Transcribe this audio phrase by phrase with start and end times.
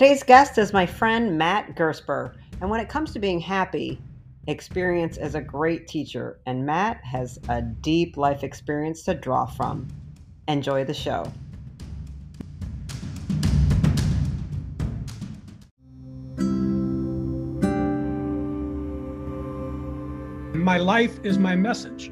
[0.00, 2.34] Today's guest is my friend Matt Gersper.
[2.62, 4.00] And when it comes to being happy,
[4.46, 9.86] experience is a great teacher, and Matt has a deep life experience to draw from.
[10.48, 11.30] Enjoy the show.
[20.54, 22.06] My life is my message.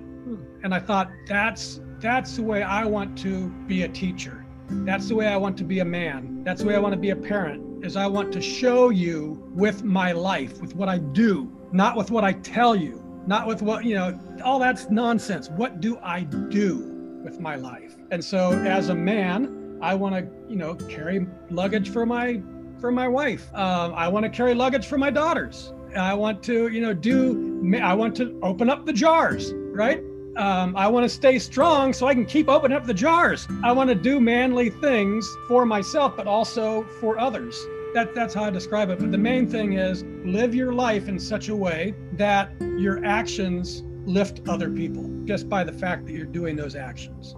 [0.62, 4.44] And I thought that's that's the way I want to be a teacher.
[4.68, 6.44] That's the way I want to be a man.
[6.44, 7.67] That's the way I want to be a parent.
[7.82, 12.10] Is I want to show you with my life, with what I do, not with
[12.10, 15.48] what I tell you, not with what, you know, all that's nonsense.
[15.48, 17.96] What do I do with my life?
[18.10, 22.42] And so as a man, I want to, you know, carry luggage for my
[22.80, 23.52] for my wife.
[23.54, 25.72] Um, I want to carry luggage for my daughters.
[25.96, 30.02] I want to, you know, do, I want to open up the jars, right?
[30.36, 33.48] Um, I want to stay strong so I can keep opening up the jars.
[33.64, 37.66] I want to do manly things for myself, but also for others.
[37.94, 38.98] That, that's how I describe it.
[38.98, 43.82] But the main thing is live your life in such a way that your actions
[44.04, 47.34] lift other people just by the fact that you're doing those actions.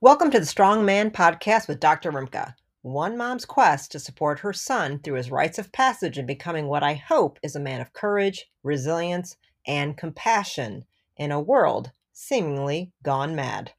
[0.00, 2.10] Welcome to the Strong Man Podcast with Dr.
[2.10, 2.54] Rimka.
[2.80, 6.82] One mom's quest to support her son through his rites of passage and becoming what
[6.82, 10.86] I hope is a man of courage, resilience, and compassion
[11.18, 13.72] in a world seemingly gone mad.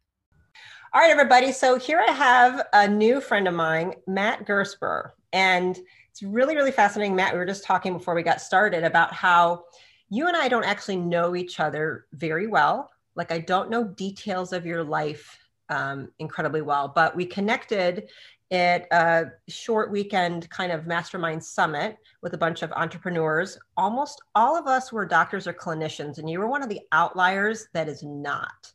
[0.98, 1.52] All right, everybody.
[1.52, 5.12] So here I have a new friend of mine, Matt Gersper.
[5.32, 5.78] And
[6.10, 7.16] it's really, really fascinating.
[7.16, 9.66] Matt, we were just talking before we got started about how
[10.10, 12.90] you and I don't actually know each other very well.
[13.14, 15.38] Like, I don't know details of your life
[15.70, 18.10] um, incredibly well, but we connected
[18.50, 23.60] at a short weekend kind of mastermind summit with a bunch of entrepreneurs.
[23.78, 27.68] Almost all of us were doctors or clinicians, and you were one of the outliers
[27.76, 28.72] that is not.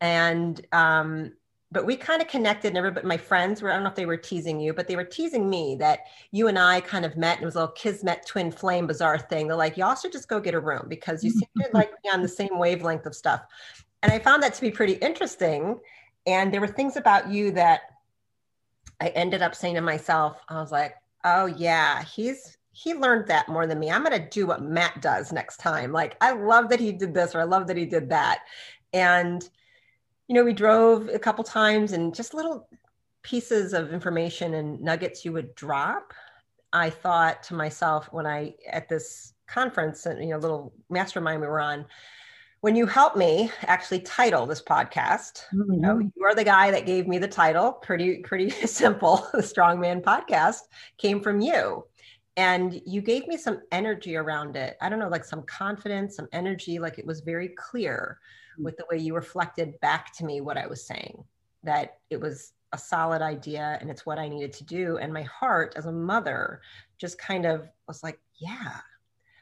[0.00, 1.32] And um,
[1.70, 4.06] but we kind of connected, and everybody, my friends were, I don't know if they
[4.06, 7.36] were teasing you, but they were teasing me that you and I kind of met
[7.36, 9.48] and it was a little kismet twin flame bizarre thing.
[9.48, 12.08] They're like, y'all should just go get a room because you seem to like be
[12.08, 13.42] on the same wavelength of stuff.
[14.02, 15.78] And I found that to be pretty interesting.
[16.26, 17.82] And there were things about you that
[19.00, 23.48] I ended up saying to myself, I was like, oh yeah, he's he learned that
[23.48, 23.90] more than me.
[23.90, 25.90] I'm going to do what Matt does next time.
[25.90, 28.42] Like, I love that he did this or I love that he did that.
[28.92, 29.48] And,
[30.28, 32.68] you know, we drove a couple times and just little
[33.22, 36.12] pieces of information and nuggets you would drop.
[36.72, 41.46] I thought to myself when I, at this conference, and, you know, little mastermind we
[41.46, 41.86] were on,
[42.60, 45.72] when you helped me actually title this podcast mm-hmm.
[45.72, 46.08] you, know, mm-hmm.
[46.14, 50.62] you are the guy that gave me the title pretty pretty simple the strongman podcast
[50.96, 51.84] came from you
[52.36, 56.26] and you gave me some energy around it i don't know like some confidence some
[56.32, 58.18] energy like it was very clear.
[58.58, 58.64] Mm-hmm.
[58.64, 61.24] with the way you reflected back to me what i was saying
[61.62, 65.22] that it was a solid idea and it's what i needed to do and my
[65.22, 66.60] heart as a mother
[66.98, 68.80] just kind of was like yeah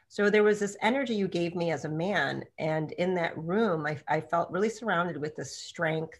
[0.09, 2.43] so there was this energy you gave me as a man.
[2.59, 6.19] And in that room, I, I felt really surrounded with this strength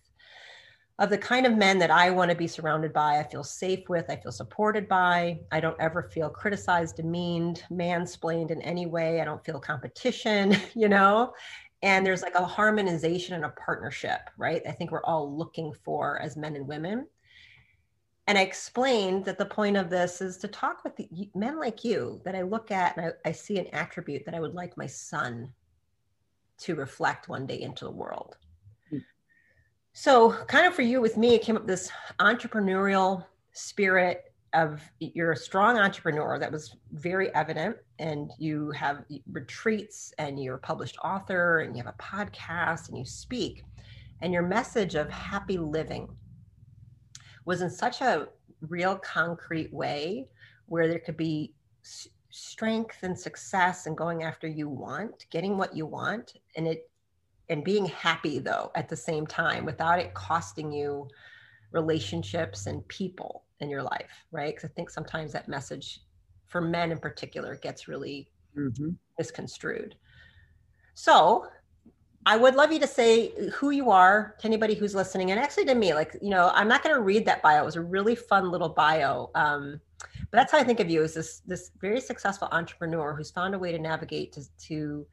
[1.00, 3.20] of the kind of men that I want to be surrounded by.
[3.20, 5.40] I feel safe with, I feel supported by.
[5.52, 9.22] I don't ever feel criticized, demeaned, mansplained in any way.
[9.22, 11.34] I don't feel competition, you know?
[11.84, 14.62] And there's like a harmonization and a partnership, right?
[14.68, 17.08] I think we're all looking for as men and women.
[18.26, 21.86] And I explained that the point of this is to talk with the, men like
[21.86, 24.76] you that I look at and I, I see an attribute that I would like
[24.76, 25.54] my son
[26.60, 28.36] to reflect one day into the world.
[28.92, 29.04] Mm.
[29.94, 31.90] So, kind of for you with me, it came up this
[32.20, 33.24] entrepreneurial
[33.54, 40.42] spirit of you're a strong entrepreneur that was very evident and you have retreats and
[40.42, 43.64] you're a published author and you have a podcast and you speak
[44.22, 46.08] and your message of happy living
[47.46, 48.28] was in such a
[48.62, 50.28] real concrete way
[50.66, 51.54] where there could be
[51.86, 56.90] s- strength and success and going after you want getting what you want and it
[57.50, 61.08] and being happy though at the same time without it costing you
[61.72, 66.02] relationships and people in your life right because i think sometimes that message
[66.46, 68.90] for men in particular gets really mm-hmm.
[69.18, 69.96] misconstrued
[70.94, 71.48] so
[72.28, 75.64] I would love you to say who you are to anybody who's listening, and actually
[75.64, 75.94] to me.
[75.94, 77.62] Like, you know, I'm not going to read that bio.
[77.62, 81.04] It was a really fun little bio, um, but that's how I think of you
[81.04, 85.08] as this this very successful entrepreneur who's found a way to navigate to, to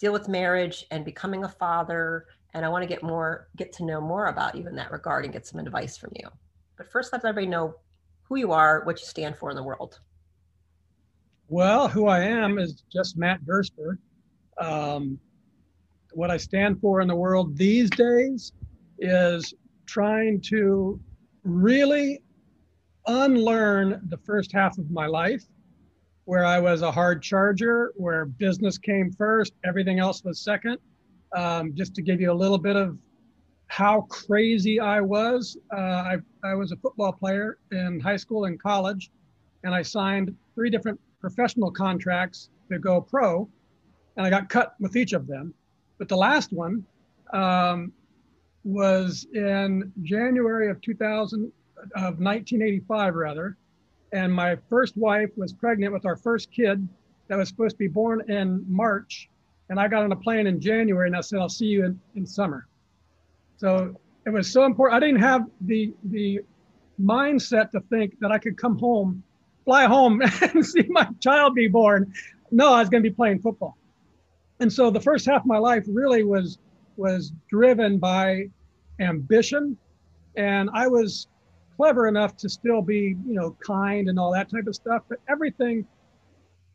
[0.00, 2.26] deal with marriage and becoming a father.
[2.54, 5.24] And I want to get more get to know more about you in that regard
[5.24, 6.28] and get some advice from you.
[6.76, 7.74] But first, let everybody know
[8.22, 10.00] who you are, what you stand for in the world.
[11.48, 13.98] Well, who I am is just Matt Gersper.
[14.58, 15.18] Um,
[16.12, 18.52] what I stand for in the world these days
[18.98, 19.54] is
[19.84, 20.98] trying to
[21.44, 22.20] really
[23.06, 25.44] unlearn the first half of my life
[26.24, 30.78] where I was a hard charger, where business came first, everything else was second.
[31.34, 32.96] Um, just to give you a little bit of
[33.68, 38.60] how crazy I was, uh, I, I was a football player in high school and
[38.60, 39.10] college,
[39.64, 43.48] and I signed three different professional contracts to go pro,
[44.16, 45.52] and I got cut with each of them.
[45.98, 46.84] But the last one
[47.32, 47.92] um,
[48.64, 51.52] was in January of 2000
[51.94, 53.56] of 1985, rather,
[54.12, 56.86] and my first wife was pregnant with our first kid
[57.28, 59.28] that was supposed to be born in March,
[59.68, 62.00] and I got on a plane in January, and I said, "I'll see you in,
[62.14, 62.66] in summer."
[63.56, 65.02] So it was so important.
[65.02, 66.40] I didn't have the the
[67.00, 69.22] mindset to think that I could come home,
[69.64, 72.12] fly home, and see my child be born.
[72.50, 73.76] No, I was going to be playing football.
[74.60, 76.58] And so the first half of my life really was
[76.96, 78.48] was driven by
[79.00, 79.76] ambition,
[80.36, 81.28] and I was
[81.76, 85.02] clever enough to still be, you know, kind and all that type of stuff.
[85.08, 85.86] But everything,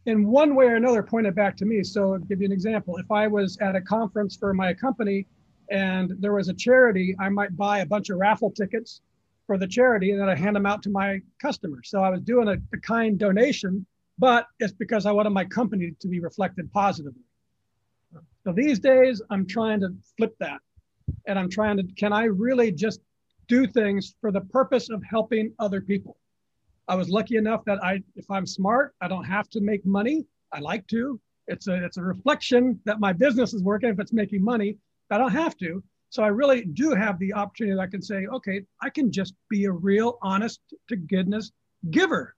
[0.06, 1.84] in one way or another, pointed back to me.
[1.84, 2.98] So, I'll give you an example.
[2.98, 5.28] If I was at a conference for my company
[5.70, 9.02] and there was a charity, I might buy a bunch of raffle tickets
[9.48, 11.90] for the charity and then I hand them out to my customers.
[11.90, 13.86] So I was doing a, a kind donation,
[14.18, 17.24] but it's because I wanted my company to be reflected positively.
[18.44, 20.60] So these days, I'm trying to flip that.
[21.28, 23.02] And I'm trying to, can I really just
[23.48, 26.18] do things for the purpose of helping other people?
[26.92, 30.26] I was lucky enough that I, if I'm smart, I don't have to make money.
[30.52, 31.22] I like to.
[31.48, 34.76] It's a, it's a reflection that my business is working if it's making money.
[35.10, 35.82] I don't have to.
[36.10, 39.36] So I really do have the opportunity that I can say, okay, I can just
[39.50, 40.60] be a real honest
[40.90, 41.54] to goodness
[41.92, 42.36] giver.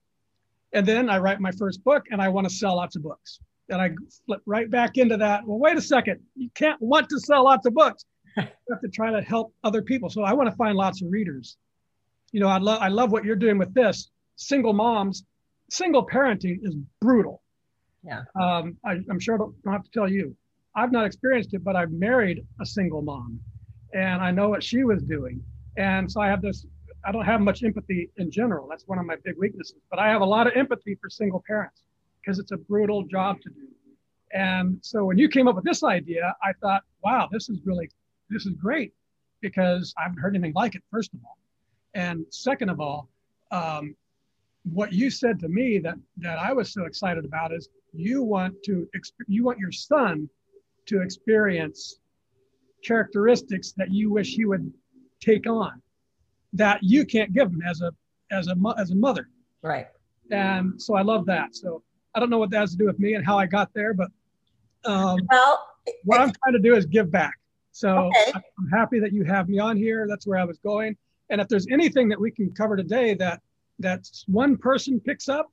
[0.72, 3.40] And then I write my first book and I want to sell lots of books.
[3.70, 3.90] And I
[4.28, 5.48] flip right back into that.
[5.48, 6.20] Well, wait a second.
[6.36, 8.06] You can't want to sell lots of books.
[8.38, 10.12] you have to try to help other people.
[10.12, 11.58] So I want to find lots of readers.
[12.32, 14.12] You know, I love I love what you're doing with this.
[14.36, 15.24] Single moms,
[15.70, 17.42] single parenting is brutal.
[18.04, 18.24] Yeah.
[18.40, 20.36] Um, I, am sure I don't, don't have to tell you.
[20.76, 23.40] I've not experienced it, but I've married a single mom
[23.94, 25.42] and I know what she was doing.
[25.78, 26.66] And so I have this,
[27.06, 28.68] I don't have much empathy in general.
[28.68, 31.44] That's one of my big weaknesses, but I have a lot of empathy for single
[31.48, 31.84] parents
[32.22, 33.68] because it's a brutal job to do.
[34.34, 37.90] And so when you came up with this idea, I thought, wow, this is really,
[38.30, 38.94] this is great
[39.42, 41.38] because I haven't heard anything like it, first of all.
[41.94, 43.10] And second of all,
[43.52, 43.96] um,
[44.64, 48.56] what you said to me that, that I was so excited about is you want
[48.66, 48.88] to,
[49.28, 50.30] you want your son
[50.86, 52.00] to experience
[52.84, 54.72] characteristics that you wish he would
[55.22, 55.82] take on
[56.54, 57.92] that you can't give him as a
[58.32, 59.30] as a as a mother.
[59.62, 59.88] Right.
[60.32, 61.56] And so i love that.
[61.56, 61.84] So
[62.16, 63.94] i don't know what that has to do with me and how i got there
[63.94, 64.10] but
[64.86, 65.68] um, well
[66.04, 67.34] what i'm trying to do is give back.
[67.72, 68.32] So okay.
[68.36, 70.06] i'm happy that you have me on here.
[70.08, 70.96] That's where i was going.
[71.30, 73.42] And if there's anything that we can cover today that
[73.80, 75.52] that one person picks up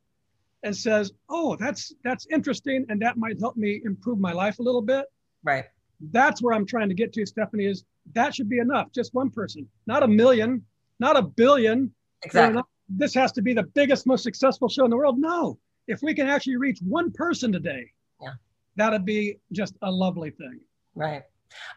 [0.62, 4.62] and says oh that's that's interesting and that might help me improve my life a
[4.62, 5.06] little bit
[5.42, 5.64] Right.
[6.12, 7.84] That's where I'm trying to get to, Stephanie, is
[8.14, 8.88] that should be enough.
[8.92, 10.64] Just one person, not a million,
[10.98, 11.92] not a billion.
[12.22, 12.56] Exactly.
[12.56, 15.18] Not, this has to be the biggest, most successful show in the world.
[15.18, 15.58] No.
[15.86, 17.90] If we can actually reach one person today,
[18.20, 18.32] yeah.
[18.76, 20.60] that'd be just a lovely thing.
[20.94, 21.22] Right.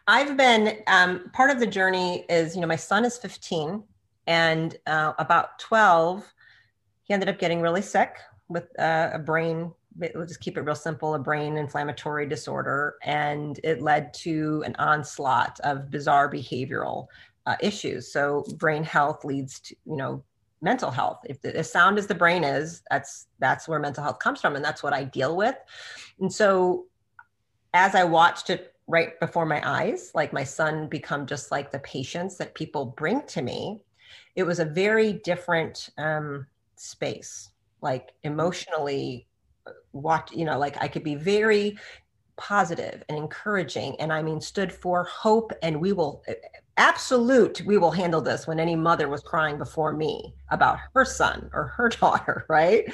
[0.06, 3.82] I've been um, part of the journey is, you know, my son is 15
[4.26, 6.24] and uh, about 12,
[7.02, 8.16] he ended up getting really sick
[8.48, 12.96] with uh, a brain we'll just keep it real simple a brain inflammatory disorder.
[13.02, 17.06] And it led to an onslaught of bizarre behavioral
[17.46, 18.12] uh, issues.
[18.12, 20.24] So brain health leads to you know
[20.62, 21.20] mental health.
[21.26, 24.56] If the, as sound as the brain is that's that's where mental health comes from
[24.56, 25.56] and that's what i deal with.
[26.20, 26.86] And so
[27.72, 31.78] as i watched it right before my eyes like my son become just like the
[31.80, 33.80] patients that people bring to me
[34.36, 37.50] it was a very different um, space.
[37.80, 39.28] Like emotionally
[39.92, 41.78] what you know like i could be very
[42.36, 46.22] positive and encouraging and i mean stood for hope and we will
[46.76, 51.48] absolute we will handle this when any mother was crying before me about her son
[51.52, 52.92] or her daughter right?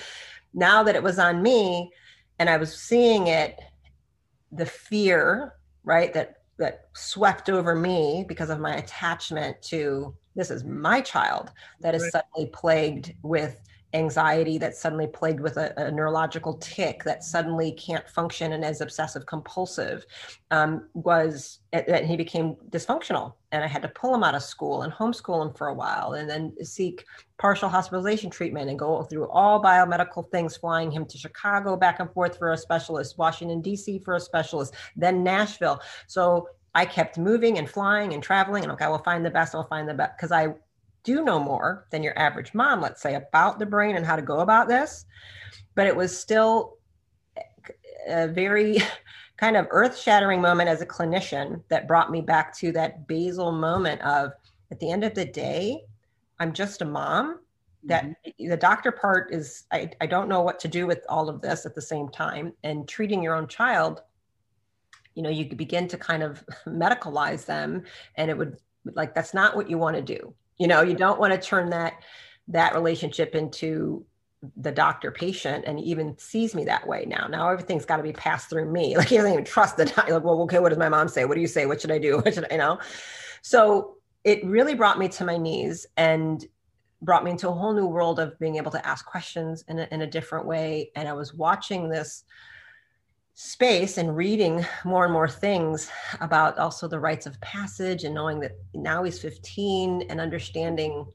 [0.53, 1.91] Now that it was on me
[2.39, 3.59] and i was seeing it
[4.53, 5.55] the fear
[5.85, 11.53] right that that swept over me because of my attachment to this is my child
[11.81, 12.13] that is right.
[12.13, 13.61] suddenly plagued with
[13.93, 18.81] anxiety that's suddenly plagued with a, a, neurological tic that suddenly can't function and is
[18.81, 20.07] obsessive compulsive
[20.51, 24.83] um, was that he became dysfunctional and i had to pull him out of school
[24.83, 27.05] and homeschool him for a while and then seek
[27.37, 32.13] partial hospitalization treatment and go through all biomedical things flying him to chicago back and
[32.13, 37.59] forth for a specialist washington d.c for a specialist then nashville so i kept moving
[37.59, 40.13] and flying and traveling and okay i will find the best i'll find the best
[40.17, 40.53] because i
[41.03, 44.23] do know more than your average mom, let's say, about the brain and how to
[44.23, 45.07] go about this.
[45.75, 46.77] But it was still
[48.07, 48.79] a very
[49.37, 53.53] kind of earth shattering moment as a clinician that brought me back to that basal
[53.53, 54.33] moment of
[54.71, 55.83] at the end of the day,
[56.39, 57.41] I'm just a mom.
[57.85, 58.51] That mm-hmm.
[58.51, 61.65] the doctor part is, I, I don't know what to do with all of this
[61.65, 62.53] at the same time.
[62.63, 64.03] And treating your own child,
[65.15, 67.85] you know, you could begin to kind of medicalize them,
[68.17, 68.57] and it would
[68.95, 70.35] like that's not what you want to do.
[70.59, 71.95] You know, you don't want to turn that
[72.49, 74.05] that relationship into
[74.57, 77.27] the doctor patient and he even sees me that way now.
[77.27, 78.97] Now everything's got to be passed through me.
[79.01, 80.15] Like he doesn't even trust the doctor.
[80.15, 81.25] Like, well, okay, what does my mom say?
[81.25, 81.67] What do you say?
[81.67, 82.17] What should I do?
[82.25, 82.79] What should I, you know?
[83.43, 86.45] So it really brought me to my knees and
[87.03, 89.89] brought me into a whole new world of being able to ask questions in a,
[89.91, 90.91] in a different way.
[90.97, 92.25] And I was watching this
[93.43, 98.39] space and reading more and more things about also the rites of passage and knowing
[98.39, 101.07] that now he's 15 and understanding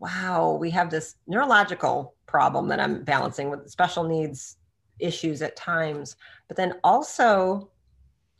[0.00, 4.56] wow we have this neurological problem that i'm balancing with special needs
[4.98, 6.16] issues at times
[6.48, 7.70] but then also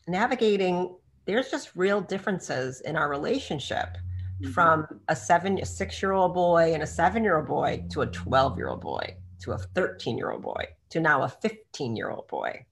[0.08, 0.92] navigating
[1.24, 3.96] there's just real differences in our relationship
[4.42, 4.50] mm-hmm.
[4.50, 8.00] from a seven a six year old boy and a seven year old boy to
[8.00, 11.94] a 12 year old boy to a 13 year old boy to now a 15
[11.94, 12.66] year old boy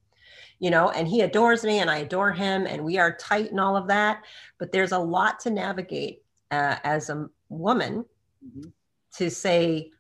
[0.62, 3.58] you know, and he adores me and I adore him and we are tight and
[3.58, 4.22] all of that.
[4.58, 8.04] But there's a lot to navigate uh, as a woman
[8.46, 8.68] mm-hmm.
[9.16, 9.90] to say,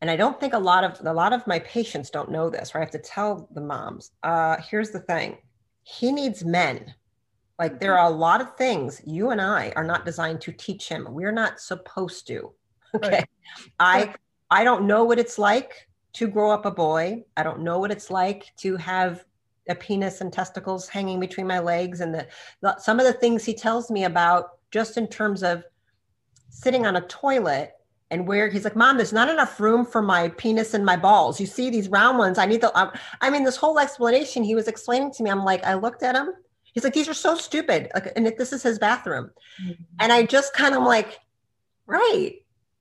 [0.00, 2.74] and I don't think a lot of a lot of my patients don't know this,
[2.74, 2.80] right?
[2.80, 5.36] I have to tell the moms, uh, here's the thing.
[5.82, 6.94] He needs men.
[7.58, 8.06] Like there mm-hmm.
[8.06, 11.06] are a lot of things you and I are not designed to teach him.
[11.10, 12.52] We're not supposed to.
[12.92, 13.08] Okay.
[13.10, 13.28] Right.
[13.78, 14.14] I
[14.50, 17.22] I don't know what it's like to grow up a boy.
[17.36, 19.24] I don't know what it's like to have
[19.70, 22.26] a penis and testicles hanging between my legs and the,
[22.60, 25.64] the, some of the things he tells me about just in terms of
[26.48, 27.72] sitting on a toilet
[28.10, 31.40] and where he's like mom there's not enough room for my penis and my balls.
[31.40, 32.38] You see these round ones?
[32.38, 35.30] I need the um, i mean this whole explanation he was explaining to me.
[35.30, 36.30] I'm like i looked at him.
[36.72, 37.90] He's like these are so stupid.
[37.94, 39.30] Like and this is his bathroom.
[39.62, 39.82] Mm-hmm.
[40.00, 41.18] and i just kind of like
[41.86, 42.40] right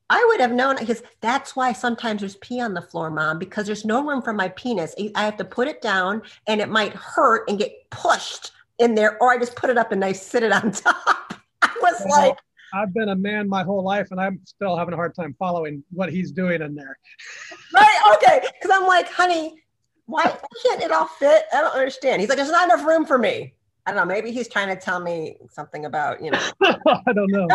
[0.10, 3.68] I would have known because that's why sometimes there's pee on the floor, mom, because
[3.68, 4.96] there's no room for my penis.
[5.16, 9.22] I have to put it down and it might hurt and get pushed in there,
[9.22, 11.36] or I just put it up and I sit it on top.
[11.62, 12.38] I was well, like,
[12.74, 15.84] I've been a man my whole life and I'm still having a hard time following
[15.92, 16.98] what he's doing in there.
[17.74, 18.14] right.
[18.16, 18.42] Okay.
[18.42, 19.62] Because I'm like, honey,
[20.06, 21.44] why, why can't it all fit?
[21.54, 22.22] I don't understand.
[22.22, 23.54] He's like, there's not enough room for me.
[23.86, 24.14] I don't know.
[24.14, 26.52] Maybe he's trying to tell me something about, you know.
[26.64, 27.48] I don't know.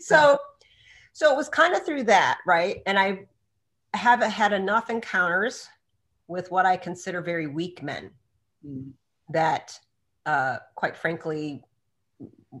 [0.00, 0.38] so,
[1.16, 2.82] so it was kind of through that, right?
[2.84, 3.20] And I
[3.94, 5.66] have had enough encounters
[6.28, 8.10] with what I consider very weak men
[8.62, 8.90] mm.
[9.30, 9.80] that,
[10.26, 11.62] uh, quite frankly,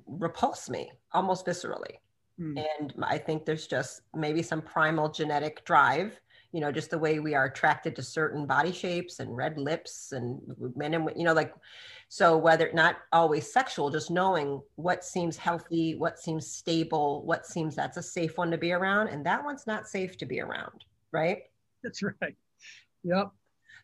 [0.06, 1.96] repulse me almost viscerally.
[2.40, 2.64] Mm.
[2.80, 6.18] And I think there's just maybe some primal genetic drive,
[6.56, 10.12] you know, just the way we are attracted to certain body shapes and red lips
[10.12, 10.40] and
[10.74, 11.52] men and, you know, like
[12.08, 17.76] so whether not always sexual, just knowing what seems healthy, what seems stable, what seems
[17.76, 20.86] that's a safe one to be around, and that one's not safe to be around,
[21.12, 21.42] right?
[21.82, 22.34] That's right.
[23.04, 23.32] Yep.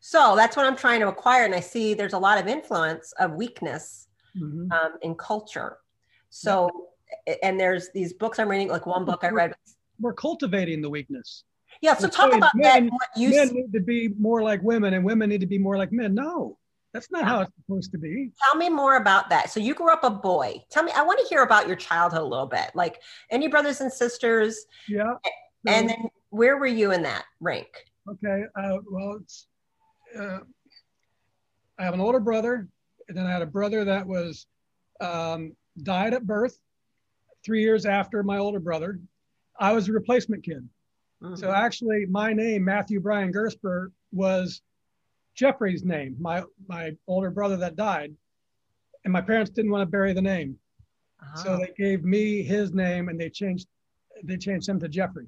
[0.01, 3.13] So that's what I'm trying to acquire, and I see there's a lot of influence
[3.21, 4.73] of weakness mm-hmm.
[4.73, 5.77] um, in culture.
[6.31, 6.71] So,
[7.43, 9.53] and there's these books I'm reading, like one book I read.
[10.01, 11.45] We're cultivating the weakness.
[11.83, 11.95] Yeah.
[11.95, 13.21] So talk about men, that.
[13.21, 15.93] You men need to be more like women, and women need to be more like
[15.93, 16.15] men.
[16.15, 16.57] No,
[16.95, 18.31] that's not how it's supposed to be.
[18.45, 19.51] Tell me more about that.
[19.51, 20.65] So you grew up a boy.
[20.71, 22.71] Tell me, I want to hear about your childhood a little bit.
[22.75, 24.65] Like any brothers and sisters?
[24.89, 25.15] Yeah.
[25.67, 27.69] And then where were you in that rank?
[28.09, 28.45] Okay.
[28.57, 29.21] Uh, well,
[30.19, 30.39] uh,
[31.79, 32.69] I have an older brother,
[33.09, 34.47] and then I had a brother that was
[35.01, 36.59] um, died at birth,
[37.45, 39.01] three years after my older brother.
[39.59, 40.69] I was a replacement kid.
[41.23, 41.37] Mm-hmm.
[41.37, 44.61] So actually, my name, Matthew Brian Gersper, was
[45.35, 48.15] Jeffrey's name, my my older brother that died,
[49.05, 50.59] and my parents didn't want to bury the name,
[51.23, 51.43] uh-huh.
[51.43, 53.67] so they gave me his name and they changed
[54.25, 55.27] they changed him to Jeffrey,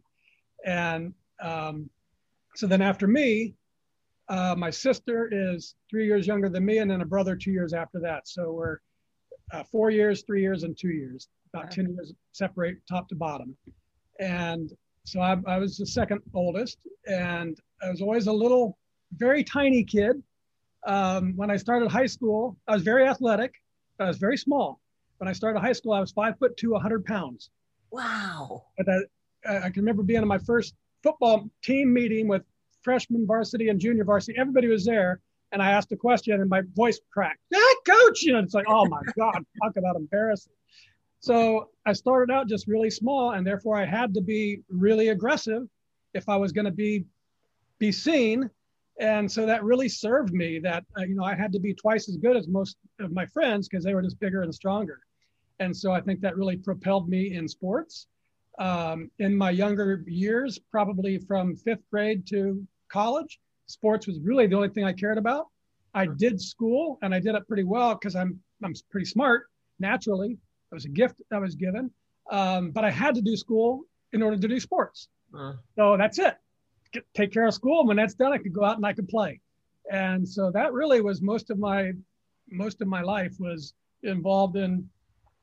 [0.66, 1.88] and um,
[2.54, 3.54] so then after me,
[4.28, 7.72] uh, my sister is three years younger than me, and then a brother two years
[7.72, 8.28] after that.
[8.28, 8.78] So we're
[9.52, 11.76] uh, four years, three years, and two years, about okay.
[11.76, 13.56] ten years separate top to bottom,
[14.20, 14.70] and
[15.04, 18.78] so I, I was the second oldest, and I was always a little
[19.16, 20.22] very tiny kid.
[20.86, 23.54] Um, when I started high school, I was very athletic.
[24.00, 24.80] I was very small.
[25.18, 27.50] When I started high school, I was five foot two, 100 pounds.
[27.90, 28.64] Wow.
[28.76, 29.06] But that,
[29.48, 32.42] I can remember being in my first football team meeting with
[32.82, 34.38] freshman varsity and junior varsity.
[34.38, 35.20] Everybody was there.
[35.52, 37.38] And I asked a question and my voice cracked.
[37.50, 40.52] That coach, you know, it's like, oh my God, talk about embarrassing.
[41.24, 45.62] So I started out just really small, and therefore I had to be really aggressive
[46.12, 47.06] if I was going to be
[47.78, 48.50] be seen.
[49.00, 50.58] And so that really served me.
[50.58, 53.24] That uh, you know I had to be twice as good as most of my
[53.24, 55.00] friends because they were just bigger and stronger.
[55.60, 58.06] And so I think that really propelled me in sports.
[58.58, 62.62] Um, in my younger years, probably from fifth grade to
[62.92, 65.46] college, sports was really the only thing I cared about.
[65.94, 69.44] I did school and I did it pretty well because I'm I'm pretty smart
[69.78, 70.36] naturally.
[70.70, 71.90] It was a gift that was given,
[72.30, 75.08] um, but I had to do school in order to do sports.
[75.36, 75.54] Uh.
[75.76, 76.36] So that's it.
[76.92, 77.80] Get, take care of school.
[77.80, 79.40] And When that's done, I could go out and I could play.
[79.90, 81.92] And so that really was most of my
[82.50, 84.88] most of my life was involved in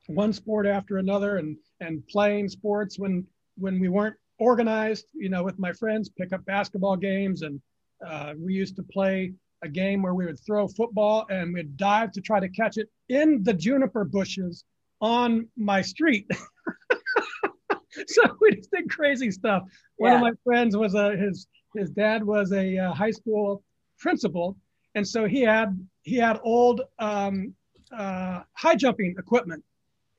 [0.06, 3.24] one sport after another and and playing sports when
[3.56, 7.60] when we weren't organized you know with my friends pick up basketball games and
[8.06, 12.10] uh, we used to play a game where we would throw football and we'd dive
[12.10, 14.64] to try to catch it in the juniper bushes
[15.02, 16.26] on my street
[18.06, 19.62] so we just did crazy stuff
[19.96, 20.16] one yeah.
[20.16, 23.62] of my friends was a his his dad was a uh, high school
[23.98, 24.56] principal
[24.94, 27.54] and so he had he had old um,
[27.96, 29.62] uh, high jumping equipment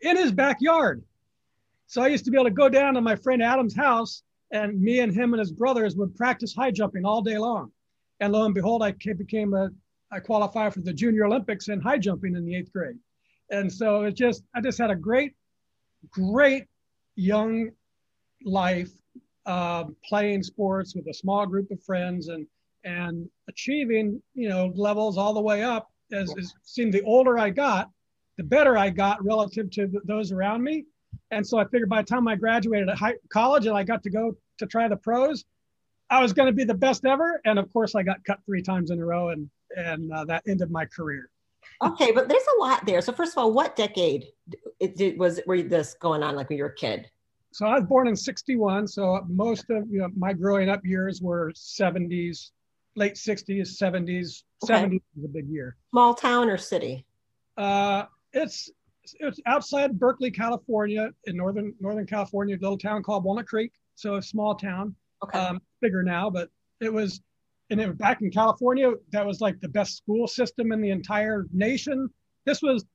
[0.01, 1.03] in his backyard.
[1.87, 4.81] So I used to be able to go down to my friend Adam's house, and
[4.81, 7.71] me and him and his brothers would practice high jumping all day long.
[8.19, 9.69] And lo and behold, I became a
[10.11, 12.97] I qualified for the Junior Olympics in high jumping in the eighth grade.
[13.49, 15.33] And so it just I just had a great,
[16.09, 16.65] great
[17.15, 17.69] young
[18.43, 18.91] life
[19.45, 22.47] uh, playing sports with a small group of friends and
[22.85, 27.49] and achieving you know levels all the way up as, as seemed the older I
[27.49, 27.89] got,
[28.37, 30.85] the better I got relative to th- those around me.
[31.31, 34.03] And so I figured by the time I graduated at high, college and I got
[34.03, 35.45] to go to try the pros,
[36.09, 37.41] I was going to be the best ever.
[37.45, 40.43] And of course, I got cut three times in a row, and and uh, that
[40.47, 41.29] ended my career.
[41.81, 43.01] Okay, but there's a lot there.
[43.01, 44.27] So first of all, what decade
[44.79, 46.35] it, it was were this going on?
[46.35, 47.09] Like when you were a kid?
[47.51, 48.87] So I was born in '61.
[48.87, 52.51] So most of you know, my growing up years were '70s,
[52.95, 54.43] late '60s, '70s.
[54.63, 54.73] Okay.
[54.73, 55.77] '70s was a big year.
[55.91, 57.05] Small town or city?
[57.57, 58.71] Uh, it's
[59.19, 63.71] it's outside Berkeley, California, in northern Northern California, a little town called Walnut Creek.
[63.95, 65.37] So a small town, okay.
[65.37, 66.49] um, bigger now, but
[66.81, 67.21] it was,
[67.73, 68.91] and it was back in California.
[69.11, 72.09] That was like the best school system in the entire nation.
[72.45, 72.85] This was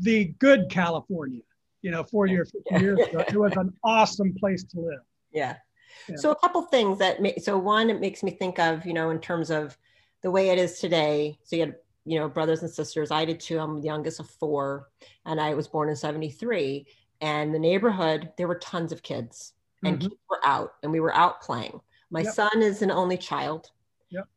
[0.00, 1.42] the good California,
[1.82, 2.78] you know, 40 or 50 yeah.
[2.78, 3.20] years ago.
[3.20, 5.00] It was an awesome place to live.
[5.32, 5.56] Yeah.
[6.08, 6.16] yeah.
[6.16, 9.10] So a couple things that, ma- so one, it makes me think of, you know,
[9.10, 9.76] in terms of
[10.22, 11.38] the way it is today.
[11.44, 13.10] So you had you know, brothers and sisters.
[13.10, 13.58] I did too.
[13.58, 14.90] I'm the youngest of four,
[15.24, 16.86] and I was born in 73.
[17.20, 20.08] And the neighborhood, there were tons of kids, and mm-hmm.
[20.08, 21.80] kids were out, and we were out playing.
[22.10, 22.34] My yep.
[22.34, 23.70] son is an only child,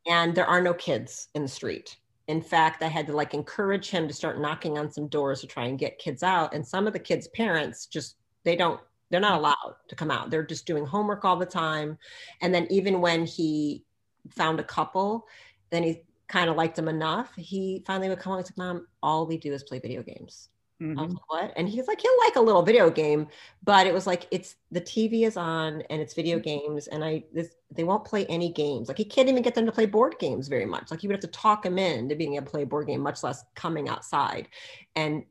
[0.07, 1.97] and there are no kids in the street.
[2.27, 5.47] In fact, I had to like encourage him to start knocking on some doors to
[5.47, 6.53] try and get kids out.
[6.53, 10.29] And some of the kids' parents just, they don't, they're not allowed to come out.
[10.29, 11.97] They're just doing homework all the time.
[12.41, 13.85] And then even when he
[14.31, 15.25] found a couple,
[15.69, 18.87] then he kind of liked them enough, he finally would come on and say, Mom,
[19.01, 20.49] all we do is play video games.
[20.81, 20.99] Mm-hmm.
[20.99, 21.53] Like, what?
[21.55, 23.27] And he's like, he'll like a little video game,
[23.63, 27.23] but it was like it's the TV is on and it's video games, and I
[27.33, 28.87] this they won't play any games.
[28.87, 30.91] Like he can't even get them to play board games very much.
[30.91, 32.87] Like you would have to talk him in to being able to play a board
[32.87, 34.49] game, much less coming outside.
[34.95, 35.23] And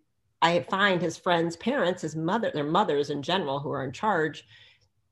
[0.43, 4.45] I find his friends' parents, his mother, their mothers in general, who are in charge,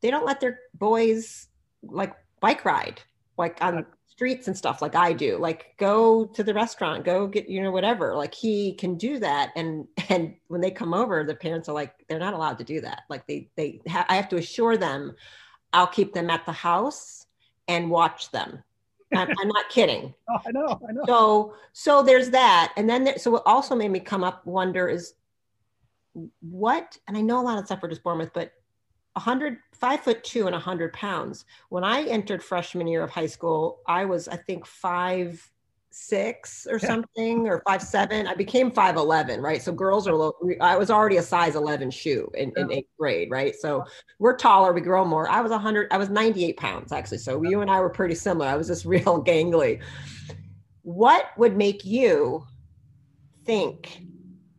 [0.01, 1.49] they don't let their boys
[1.83, 3.01] like bike ride
[3.39, 5.39] like on streets and stuff like I do.
[5.39, 8.15] Like go to the restaurant, go get you know whatever.
[8.15, 11.95] Like he can do that, and and when they come over, the parents are like
[12.09, 13.03] they're not allowed to do that.
[13.09, 15.15] Like they they ha- I have to assure them,
[15.73, 17.27] I'll keep them at the house
[17.69, 18.63] and watch them.
[19.15, 20.15] I'm, I'm not kidding.
[20.29, 21.03] Oh, I know, I know.
[21.07, 24.89] So so there's that, and then there, so what also made me come up wonder
[24.89, 25.15] is
[26.41, 28.53] what, and I know a lot of stuff we're just born with, but
[29.15, 31.45] 100 five foot two and 100 pounds.
[31.69, 35.51] When i entered freshman year of high school i was i think five
[35.97, 38.27] six or something or five seven.
[38.27, 39.63] I became 511 right?
[39.63, 43.31] So girls are low i was already a size 11 shoe in, in eighth grade
[43.31, 43.55] right?
[43.55, 43.85] So
[44.19, 45.29] we're taller we grow more.
[45.29, 47.19] I was 100 i was 98 pounds actually.
[47.19, 48.49] So you and i were pretty similar.
[48.49, 49.81] I was just real gangly.
[50.83, 52.45] What would make you
[53.45, 54.01] think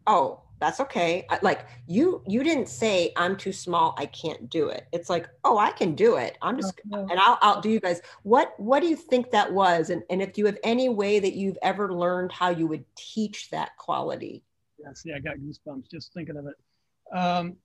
[0.08, 1.26] oh that's okay.
[1.42, 4.88] Like you you didn't say i'm too small i can't do it.
[4.92, 6.38] It's like oh i can do it.
[6.42, 8.02] I'm just and i'll i'll do you guys.
[8.24, 9.90] What what do you think that was?
[9.90, 13.50] And, and if you have any way that you've ever learned how you would teach
[13.52, 14.44] that quality?
[14.80, 16.56] Yeah see i got goosebumps just thinking of it.
[17.16, 17.56] Um,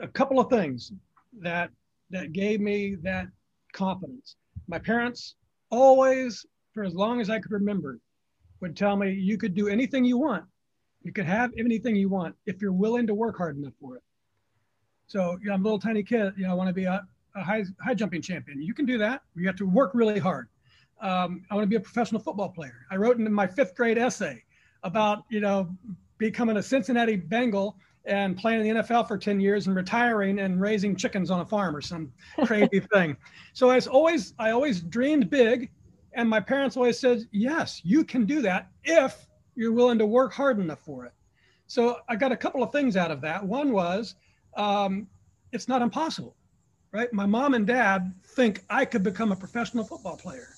[0.00, 0.92] a couple of things
[1.40, 1.70] that
[2.10, 3.26] that gave me that
[3.72, 4.36] confidence.
[4.66, 5.36] My parents
[5.70, 8.00] always for as long as i could remember
[8.60, 10.44] would tell me you could do anything you want
[11.02, 14.02] you can have anything you want if you're willing to work hard enough for it.
[15.06, 16.34] So you know, I'm a little tiny kid.
[16.36, 18.62] You know, I want to be a, a high high jumping champion.
[18.62, 19.22] You can do that.
[19.34, 20.48] You have to work really hard.
[21.00, 22.86] Um, I want to be a professional football player.
[22.90, 24.44] I wrote in my fifth grade essay
[24.82, 25.74] about you know
[26.18, 30.60] becoming a Cincinnati Bengal and playing in the NFL for 10 years and retiring and
[30.60, 32.10] raising chickens on a farm or some
[32.44, 33.16] crazy thing.
[33.52, 35.70] So I always I always dreamed big
[36.14, 40.32] and my parents always said, "Yes, you can do that if you're willing to work
[40.32, 41.12] hard enough for it."
[41.66, 43.44] So I got a couple of things out of that.
[43.44, 44.16] One was
[44.56, 45.06] um,
[45.52, 46.34] it's not impossible,
[46.92, 47.12] right?
[47.12, 50.48] My mom and dad think I could become a professional football player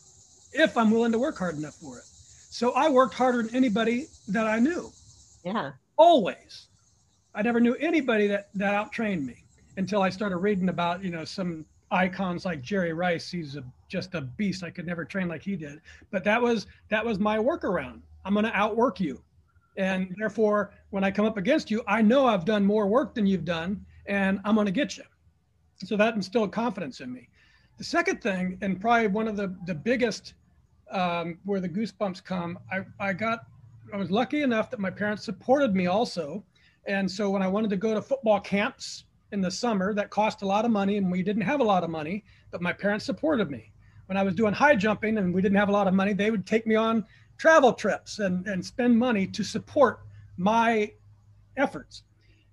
[0.53, 2.05] if I'm willing to work hard enough for it.
[2.51, 4.93] So I worked harder than anybody that I knew.
[5.45, 5.73] Yeah.
[5.97, 6.69] Always.
[7.35, 9.45] I never knew anybody that that outtrained me
[9.77, 13.31] until I started reading about, you know, some icons like Jerry Rice.
[13.31, 14.63] He's a, just a beast.
[14.63, 15.81] I could never train like he did.
[16.11, 18.01] But that was that was my workaround.
[18.25, 19.23] I'm going to outwork you.
[19.77, 23.27] And therefore, when I come up against you, I know I've done more work than
[23.27, 25.05] you've done, and I'm going to get you.
[25.85, 27.29] So that instilled confidence in me.
[27.79, 30.35] The second thing, and probably one of the, the biggest
[30.91, 33.47] um, where the goosebumps come, I, I got,
[33.93, 36.45] I was lucky enough that my parents supported me also.
[36.87, 40.43] And so when I wanted to go to football camps in the summer, that cost
[40.43, 43.07] a lot of money and we didn't have a lot of money, but my parents
[43.07, 43.73] supported me.
[44.07, 46.31] When I was doing high jumping and we didn't have a lot of money, they
[46.31, 47.05] would take me on
[47.43, 50.03] travel trips and, and spend money to support
[50.37, 50.89] my
[51.57, 52.05] efforts.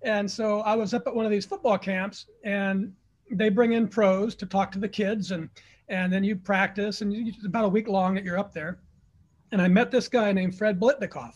[0.02, 2.92] And so I was up at one of these football camps and
[3.30, 5.48] they bring in pros to talk to the kids and
[5.88, 8.80] and then you practice and it's about a week long that you're up there.
[9.52, 11.34] And I met this guy named Fred Biletnikoff,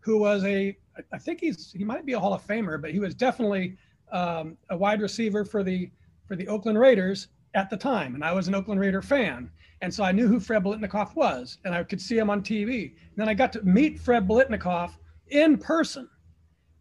[0.00, 0.76] who was a
[1.10, 3.78] I think he's he might be a Hall of Famer, but he was definitely
[4.12, 5.90] um, a wide receiver for the
[6.26, 9.50] for the Oakland Raiders at the time, and I was an Oakland Raider fan.
[9.82, 12.92] And so I knew who Fred Biletnikoff was, and I could see him on TV.
[12.92, 14.92] And then I got to meet Fred Biletnikoff
[15.28, 16.08] in person,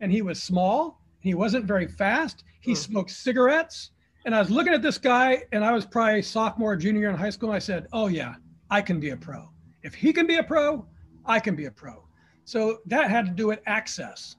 [0.01, 1.01] and he was small.
[1.21, 2.43] He wasn't very fast.
[2.61, 2.75] He hmm.
[2.75, 3.91] smoked cigarettes.
[4.25, 7.29] And I was looking at this guy, and I was probably sophomore, junior in high
[7.29, 7.49] school.
[7.49, 8.35] And I said, "Oh yeah,
[8.69, 9.49] I can be a pro.
[9.81, 10.85] If he can be a pro,
[11.25, 12.03] I can be a pro."
[12.43, 14.35] So that had to do with access,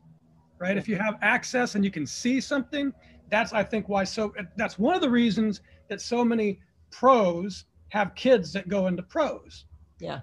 [0.58, 0.76] right?
[0.76, 2.92] If you have access and you can see something,
[3.30, 4.34] that's I think why so.
[4.56, 9.66] That's one of the reasons that so many pros have kids that go into pros.
[9.98, 10.20] Yeah.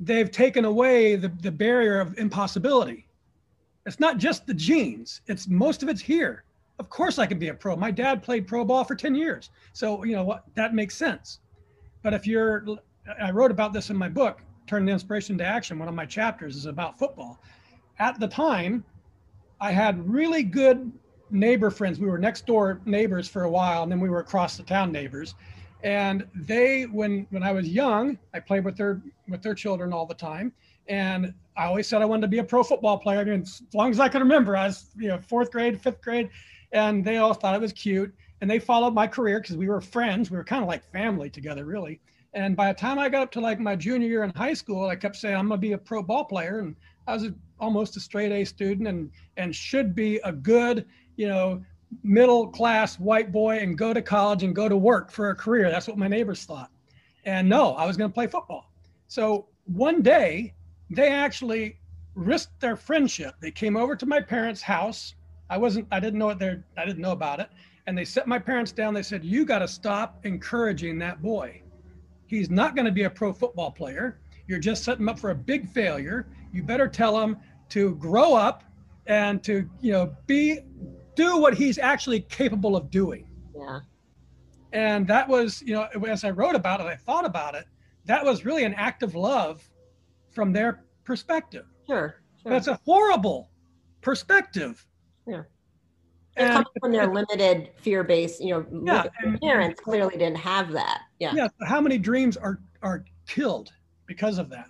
[0.00, 3.06] They've taken away the, the barrier of impossibility.
[3.84, 6.44] It's not just the genes, it's most of it's here.
[6.78, 7.74] Of course I can be a pro.
[7.74, 9.50] My dad played pro ball for 10 years.
[9.72, 11.40] So, you know what, that makes sense.
[12.02, 12.64] But if you're,
[13.20, 15.78] I wrote about this in my book, Turning Inspiration to Action.
[15.78, 17.40] One of my chapters is about football.
[17.98, 18.84] At the time,
[19.60, 20.92] I had really good
[21.30, 21.98] neighbor friends.
[21.98, 24.92] We were next door neighbors for a while, and then we were across the town
[24.92, 25.34] neighbors.
[25.82, 30.06] And they when when i was young i played with their with their children all
[30.06, 30.52] the time.
[30.88, 33.20] And i always said i wanted to be a pro football player.
[33.20, 36.00] I mean, as long as i can remember i was you know fourth grade fifth
[36.02, 36.30] grade.
[36.72, 38.12] And they all thought it was cute.
[38.40, 40.30] And they followed my career because we were friends.
[40.30, 42.00] We were kind of like family together really.
[42.34, 44.86] And by the time i got up to like my junior year in high school
[44.86, 46.58] i kept saying i'm going to be a pro ball player.
[46.58, 46.74] And
[47.06, 50.86] i was a, almost a straight a student and and should be a good
[51.18, 51.62] you know
[52.02, 55.70] middle class white boy and go to college and go to work for a career.
[55.70, 56.70] That's what my neighbors thought.
[57.24, 58.70] And no, I was going to play football.
[59.06, 60.54] So one day
[60.90, 61.78] they actually
[62.14, 63.34] risked their friendship.
[63.40, 65.14] They came over to my parents' house.
[65.50, 67.48] I wasn't, I didn't know what they're, I didn't know about it.
[67.86, 68.92] And they set my parents down.
[68.92, 71.62] They said, You got to stop encouraging that boy.
[72.26, 74.18] He's not going to be a pro football player.
[74.46, 76.28] You're just setting him up for a big failure.
[76.52, 77.38] You better tell him
[77.70, 78.64] to grow up
[79.06, 80.60] and to, you know, be
[81.18, 83.28] do what he's actually capable of doing.
[83.54, 83.80] Yeah.
[84.72, 87.66] And that was, you know, as I wrote about it, I thought about it.
[88.04, 89.68] That was really an act of love
[90.30, 91.66] from their perspective.
[91.86, 92.22] Sure.
[92.40, 92.52] sure.
[92.52, 93.50] That's a horrible
[94.00, 94.86] perspective.
[95.26, 95.42] Yeah.
[96.36, 101.02] And coming from their limited fear-based, you know, yeah, and, parents clearly didn't have that.
[101.18, 101.32] Yeah.
[101.34, 101.48] Yeah.
[101.66, 103.72] How many dreams are are killed
[104.06, 104.68] because of that?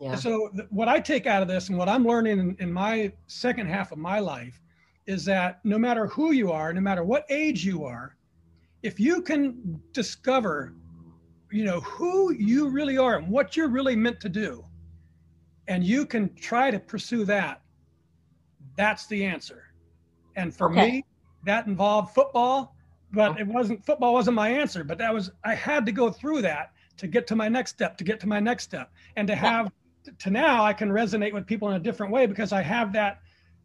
[0.00, 0.14] Yeah.
[0.14, 3.12] So th- what I take out of this and what I'm learning in, in my
[3.26, 4.60] second half of my life
[5.08, 8.14] is that no matter who you are, no matter what age you are,
[8.82, 10.74] if you can discover,
[11.50, 14.62] you know, who you really are and what you're really meant to do,
[15.66, 17.62] and you can try to pursue that,
[18.76, 19.64] that's the answer.
[20.36, 20.90] And for okay.
[20.90, 21.04] me,
[21.44, 22.76] that involved football,
[23.10, 26.42] but it wasn't football wasn't my answer, but that was I had to go through
[26.42, 29.34] that to get to my next step, to get to my next step, and to
[29.34, 29.72] have
[30.18, 33.20] to now I can resonate with people in a different way because I have that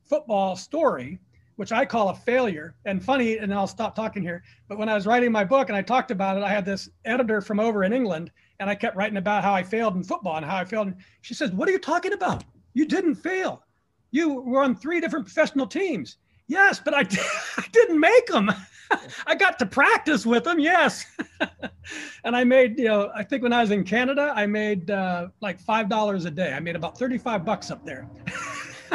[0.06, 1.20] football story
[1.56, 2.76] which I call a failure.
[2.86, 4.44] And funny, and I'll stop talking here.
[4.68, 6.90] But when I was writing my book and I talked about it, I had this
[7.06, 10.38] editor from over in England, and I kept writing about how I failed in football
[10.38, 10.94] and how I failed.
[11.22, 12.44] She says, "What are you talking about?
[12.74, 13.64] You didn't fail.
[14.12, 17.00] You were on three different professional teams, Yes, but I,
[17.58, 18.52] I didn't make them.
[19.28, 21.06] I got to practice with them, yes.
[22.24, 25.30] and I made, you know, I think when I was in Canada, I made uh,
[25.42, 26.54] like five dollars a day.
[26.54, 28.08] I made about thirty-five bucks up there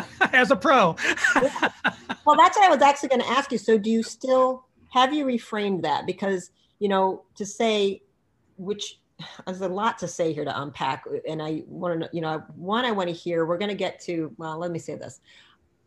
[0.32, 0.96] as a pro.
[1.34, 3.58] well, that's what I was actually going to ask you.
[3.58, 6.06] So, do you still have you reframed that?
[6.06, 8.02] Because you know, to say
[8.56, 8.98] which
[9.46, 12.84] there's a lot to say here to unpack, and I want to, you know, one
[12.84, 13.46] I want to hear.
[13.46, 14.32] We're going to get to.
[14.38, 15.20] Well, let me say this.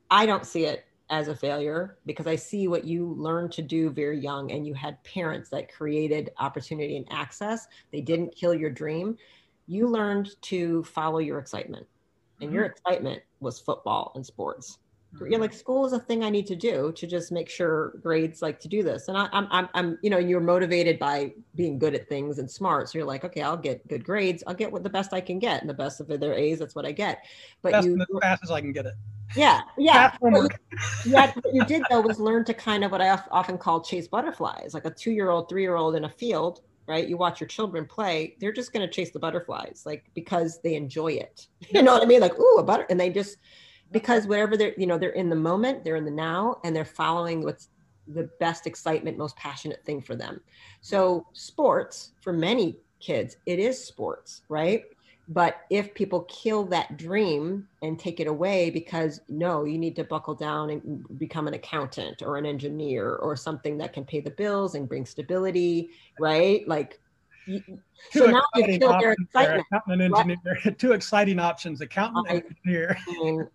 [0.10, 3.89] I don't see it as a failure because I see what you learned to do
[3.89, 7.67] very young and you had parents that created opportunity and access.
[7.91, 9.17] They didn't kill your dream.
[9.67, 11.86] You learned to follow your excitement.
[12.41, 12.56] And mm-hmm.
[12.56, 14.80] your excitement was football and sports.
[15.15, 15.27] Mm-hmm.
[15.27, 18.41] You're like school is a thing I need to do to just make sure grades
[18.41, 19.10] like to do this.
[19.10, 22.49] And I, am I'm, I'm, you know, you're motivated by being good at things and
[22.49, 22.89] smart.
[22.89, 24.41] So you're like, okay, I'll get good grades.
[24.47, 26.60] I'll get what the best I can get, and the best of their A's.
[26.60, 27.25] That's what I get.
[27.62, 28.93] But best you, as fast as I can get it.
[29.36, 30.15] Yeah, yeah.
[30.21, 30.49] You,
[31.06, 34.08] yeah, what you did though was learn to kind of what I often call chase
[34.08, 36.62] butterflies, like a two-year-old, three-year-old in a field.
[36.91, 40.60] Right, you watch your children play; they're just going to chase the butterflies, like because
[40.62, 41.47] they enjoy it.
[41.73, 42.19] You know what I mean?
[42.19, 43.38] Like, ooh, a butter, and they just
[43.93, 46.84] because whatever they're, you know, they're in the moment, they're in the now, and they're
[46.84, 47.69] following what's
[48.08, 50.41] the best excitement, most passionate thing for them.
[50.82, 54.84] So, sports for many kids, it is sports, right?
[55.34, 60.04] But if people kill that dream and take it away because no, you need to
[60.04, 64.32] buckle down and become an accountant or an engineer or something that can pay the
[64.32, 66.67] bills and bring stability, right?
[66.67, 67.00] Like,
[67.48, 67.62] you,
[68.12, 69.65] so now you kill their excitement.
[69.72, 70.60] Accountant and engineer.
[70.65, 70.78] Right?
[70.78, 72.98] Two exciting options: accountant I, and engineer.
[73.08, 73.48] I mean,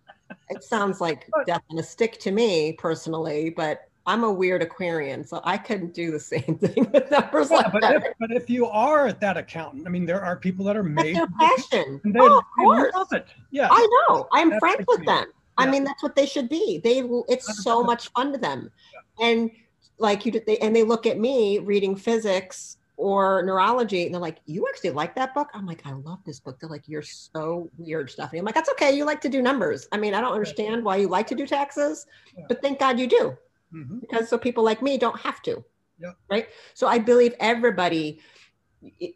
[0.49, 5.25] it sounds like death on a stick to me personally, but I'm a weird Aquarian,
[5.25, 7.95] so I couldn't do the same thing with numbers yeah, like but that.
[7.97, 11.17] If, but if you are that accountant, I mean, there are people that are made.
[11.17, 12.01] That's their passion.
[12.05, 12.93] They, oh, of course.
[12.95, 13.27] love it.
[13.51, 13.67] Yeah.
[13.69, 14.27] I know.
[14.31, 15.25] I'm that's friends with them.
[15.27, 15.33] Yeah.
[15.57, 16.79] I mean, that's what they should be.
[16.83, 19.27] They, it's so much fun to them, yeah.
[19.27, 19.51] and
[19.97, 24.37] like you, they, and they look at me reading physics or neurology, and they're like,
[24.45, 27.71] "You actually like that book?" I'm like, "I love this book." They're like, "You're so
[27.79, 28.95] weird, Stephanie." I'm like, "That's okay.
[28.95, 29.87] You like to do numbers.
[29.91, 32.05] I mean, I don't understand why you like to do taxes,
[32.47, 33.35] but thank God you do."
[33.73, 33.99] Mm-hmm.
[33.99, 35.63] because so people like me don't have to.
[35.99, 36.11] Yeah.
[36.29, 36.47] Right.
[36.73, 38.21] So I believe everybody,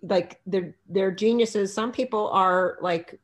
[0.01, 1.73] like they're they're geniuses.
[1.73, 3.19] Some people are like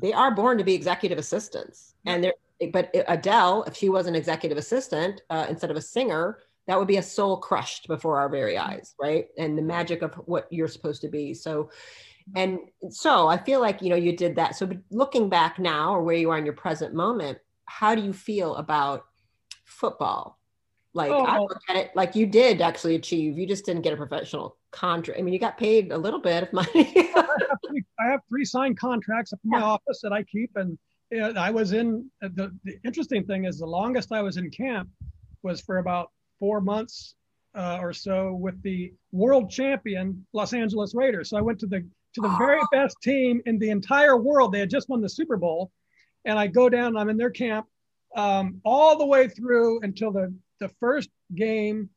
[0.00, 2.14] they are born to be executive assistants, yeah.
[2.14, 2.34] and they're
[2.70, 6.88] but Adele, if she was an executive assistant uh, instead of a singer, that would
[6.88, 8.70] be a soul crushed before our very mm-hmm.
[8.70, 9.26] eyes, right?
[9.38, 11.34] And the magic of what you're supposed to be.
[11.34, 11.70] So,
[12.36, 14.54] and so I feel like you know you did that.
[14.54, 18.12] So looking back now, or where you are in your present moment, how do you
[18.12, 19.06] feel about
[19.64, 20.38] football?
[20.94, 23.38] Like oh, I look at it like you did actually achieve.
[23.38, 25.18] You just didn't get a professional contract.
[25.18, 26.68] I mean, you got paid a little bit of money.
[26.74, 29.64] I, have three, I, have three, signed contracts up in my yeah.
[29.64, 30.78] office that I keep, and
[31.38, 32.10] I was in.
[32.22, 34.90] Uh, the, the interesting thing is, the longest I was in camp
[35.42, 37.14] was for about four months
[37.54, 41.30] uh, or so with the world champion Los Angeles Raiders.
[41.30, 41.80] So I went to the
[42.14, 44.52] to the very best team in the entire world.
[44.52, 45.70] They had just won the Super Bowl,
[46.26, 46.96] and I go down.
[46.96, 47.66] I'm in their camp
[48.16, 51.90] um, all the way through until the the first game,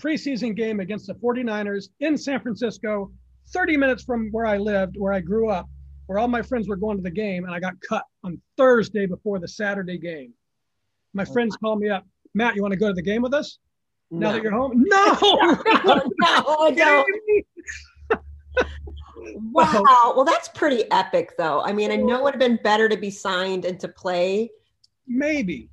[0.00, 3.10] preseason game against the 49ers in San Francisco,
[3.48, 5.68] 30 minutes from where I lived, where I grew up,
[6.06, 9.06] where all my friends were going to the game, and I got cut on Thursday
[9.06, 10.34] before the Saturday game.
[11.14, 13.32] My oh, friends called me up, Matt, you want to go to the game with
[13.32, 13.58] us?
[14.10, 14.28] No.
[14.28, 14.84] Now that you're home?
[14.86, 15.18] No,
[15.84, 17.04] no, no, no.
[19.52, 19.82] wow.
[20.14, 21.62] Well, that's pretty epic, though.
[21.62, 24.50] I mean, I know it would have been better to be signed and to play.
[25.06, 25.70] Maybe.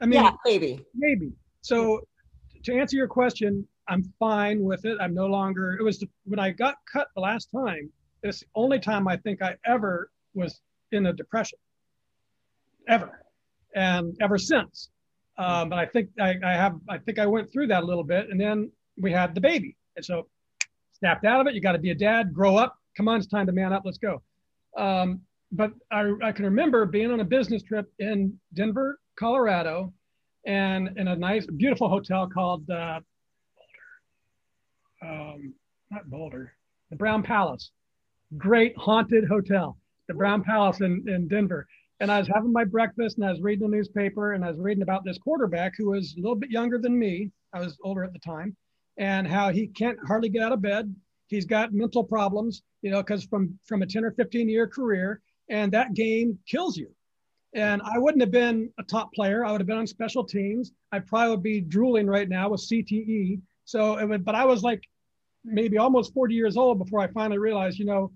[0.00, 0.84] I mean, yeah, maybe.
[0.94, 1.32] Maybe.
[1.62, 2.00] So
[2.64, 4.98] to answer your question, I'm fine with it.
[5.00, 7.90] I'm no longer, it was the, when I got cut the last time,
[8.22, 10.60] it's the only time I think I ever was
[10.92, 11.58] in a depression,
[12.88, 13.24] ever.
[13.74, 14.90] And ever since.
[15.38, 18.04] Um, but I think I, I have, I think I went through that a little
[18.04, 18.28] bit.
[18.30, 19.76] And then we had the baby.
[19.96, 20.26] And so
[20.92, 21.54] snapped out of it.
[21.54, 22.76] You got to be a dad, grow up.
[22.96, 23.82] Come on, it's time to man up.
[23.84, 24.22] Let's go.
[24.76, 25.20] Um,
[25.52, 29.92] but I, I can remember being on a business trip in Denver, Colorado,
[30.46, 33.00] and in a nice, beautiful hotel called uh,
[35.02, 35.54] um,
[35.90, 36.52] not Boulder,
[36.90, 37.70] the Brown Palace.
[38.36, 39.76] Great haunted hotel,
[40.08, 41.66] the Brown Palace in, in Denver.
[41.98, 44.58] And I was having my breakfast and I was reading the newspaper and I was
[44.58, 47.30] reading about this quarterback who was a little bit younger than me.
[47.52, 48.56] I was older at the time,
[48.96, 50.94] and how he can't hardly get out of bed.
[51.26, 55.20] He's got mental problems, you know, because from from a 10 or 15 year career,
[55.48, 56.94] and that game kills you.
[57.54, 59.44] And I wouldn't have been a top player.
[59.44, 60.72] I would have been on special teams.
[60.92, 63.40] I probably would be drooling right now with CTE.
[63.64, 64.82] So it would, but I was like
[65.44, 68.12] maybe almost 40 years old before I finally realized, you know,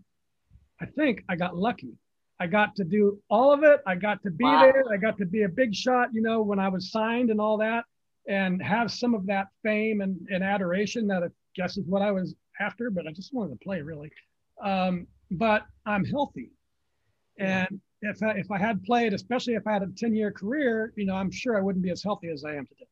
[0.80, 1.94] I think I got lucky.
[2.40, 3.80] I got to do all of it.
[3.86, 4.62] I got to be wow.
[4.62, 4.84] there.
[4.92, 7.58] I got to be a big shot, you know, when I was signed and all
[7.58, 7.84] that.
[8.28, 12.10] and have some of that fame and, and adoration that I guess is what I
[12.10, 14.10] was after, but I just wanted to play really.
[14.62, 16.50] Um, but I'm healthy.
[17.38, 20.92] And if I, if I had played, especially if I had a 10 year career,
[20.96, 22.88] you know, I'm sure I wouldn't be as healthy as I am today.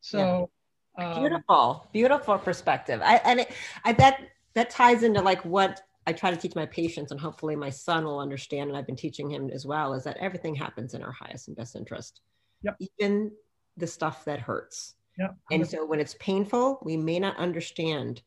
[0.00, 0.50] So
[0.98, 1.14] yeah.
[1.14, 3.00] um, beautiful, beautiful perspective.
[3.02, 3.52] I, and it,
[3.84, 4.20] I bet
[4.54, 8.04] that ties into like what I try to teach my patients, and hopefully my son
[8.04, 11.12] will understand, and I've been teaching him as well, is that everything happens in our
[11.12, 12.20] highest and best interest.
[12.62, 12.76] Yep.
[12.98, 13.30] Even
[13.76, 14.96] the stuff that hurts.
[15.18, 15.36] Yep.
[15.50, 18.22] And so when it's painful, we may not understand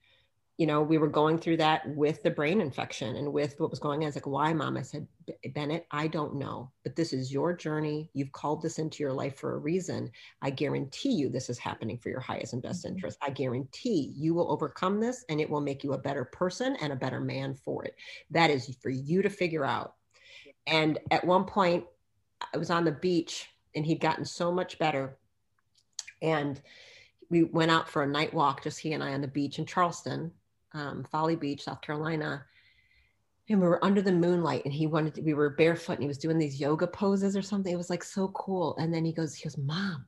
[0.57, 3.79] you know, we were going through that with the brain infection and with what was
[3.79, 4.03] going on.
[4.03, 4.77] I was like, why, mom?
[4.77, 5.05] I said,
[5.53, 8.09] Bennett, I don't know, but this is your journey.
[8.13, 10.09] You've called this into your life for a reason.
[10.41, 12.95] I guarantee you this is happening for your highest and best mm-hmm.
[12.95, 13.17] interest.
[13.21, 16.93] I guarantee you will overcome this and it will make you a better person and
[16.93, 17.95] a better man for it.
[18.31, 19.95] That is for you to figure out.
[20.67, 21.83] And at one point,
[22.53, 25.17] I was on the beach and he'd gotten so much better.
[26.21, 26.61] And
[27.29, 29.65] we went out for a night walk, just he and I on the beach in
[29.65, 30.31] Charleston
[30.75, 32.43] um, Folly Beach, South Carolina.
[33.49, 36.07] And we were under the moonlight and he wanted to, we were barefoot and he
[36.07, 37.71] was doing these yoga poses or something.
[37.71, 38.75] It was like so cool.
[38.77, 40.05] And then he goes, he goes, mom.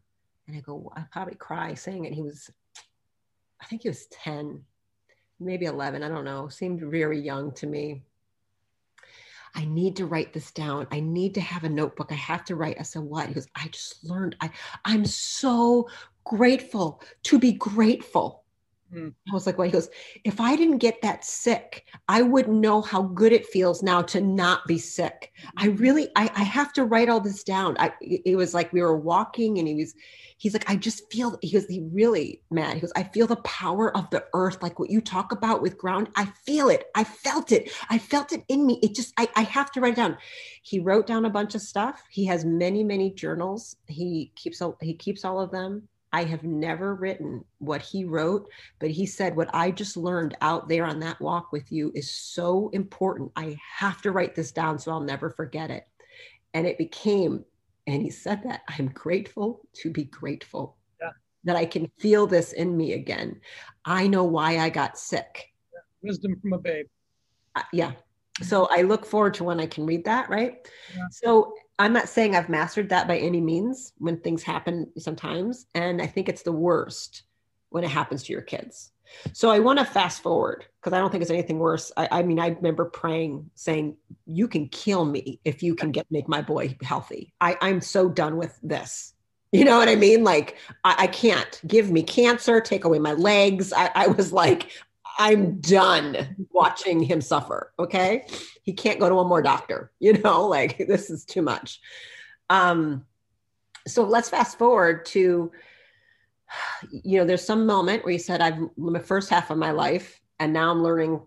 [0.47, 2.13] And I go, I probably cry saying it.
[2.13, 2.49] He was,
[3.62, 4.62] I think he was 10,
[5.39, 6.03] maybe 11.
[6.03, 6.47] I don't know.
[6.47, 8.03] Seemed very young to me.
[9.56, 10.88] I need to write this down.
[10.91, 12.12] I need to have a notebook.
[12.12, 12.77] I have to write.
[12.80, 13.27] I said, what?
[13.27, 14.36] He goes, I just learned.
[14.41, 14.49] I,
[14.86, 15.89] I'm so
[16.23, 18.43] grateful to be grateful.
[18.93, 19.13] Mm.
[19.30, 19.89] I was like, well, he goes,
[20.23, 24.21] if I didn't get that sick, I wouldn't know how good it feels now to
[24.21, 25.34] not be sick.
[25.58, 25.82] I mm-hmm.
[25.82, 27.76] really, I, I have to write all this down.
[27.80, 29.93] I, it was like we were walking and he was,
[30.38, 32.76] he's like, I just feel, he was he really mad.
[32.76, 35.78] He goes, I feel the power of the earth, like what you talk about with
[35.78, 36.10] ground.
[36.15, 36.86] I feel it.
[36.95, 37.69] I felt it.
[37.89, 38.80] I felt it in me.
[38.82, 40.17] It just, I, I have to write it down.
[40.62, 42.02] He wrote down a bunch of stuff.
[42.10, 43.76] He has many, many journals.
[43.88, 48.89] He keeps, he keeps all of them I have never written what he wrote, but
[48.89, 52.70] he said, What I just learned out there on that walk with you is so
[52.70, 53.32] important.
[53.36, 55.86] I have to write this down so I'll never forget it.
[56.54, 57.43] And it became,
[57.88, 61.10] and he said that I'm grateful to be grateful yeah.
[61.43, 63.41] that I can feel this in me again.
[63.84, 65.54] I know why I got sick.
[65.74, 65.80] Yeah.
[66.10, 66.86] Wisdom from a babe.
[67.56, 67.91] Uh, yeah.
[68.41, 70.67] So I look forward to when I can read that, right?
[70.96, 71.04] Yeah.
[71.12, 75.68] So I'm not saying I've mastered that by any means when things happen sometimes.
[75.76, 77.24] And I think it's the worst
[77.70, 78.92] when it happens to your kids.
[79.34, 81.92] So I want to fast forward because I don't think it's anything worse.
[81.96, 86.06] I, I, mean, I remember praying, saying, "You can kill me if you can get
[86.12, 87.34] make my boy healthy.
[87.40, 89.13] I, I'm so done with this.
[89.54, 90.26] You know what I mean?
[90.26, 93.72] Like I, I can't give me cancer, take away my legs.
[93.72, 94.72] I, I was like,
[95.18, 97.72] I'm done watching him suffer.
[97.80, 98.28] Okay.
[98.67, 101.80] He can't go to one more doctor, you know, like this is too much.
[102.49, 103.06] Um,
[103.88, 105.51] so let's fast forward to,
[106.91, 110.21] you know, there's some moment where you said, I've my first half of my life,
[110.39, 111.21] and now I'm learning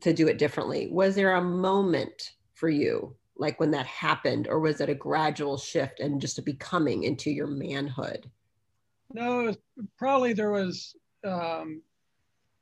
[0.00, 0.88] to do it differently.
[0.90, 5.58] Was there a moment for you, like when that happened, or was it a gradual
[5.58, 8.30] shift and just a becoming into your manhood?
[9.12, 9.52] No,
[9.98, 11.82] probably there was um,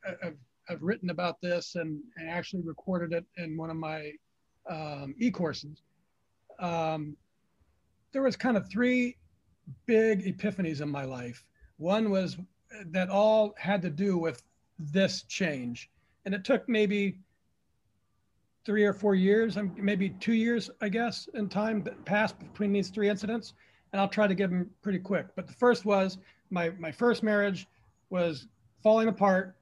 [0.07, 0.33] a,
[0.69, 4.13] I've written about this and, and actually recorded it in one of my
[4.69, 5.83] um, e-courses.
[6.59, 7.17] Um,
[8.13, 9.17] there was kind of three
[9.87, 11.45] big epiphanies in my life.
[11.79, 12.37] One was
[12.87, 14.43] that all had to do with
[14.79, 15.91] this change.
[16.25, 17.19] And it took maybe
[18.65, 22.91] three or four years, maybe two years, I guess, in time that passed between these
[22.91, 23.55] three incidents.
[23.93, 25.27] And I'll try to give them pretty quick.
[25.35, 26.19] But the first was
[26.51, 27.67] my, my first marriage
[28.11, 28.47] was
[28.83, 29.57] falling apart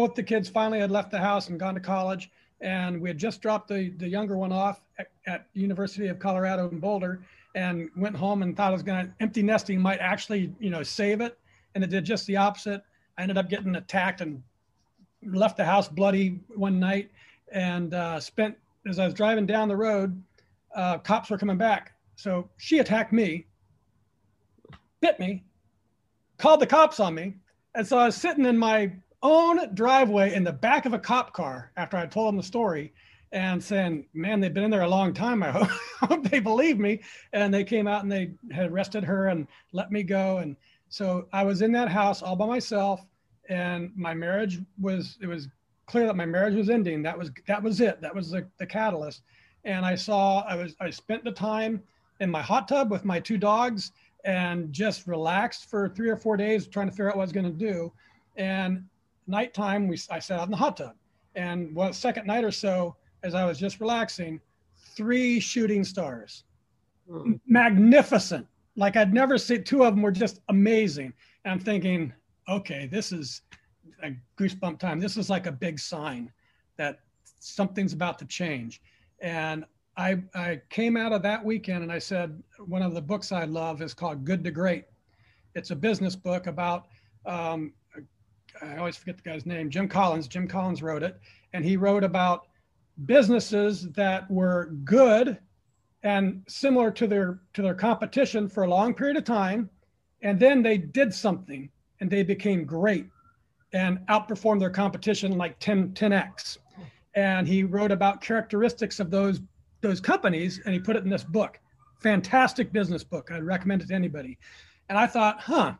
[0.00, 2.30] both the kids finally had left the house and gone to college,
[2.60, 6.68] and we had just dropped the, the younger one off at, at University of Colorado
[6.68, 7.22] in Boulder,
[7.54, 10.82] and went home and thought I was going to empty nesting might actually you know
[10.82, 11.38] save it,
[11.74, 12.82] and it did just the opposite.
[13.18, 14.42] I ended up getting attacked and
[15.24, 17.10] left the house bloody one night,
[17.52, 20.22] and uh, spent as I was driving down the road,
[20.74, 21.92] uh, cops were coming back.
[22.16, 23.46] So she attacked me,
[25.00, 25.44] bit me,
[26.38, 27.34] called the cops on me,
[27.74, 28.92] and so I was sitting in my
[29.22, 32.92] own driveway in the back of a cop car after I told them the story
[33.32, 35.42] and saying, man, they've been in there a long time.
[35.42, 37.00] I hope, they believe me.
[37.32, 40.38] And they came out and they had arrested her and let me go.
[40.38, 40.56] And
[40.88, 43.04] so I was in that house all by myself
[43.48, 45.48] and my marriage was, it was
[45.86, 47.02] clear that my marriage was ending.
[47.02, 48.00] That was, that was it.
[48.00, 49.22] That was the, the catalyst.
[49.64, 51.82] And I saw, I was, I spent the time
[52.20, 53.92] in my hot tub with my two dogs
[54.24, 57.32] and just relaxed for three or four days trying to figure out what I was
[57.32, 57.92] going to do.
[58.36, 58.84] And
[59.30, 60.94] nighttime, we I sat out in the hot tub,
[61.34, 64.40] and one second night or so, as I was just relaxing,
[64.96, 66.44] three shooting stars,
[67.10, 67.38] mm.
[67.46, 69.64] magnificent, like I'd never seen.
[69.64, 71.12] Two of them were just amazing.
[71.44, 72.12] And I'm thinking,
[72.48, 73.42] okay, this is
[74.02, 75.00] a goosebump time.
[75.00, 76.32] This is like a big sign
[76.76, 77.00] that
[77.38, 78.80] something's about to change.
[79.20, 79.64] And
[79.96, 83.44] I, I came out of that weekend and I said, one of the books I
[83.44, 84.84] love is called Good to Great.
[85.54, 86.86] It's a business book about,
[87.26, 87.72] um,
[88.62, 90.28] I always forget the guy's name, Jim Collins.
[90.28, 91.18] Jim Collins wrote it.
[91.52, 92.46] And he wrote about
[93.06, 95.38] businesses that were good
[96.02, 99.68] and similar to their to their competition for a long period of time.
[100.22, 103.06] And then they did something and they became great
[103.72, 106.58] and outperformed their competition like 10 10x
[107.14, 109.40] and he wrote about characteristics of those
[109.80, 111.58] those companies and he put it in this book.
[112.00, 113.30] Fantastic business book.
[113.30, 114.38] I'd recommend it to anybody.
[114.88, 115.74] And i thought huh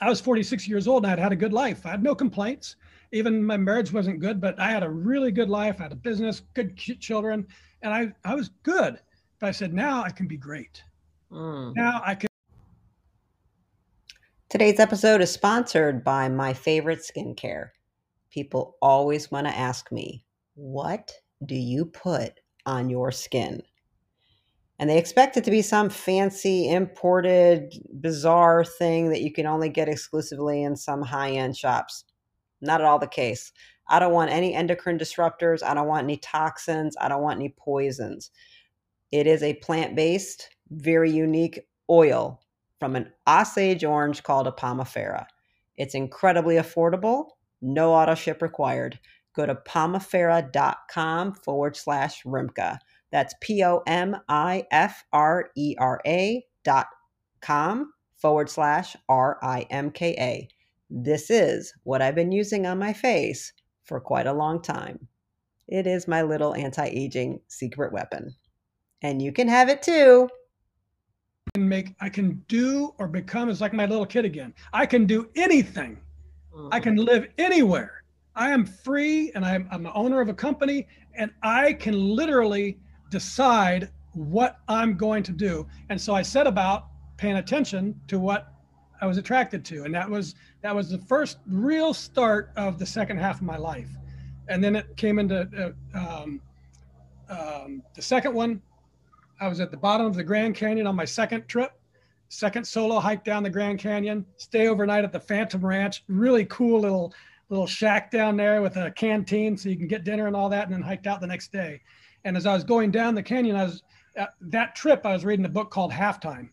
[0.00, 2.76] i was 46 years old and i'd had a good life i had no complaints
[3.12, 5.96] even my marriage wasn't good but i had a really good life i had a
[5.96, 7.46] business good children
[7.82, 8.98] and i i was good
[9.40, 10.82] but i said now i can be great
[11.32, 11.74] mm.
[11.74, 12.30] now i can
[14.50, 17.68] Today's episode is sponsored by my favorite skincare.
[18.32, 20.24] People always want to ask me,
[20.56, 21.12] What
[21.46, 23.62] do you put on your skin?
[24.80, 29.68] And they expect it to be some fancy, imported, bizarre thing that you can only
[29.68, 32.06] get exclusively in some high end shops.
[32.62, 33.52] Not at all the case.
[33.88, 35.62] I don't want any endocrine disruptors.
[35.62, 36.96] I don't want any toxins.
[36.98, 38.30] I don't want any poisons.
[39.12, 41.60] It is a plant based, very unique
[41.90, 42.40] oil
[42.78, 45.26] from an Osage orange called a Pomifera.
[45.76, 48.98] It's incredibly affordable, no auto ship required.
[49.36, 52.78] Go to pomifera.com forward slash Rimka.
[53.10, 56.86] That's P O M I F R E R A dot
[57.40, 60.48] com forward slash R I M K A.
[60.90, 63.52] This is what I've been using on my face
[63.84, 65.08] for quite a long time.
[65.68, 68.34] It is my little anti aging secret weapon.
[69.02, 70.28] And you can have it too
[71.54, 74.54] can make I can do or become is like my little kid again.
[74.72, 75.98] I can do anything.
[76.54, 76.68] Mm-hmm.
[76.72, 78.04] I can live anywhere.
[78.36, 82.78] I am free and I'm, I'm the owner of a company and I can literally
[83.10, 85.66] decide what I'm going to do.
[85.88, 86.86] And so I set about
[87.16, 88.52] paying attention to what
[89.00, 89.84] I was attracted to.
[89.84, 93.56] And that was that was the first real start of the second half of my
[93.56, 93.88] life.
[94.48, 96.40] And then it came into uh, um,
[97.28, 98.60] um, the second one
[99.40, 101.72] I was at the bottom of the Grand Canyon on my second trip,
[102.28, 106.80] second solo hike down the Grand Canyon, stay overnight at the Phantom Ranch, really cool
[106.80, 107.14] little
[107.48, 110.66] little shack down there with a canteen so you can get dinner and all that
[110.66, 111.80] and then hiked out the next day.
[112.24, 113.82] And as I was going down the canyon, I was
[114.18, 116.50] uh, that trip I was reading a book called Halftime.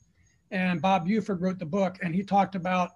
[0.51, 2.91] And Bob Buford wrote the book and he talked about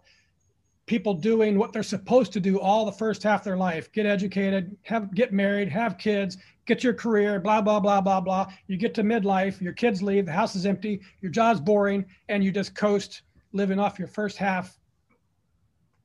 [0.86, 4.06] people doing what they're supposed to do all the first half of their life get
[4.06, 6.38] educated have get married have kids
[6.72, 8.48] get your career, blah, blah, blah, blah, blah.
[8.68, 12.44] You get to midlife, your kids leave, the house is empty, your job's boring, and
[12.44, 14.80] you just coast living off your first half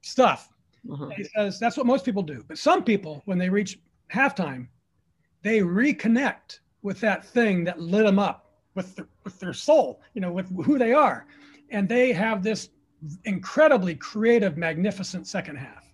[0.03, 0.49] stuff.
[0.91, 1.09] Uh-huh.
[1.17, 2.45] He says that's what most people do.
[2.49, 3.79] But some people, when they reach
[4.13, 4.67] halftime,
[5.47, 10.21] they reconnect with that thing that lit them up with, the, with their soul, you
[10.21, 11.27] know, with who they are.
[11.71, 12.71] And they have this
[13.25, 15.85] incredibly creative, magnificent second half.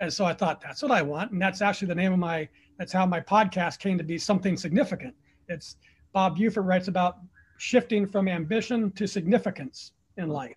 [0.00, 1.32] And so I thought, that's what I want.
[1.32, 4.56] And that's actually the name of my that's how my podcast came to be something
[4.56, 5.14] significant.
[5.48, 5.76] It's
[6.12, 7.18] Bob Buford writes about
[7.58, 10.56] shifting from ambition to significance in life.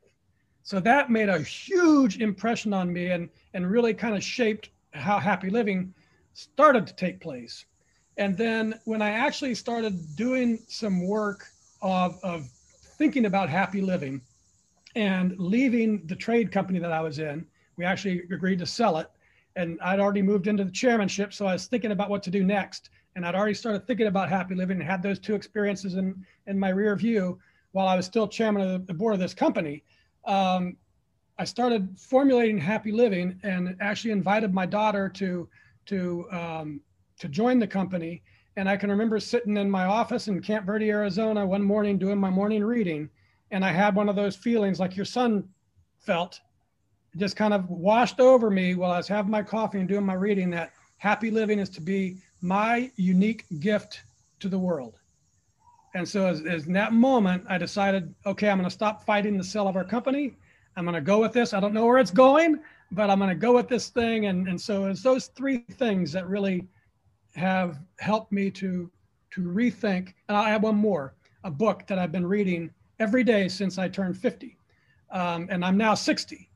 [0.64, 5.18] So that made a huge impression on me and, and really kind of shaped how
[5.18, 5.94] happy living
[6.34, 7.66] started to take place.
[8.20, 11.48] And then when I actually started doing some work
[11.82, 12.48] of, of
[12.98, 14.22] thinking about happy living
[14.96, 17.48] and leaving the trade company that I was in,
[17.78, 19.10] we actually agreed to sell it
[19.56, 22.44] and I'd already moved into the chairmanship, so I was thinking about what to do
[22.44, 22.92] next.
[23.16, 26.58] And I'd already started thinking about happy living and had those two experiences in in
[26.58, 27.40] my rear view
[27.72, 29.84] while I was still chairman of the board of this company.
[30.26, 30.78] Um,
[31.38, 35.50] I started formulating happy living and actually invited my daughter to
[35.88, 36.82] to um,
[37.20, 38.24] to join the company.
[38.58, 42.18] And I can remember sitting in my office in Camp Verde, Arizona, one morning doing
[42.18, 43.10] my morning reading,
[43.52, 45.48] and I had one of those feelings like your son
[46.00, 46.40] felt
[47.18, 50.14] just kind of washed over me while I was having my coffee and doing my
[50.14, 54.04] reading that happy living is to be my unique gift
[54.40, 55.00] to the world.
[55.96, 59.38] And so, as, as in that moment, I decided, okay, I'm going to stop fighting
[59.38, 60.36] the sale of our company.
[60.76, 61.54] I'm going to go with this.
[61.54, 62.60] I don't know where it's going,
[62.92, 64.28] but I'm going to go with this thing.
[64.28, 66.68] And, and so, it's those three things that really
[67.40, 68.90] have helped me to
[69.32, 70.14] to rethink.
[70.28, 71.14] And I'll add one more:
[71.44, 72.70] a book that I've been reading
[73.00, 74.58] every day since I turned 50,
[75.12, 76.50] um, and I'm now 60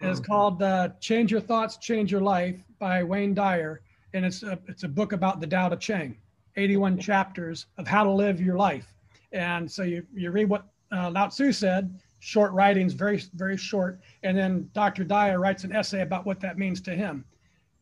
[0.00, 0.26] is mm-hmm.
[0.26, 3.80] called uh, "Change Your Thoughts, Change Your Life" by Wayne Dyer,
[4.12, 6.16] and it's a it's a book about the Tao Te Ching,
[6.56, 8.92] 81 chapters of how to live your life.
[9.32, 14.00] And so you you read what uh, Lao Tzu said, short writings, very, very short.
[14.22, 15.04] And then Dr.
[15.04, 17.24] Dyer writes an essay about what that means to him.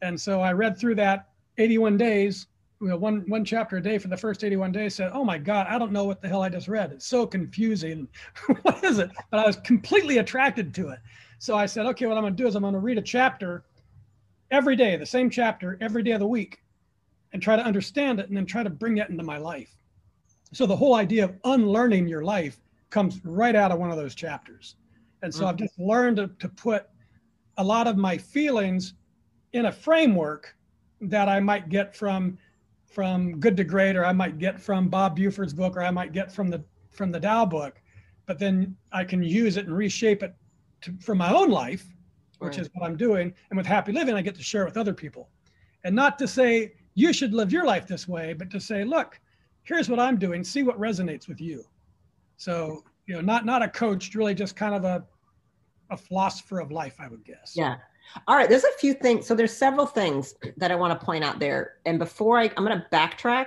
[0.03, 1.29] And so I read through that
[1.59, 2.47] 81 days,
[2.81, 5.39] you know, one, one chapter a day for the first 81 days, said, Oh my
[5.39, 6.93] God, I don't know what the hell I just read.
[6.93, 8.09] It's so confusing.
[8.63, 9.11] what is it?
[9.31, 10.99] But I was completely attracted to it.
[11.39, 13.03] So I said, Okay, what I'm going to do is I'm going to read a
[13.03, 13.65] chapter
[14.51, 16.63] every day, the same chapter every day of the week,
[17.33, 19.75] and try to understand it and then try to bring that into my life.
[20.53, 24.15] So the whole idea of unlearning your life comes right out of one of those
[24.15, 24.77] chapters.
[25.23, 25.49] And so mm-hmm.
[25.49, 26.87] I've just learned to, to put
[27.57, 28.95] a lot of my feelings
[29.53, 30.57] in a framework
[31.09, 32.39] that I might get from
[32.87, 36.13] from Good to Great, or I might get from Bob Buford's book, or I might
[36.13, 37.81] get from the from the Tao book,
[38.27, 40.35] but then I can use it and reshape it
[40.83, 41.87] to, for my own life,
[42.39, 42.61] which right.
[42.61, 43.35] is what I'm doing.
[43.51, 45.29] And with Happy Living, I get to share it with other people,
[45.85, 49.21] and not to say you should live your life this way, but to say, look,
[49.65, 50.45] here's what I'm doing.
[50.45, 51.65] See what resonates with you.
[52.37, 55.05] So, you know, not not a coach, really just kind of a
[55.91, 57.55] a philosopher of life, I would guess.
[57.57, 57.77] Yeah.
[58.27, 58.49] All right.
[58.49, 59.27] There's a few things.
[59.27, 61.75] So there's several things that I want to point out there.
[61.85, 63.47] And before I, I'm going to backtrack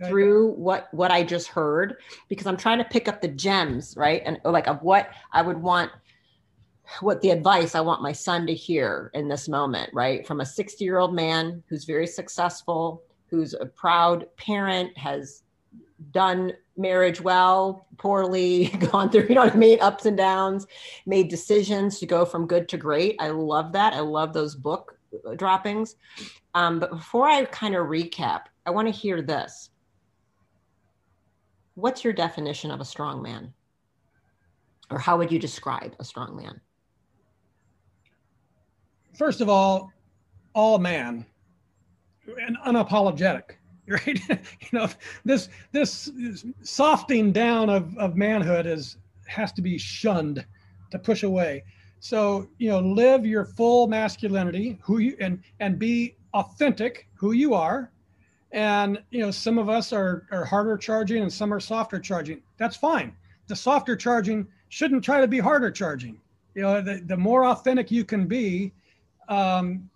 [0.00, 0.08] okay.
[0.08, 1.96] through what what I just heard
[2.28, 4.22] because I'm trying to pick up the gems, right?
[4.24, 5.90] And like of what I would want
[7.00, 10.26] what the advice I want my son to hear in this moment, right?
[10.26, 15.44] From a 60 year old man who's very successful, who's a proud parent, has
[16.12, 20.66] done marriage well, poorly, gone through, you know what I mean, ups and downs,
[21.06, 23.16] made decisions to go from good to great.
[23.18, 23.92] I love that.
[23.92, 24.98] I love those book
[25.36, 25.96] droppings.
[26.54, 29.70] Um, but before I kind of recap, I want to hear this.
[31.74, 33.52] What's your definition of a strong man?
[34.90, 36.60] Or how would you describe a strong man?
[39.16, 39.92] First of all,
[40.54, 41.26] all man
[42.26, 43.56] and unapologetic
[43.88, 44.20] right?
[44.28, 44.88] you know,
[45.24, 46.10] this this
[46.62, 50.44] softening down of, of manhood is has to be shunned
[50.90, 51.64] to push away.
[52.00, 57.54] So, you know, live your full masculinity, who you and and be authentic, who you
[57.54, 57.90] are.
[58.52, 62.42] And you know, some of us are are harder charging and some are softer charging.
[62.56, 63.14] That's fine.
[63.48, 66.20] The softer charging shouldn't try to be harder charging.
[66.54, 68.72] You know, the, the more authentic you can be,
[69.28, 69.88] um,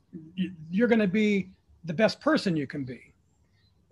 [0.71, 1.49] you're going to be
[1.85, 3.14] the best person you can be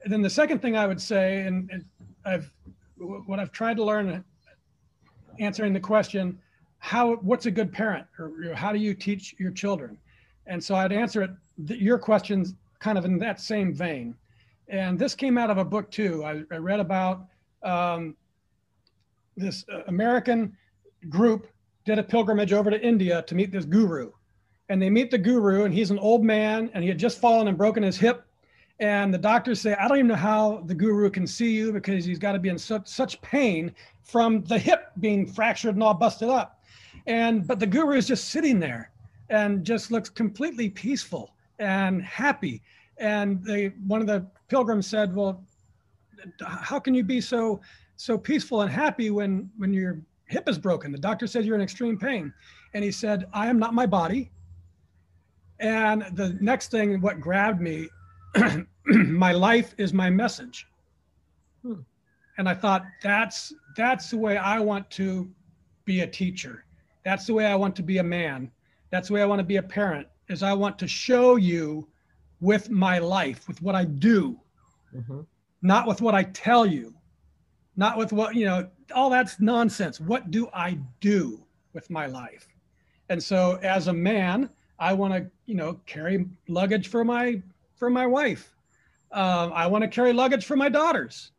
[0.04, 1.84] and then the second thing I would say, and, and
[2.24, 2.50] I've
[2.96, 4.24] what I've tried to learn
[5.40, 6.38] answering the question,
[6.78, 9.98] how what's a good parent, or how do you teach your children?
[10.46, 14.14] And so I'd answer it your questions kind of in that same vein.
[14.68, 16.24] And this came out of a book too.
[16.24, 17.26] I, I read about
[17.62, 18.16] um,
[19.36, 20.56] this uh, American
[21.08, 21.48] group
[21.84, 24.10] did a pilgrimage over to India to meet this guru.
[24.68, 27.48] And they meet the guru, and he's an old man, and he had just fallen
[27.48, 28.24] and broken his hip
[28.82, 32.04] and the doctors say, I don't even know how the guru can see you because
[32.04, 33.72] he's got to be in such, such pain
[34.02, 36.60] from the hip being fractured and all busted up.
[37.06, 38.90] And but the guru is just sitting there
[39.30, 42.60] and just looks completely peaceful and happy.
[42.98, 45.44] And they one of the pilgrims said, Well,
[46.44, 47.60] how can you be so
[47.96, 50.90] so peaceful and happy when when your hip is broken?
[50.90, 52.34] The doctor said you're in extreme pain.
[52.74, 54.32] And he said, I am not my body.
[55.60, 57.88] And the next thing, what grabbed me
[58.84, 60.66] my life is my message.
[61.62, 61.80] Hmm.
[62.38, 65.30] And I thought that's that's the way I want to
[65.84, 66.64] be a teacher.
[67.04, 68.50] That's the way I want to be a man.
[68.90, 70.06] That's the way I want to be a parent.
[70.28, 71.86] Is I want to show you
[72.40, 74.38] with my life, with what I do,
[74.94, 75.20] mm-hmm.
[75.60, 76.94] not with what I tell you,
[77.76, 78.68] not with what you know.
[78.94, 80.00] All that's nonsense.
[80.00, 82.46] What do I do with my life?
[83.08, 87.42] And so, as a man, I want to you know carry luggage for my
[87.82, 88.54] for my wife.
[89.10, 91.32] Um, I want to carry luggage for my daughters.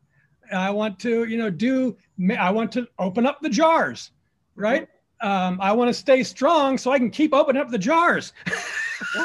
[0.52, 1.96] I want to, you know, do,
[2.38, 4.10] I want to open up the jars,
[4.54, 4.86] right?
[5.22, 8.34] Um, I want to stay strong so I can keep opening up the jars.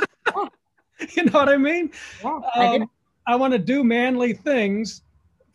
[1.10, 1.92] you know what I mean?
[2.24, 2.90] Yeah, um,
[3.28, 5.02] I, I want to do manly things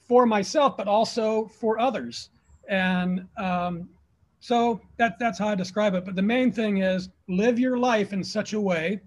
[0.06, 2.28] for myself, but also for others.
[2.68, 3.88] And um,
[4.40, 6.04] so that, that's how I describe it.
[6.04, 9.00] But the main thing is live your life in such a way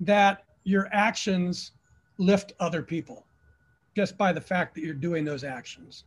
[0.00, 1.72] that your actions
[2.18, 3.26] lift other people
[3.96, 6.04] just by the fact that you're doing those actions.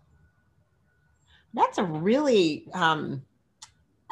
[1.54, 3.24] That's a really, um,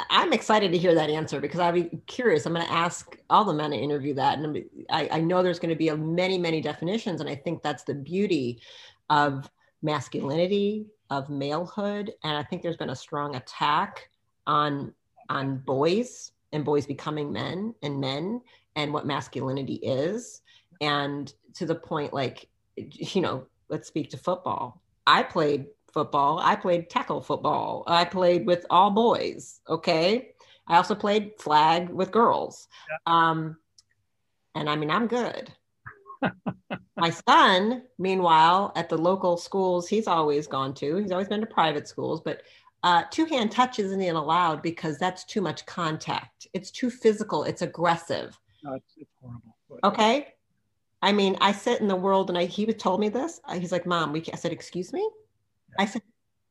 [0.10, 2.46] I'm excited to hear that answer because I'd be curious.
[2.46, 4.40] I'm going to ask all the men to interview that.
[4.40, 7.22] And I, I know there's going to be a many, many definitions.
[7.22, 8.62] And I think that's the beauty
[9.10, 9.50] of
[9.82, 12.10] masculinity, of malehood.
[12.24, 14.10] And I think there's been a strong attack
[14.48, 14.94] on
[15.30, 18.42] on boys and boys becoming men and men
[18.76, 20.42] and what masculinity is
[20.82, 22.48] and to the point like
[22.78, 25.66] you know let's speak to football i played
[25.96, 26.40] football.
[26.40, 27.86] I played tackle football.
[27.88, 29.62] I played with all boys.
[29.68, 30.34] Okay.
[30.68, 32.68] I also played flag with girls.
[33.08, 33.56] Um,
[34.56, 35.54] and I mean, I'm good.
[36.98, 41.48] My son, meanwhile, at the local schools he's always gone to, he's always been to
[41.48, 42.42] private schools, but
[42.84, 46.48] uh, two hand touch isn't even allowed because that's too much contact.
[46.54, 47.44] It's too physical.
[47.44, 48.38] It's aggressive.
[48.66, 49.56] No, it's, it's horrible.
[49.70, 49.80] But...
[49.84, 50.28] Okay.
[51.02, 53.40] I mean, I sit in the world and I, he told me this.
[53.54, 55.08] He's like, mom, we, I said, excuse me.
[55.70, 55.84] Yeah.
[55.84, 56.02] I said,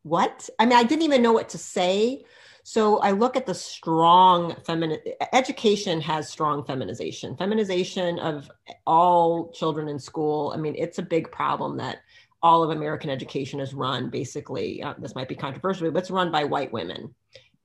[0.05, 0.49] what?
[0.59, 2.25] I mean, I didn't even know what to say.
[2.63, 5.01] So I look at the strong feminine
[5.33, 8.51] education has strong feminization, feminization of
[8.87, 10.53] all children in school.
[10.55, 11.99] I mean, it's a big problem that
[12.43, 14.83] all of American education is run basically.
[14.83, 17.15] Uh, this might be controversial, but it's run by white women.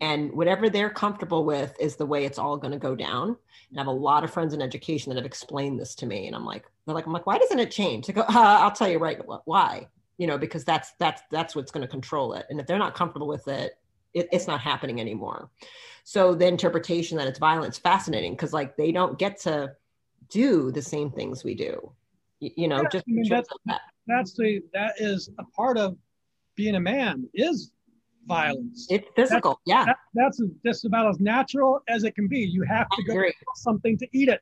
[0.02, 3.36] And whatever they're comfortable with is the way it's all going to go down.
[3.70, 6.28] And I have a lot of friends in education that have explained this to me.
[6.28, 8.08] And I'm like, they're like, I'm like, why doesn't it change?
[8.08, 9.88] They go, uh, I'll tell you right why.
[10.18, 12.46] You know, because that's that's that's what's going to control it.
[12.50, 13.78] And if they're not comfortable with it,
[14.14, 15.50] it, it's not happening anymore.
[16.04, 19.74] So the interpretation that it's violence fascinating because like they don't get to
[20.30, 21.92] do the same things we do.
[22.40, 23.82] You, you know, yeah, just I mean, that's, that.
[24.08, 25.98] that's the that is a part of
[26.56, 27.72] being a man is
[28.30, 28.88] violence.
[28.90, 29.52] It's physical.
[29.52, 29.86] That's, yeah.
[29.86, 32.40] That, that's just about as natural as it can be.
[32.40, 33.22] You have to go
[33.56, 34.40] something to eat it.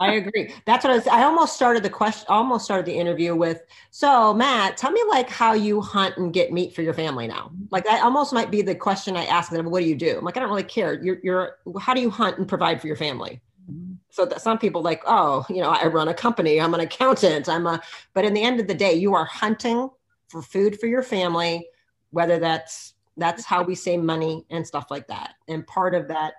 [0.00, 0.52] I agree.
[0.66, 3.62] That's what I was, I almost started the question, almost started the interview with,
[3.92, 7.52] so Matt, tell me like how you hunt and get meat for your family now.
[7.70, 9.70] Like that almost might be the question I ask them.
[9.70, 10.18] What do you do?
[10.18, 11.00] I'm like, I don't really care.
[11.00, 13.40] You're, you're, how do you hunt and provide for your family?
[13.70, 13.92] Mm-hmm.
[14.08, 16.60] So that some people like, oh, you know, I run a company.
[16.60, 17.48] I'm an accountant.
[17.48, 17.80] I'm a,
[18.12, 19.88] but in the end of the day, you are hunting
[20.28, 21.68] for food for your family,
[22.10, 25.34] whether that's that's how we save money and stuff like that.
[25.48, 26.34] And part of that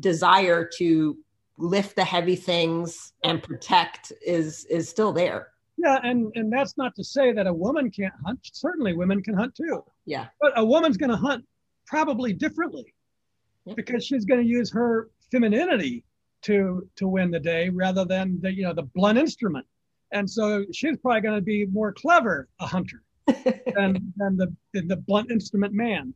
[0.00, 1.16] desire to
[1.58, 5.48] lift the heavy things and protect is is still there.
[5.76, 8.40] Yeah and and that's not to say that a woman can't hunt.
[8.42, 9.84] Certainly women can hunt too.
[10.06, 10.26] Yeah.
[10.40, 11.44] But a woman's going to hunt
[11.86, 12.94] probably differently
[13.76, 16.04] because she's going to use her femininity
[16.42, 19.66] to to win the day rather than the you know the blunt instrument.
[20.12, 24.96] And so she's probably going to be more clever a hunter than, than the the
[24.96, 26.14] blunt instrument man.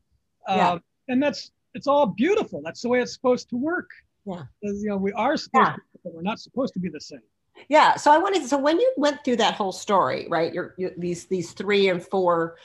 [0.49, 0.73] Yeah.
[0.73, 0.79] Uh,
[1.09, 2.61] and that's it's all beautiful.
[2.65, 3.91] That's the way it's supposed to work.
[4.25, 4.43] Yeah.
[4.63, 5.75] You know, we are supposed yeah.
[5.75, 7.21] to, but we're not supposed to be the same.
[7.69, 7.97] Yeah.
[7.97, 8.47] So I wanted.
[8.47, 10.53] So when you went through that whole story, right?
[10.53, 12.57] Your these these three and four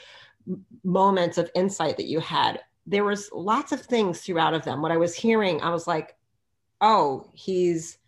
[0.82, 2.60] moments of insight that you had.
[2.86, 4.82] There was lots of things throughout of them.
[4.82, 6.16] What I was hearing, I was like,
[6.82, 7.98] oh, he's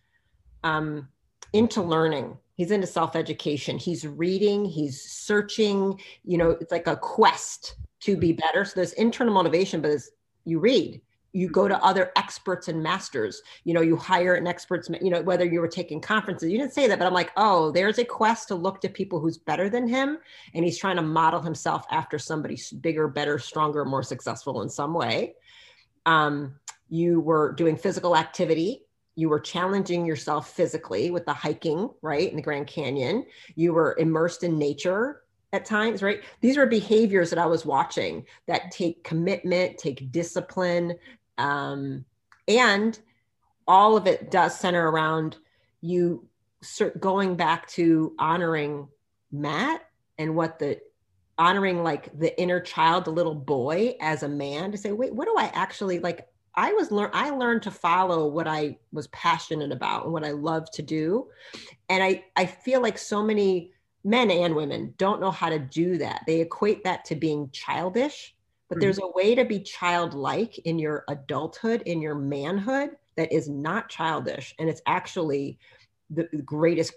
[0.63, 1.07] um,
[1.53, 3.77] into learning he's into self-education.
[3.77, 8.65] He's reading he's searching you know it's like a quest to be better.
[8.65, 10.09] So there's internal motivation but as
[10.43, 11.01] you read
[11.33, 13.41] you go to other experts and masters.
[13.63, 16.73] You know you hire an experts you know whether you were taking conferences you didn't
[16.73, 19.69] say that but i'm like oh there's a quest to look to people who's better
[19.69, 20.17] than him
[20.53, 24.93] and he's trying to model himself after somebody bigger better stronger more successful in some
[24.93, 25.35] way.
[26.05, 26.55] Um,
[26.89, 28.86] you were doing physical activity
[29.17, 33.25] you were challenging yourself physically with the hiking, right, in the Grand Canyon.
[33.55, 36.21] You were immersed in nature at times, right?
[36.39, 40.93] These were behaviors that I was watching that take commitment, take discipline,
[41.39, 42.05] um,
[42.47, 42.97] and
[43.67, 45.37] all of it does center around
[45.81, 46.27] you
[46.99, 48.87] going back to honoring
[49.31, 49.83] Matt
[50.19, 50.79] and what the
[51.39, 55.25] honoring like the inner child, the little boy as a man to say, wait, what
[55.25, 56.27] do I actually like?
[56.57, 60.31] I was learn I learned to follow what I was passionate about and what I
[60.31, 61.27] love to do.
[61.87, 63.71] And I I feel like so many
[64.03, 66.23] men and women don't know how to do that.
[66.25, 68.35] They equate that to being childish,
[68.67, 68.81] but mm-hmm.
[68.81, 73.89] there's a way to be childlike in your adulthood, in your manhood that is not
[73.89, 75.59] childish and it's actually
[76.09, 76.93] the greatest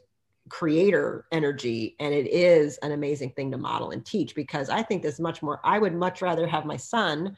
[0.48, 5.00] creator energy and it is an amazing thing to model and teach because i think
[5.00, 7.36] there's much more i would much rather have my son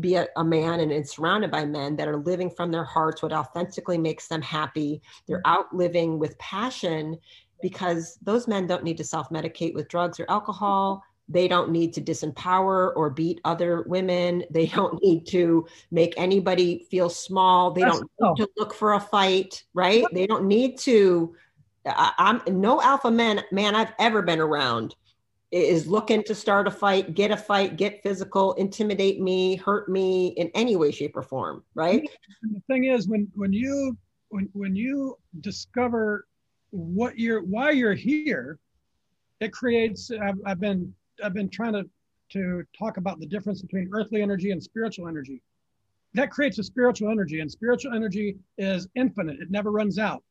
[0.00, 3.22] be a, a, man and is surrounded by men that are living from their hearts
[3.22, 5.02] what authentically makes them happy.
[5.26, 5.52] They're mm-hmm.
[5.52, 7.18] out living with passion
[7.62, 11.02] because those men don't need to self-medicate with drugs or alcohol.
[11.28, 14.44] They don't need to disempower or beat other women.
[14.50, 17.72] They don't need to make anybody feel small.
[17.72, 20.04] They don't need to look for a fight right?
[20.12, 21.34] They don't need to.
[21.88, 24.96] I, i'm no alpha man man i've ever been around
[25.52, 30.28] is looking to start a fight, get a fight, get physical, intimidate me, hurt me
[30.36, 32.08] in any way, shape, or form, right?
[32.42, 33.96] And the thing is, when when you
[34.28, 36.26] when when you discover
[36.70, 38.58] what you're why you're here,
[39.40, 40.10] it creates.
[40.10, 40.92] I've, I've been
[41.22, 41.88] I've been trying to
[42.28, 45.42] to talk about the difference between earthly energy and spiritual energy.
[46.14, 49.38] That creates a spiritual energy, and spiritual energy is infinite.
[49.38, 50.24] It never runs out.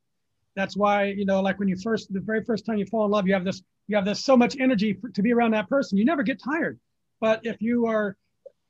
[0.56, 3.12] That's why you know, like when you first, the very first time you fall in
[3.12, 5.70] love, you have this you have this so much energy for, to be around that
[5.70, 5.98] person.
[5.98, 6.80] You never get tired.
[7.20, 8.18] But if you are,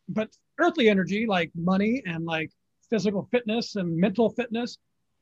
[0.10, 0.30] but
[0.60, 2.52] earthly energy like money and like
[2.90, 4.78] physical fitness and mental fitness,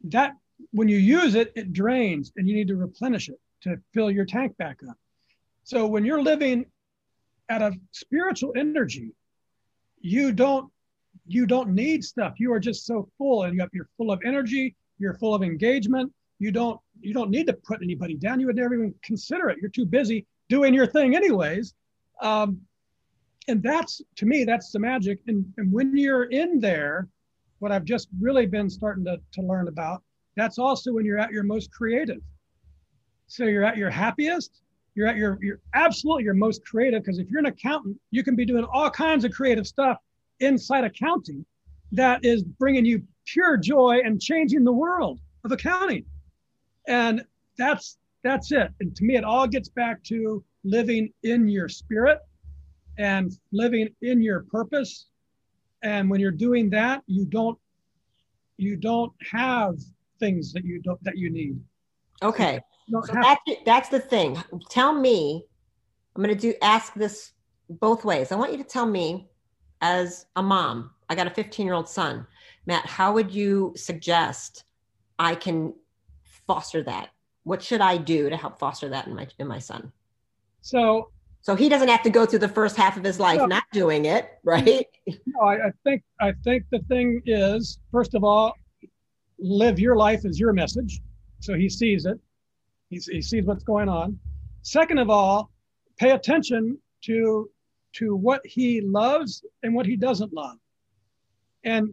[0.05, 0.34] that
[0.72, 4.26] when you use it, it drains and you need to replenish it to fill your
[4.26, 4.97] tank back up.
[5.64, 6.66] So when you're living
[7.49, 9.11] at a spiritual energy,
[10.01, 10.70] you don't
[11.26, 12.34] you don't need stuff.
[12.38, 16.11] You are just so full and you're full of energy, you're full of engagement.
[16.43, 18.41] You don't you don't need to put anybody down.
[18.41, 19.59] You would never even consider it.
[19.61, 21.73] You're too busy doing your thing anyways.
[22.21, 22.59] Um,
[23.47, 25.19] and that's to me, that's the magic.
[25.27, 27.07] And, and when you're in there,
[27.59, 30.03] what I've just really been starting to, to learn about,
[30.35, 32.19] that's also when you're at your most creative.
[33.27, 34.63] So you're at your happiest,
[34.95, 38.35] you're at your, you're absolutely your most creative because if you're an accountant, you can
[38.35, 39.97] be doing all kinds of creative stuff
[40.41, 41.45] inside accounting
[41.93, 46.03] that is bringing you pure joy and changing the world of accounting.
[46.88, 47.23] And
[47.57, 48.69] that's that's it.
[48.79, 52.19] And to me, it all gets back to living in your spirit
[52.97, 55.07] and living in your purpose.
[55.84, 57.57] And when you're doing that, you don't
[58.57, 59.75] you don't have
[60.19, 61.59] things that you don't that you need.
[62.21, 62.59] Okay.
[62.89, 64.41] So that's that's the thing.
[64.69, 65.45] Tell me,
[66.15, 67.34] I'm gonna do ask this
[67.69, 68.31] both ways.
[68.31, 69.29] I want you to tell me
[69.81, 72.25] as a mom, I got a 15 year old son.
[72.65, 74.63] Matt, how would you suggest
[75.19, 75.73] I can
[76.47, 77.09] foster that?
[77.43, 79.91] What should I do to help foster that in my in my son?
[80.61, 81.09] So
[81.41, 83.63] so he doesn't have to go through the first half of his life no, not
[83.73, 84.87] doing it, right?
[85.25, 88.53] No, I, I think I think the thing is, first of all,
[89.39, 91.01] live your life as your message.
[91.41, 92.17] So he sees it.
[92.89, 94.17] He, he sees what's going on.
[94.61, 95.51] Second of all,
[95.97, 97.49] pay attention to
[97.93, 100.57] to what he loves and what he doesn't love
[101.63, 101.89] and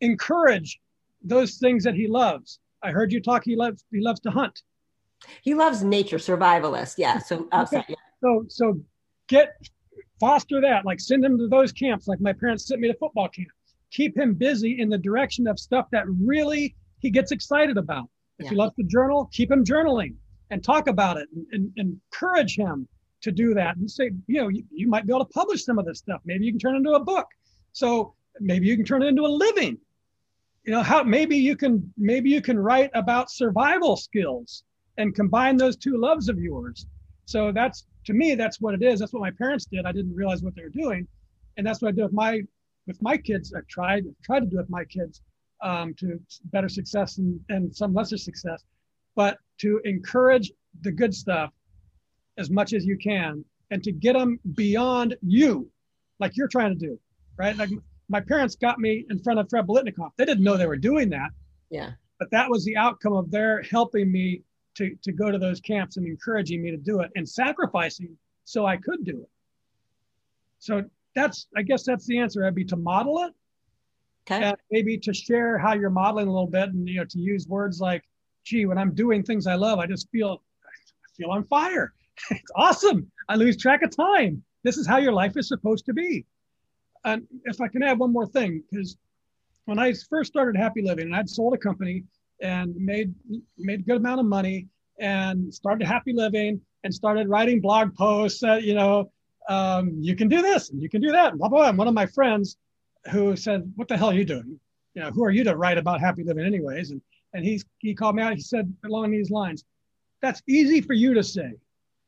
[0.00, 0.80] encourage
[1.22, 4.62] those things that he loves i heard you talk he loves he loves to hunt
[5.42, 7.96] he loves nature survivalist yeah so outside yeah.
[8.22, 8.80] so so
[9.28, 9.54] get
[10.20, 13.28] foster that like send him to those camps like my parents sent me to football
[13.28, 13.48] camp
[13.90, 18.08] keep him busy in the direction of stuff that really he gets excited about
[18.38, 18.50] if yeah.
[18.50, 20.14] he loves to journal keep him journaling
[20.50, 22.88] and talk about it and, and, and encourage him
[23.22, 25.78] to do that and say, you know, you, you might be able to publish some
[25.78, 26.20] of this stuff.
[26.24, 27.26] Maybe you can turn it into a book.
[27.72, 29.78] So maybe you can turn it into a living.
[30.66, 34.64] You know, how maybe you can maybe you can write about survival skills
[34.98, 36.86] and combine those two loves of yours.
[37.24, 38.98] So that's to me, that's what it is.
[38.98, 39.86] That's what my parents did.
[39.86, 41.06] I didn't realize what they were doing.
[41.56, 42.42] And that's what I do with my
[42.86, 43.54] with my kids.
[43.56, 45.22] I tried tried to do with my kids
[45.62, 48.64] um, to better success and, and some lesser success,
[49.14, 50.52] but to encourage
[50.82, 51.50] the good stuff
[52.38, 55.70] as much as you can and to get them beyond you,
[56.18, 56.98] like you're trying to do,
[57.38, 57.56] right?
[57.56, 57.70] Like
[58.08, 60.10] my parents got me in front of Fred Biletnikoff.
[60.16, 61.30] They didn't know they were doing that.
[61.70, 61.92] Yeah.
[62.18, 64.42] But that was the outcome of their helping me
[64.76, 68.66] to, to go to those camps and encouraging me to do it and sacrificing so
[68.66, 69.30] I could do it.
[70.58, 70.84] So
[71.14, 72.46] that's, I guess that's the answer.
[72.46, 73.32] I'd be to model it.
[74.30, 74.44] Okay.
[74.44, 77.46] And maybe to share how you're modeling a little bit and, you know, to use
[77.48, 78.02] words like,
[78.44, 81.92] gee, when I'm doing things I love, I just feel, I feel on fire
[82.30, 83.10] it's awesome.
[83.28, 84.42] I lose track of time.
[84.62, 86.24] This is how your life is supposed to be.
[87.06, 88.96] And if I can add one more thing, because
[89.64, 92.04] when I first started Happy Living, and I'd sold a company
[92.42, 93.14] and made
[93.56, 94.66] made a good amount of money,
[94.98, 99.10] and started Happy Living, and started writing blog posts that you know
[99.48, 101.38] um, you can do this and you can do that.
[101.38, 101.68] Blah, blah.
[101.68, 102.56] And one of my friends
[103.12, 104.58] who said, "What the hell are you doing?
[104.94, 107.00] You know, who are you to write about happy living, anyways?" And
[107.34, 108.34] and he's he called me out.
[108.34, 109.64] He said along these lines,
[110.22, 111.52] "That's easy for you to say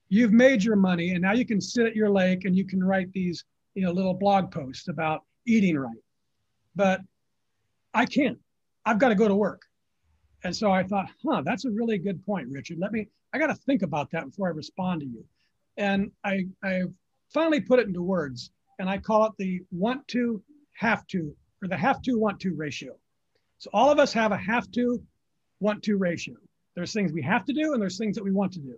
[0.09, 2.82] you've made your money and now you can sit at your lake and you can
[2.82, 3.44] write these
[3.79, 6.03] you know little blog post about eating right.
[6.74, 7.01] But
[7.95, 8.39] i can't.
[8.85, 9.62] I've got to go to work.
[10.43, 12.79] And so i thought huh that's a really good point richard.
[12.81, 15.24] Let me i got to think about that before i respond to you.
[15.76, 16.83] And i i
[17.33, 18.51] finally put it into words
[18.81, 20.43] and i call it the want to
[20.74, 22.97] have to or the have to want to ratio.
[23.59, 25.01] So all of us have a have to
[25.61, 26.35] want to ratio.
[26.74, 28.76] There's things we have to do and there's things that we want to do.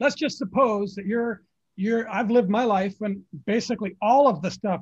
[0.00, 1.42] Let's just suppose that you're
[1.76, 4.80] you're I've lived my life when basically all of the stuff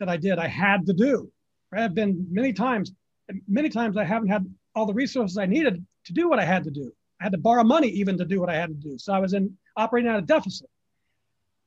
[0.00, 1.30] that I did I had to do.
[1.70, 1.82] Right?
[1.82, 2.92] I've been many times,
[3.48, 6.64] many times I haven't had all the resources I needed to do what I had
[6.64, 6.92] to do.
[7.20, 8.98] I had to borrow money even to do what I had to do.
[8.98, 10.68] So I was in operating at a deficit.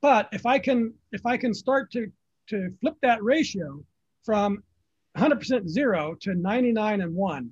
[0.01, 2.11] But if I can if I can start to
[2.49, 3.83] to flip that ratio
[4.23, 4.63] from
[5.17, 7.51] 100% zero to 99 and one,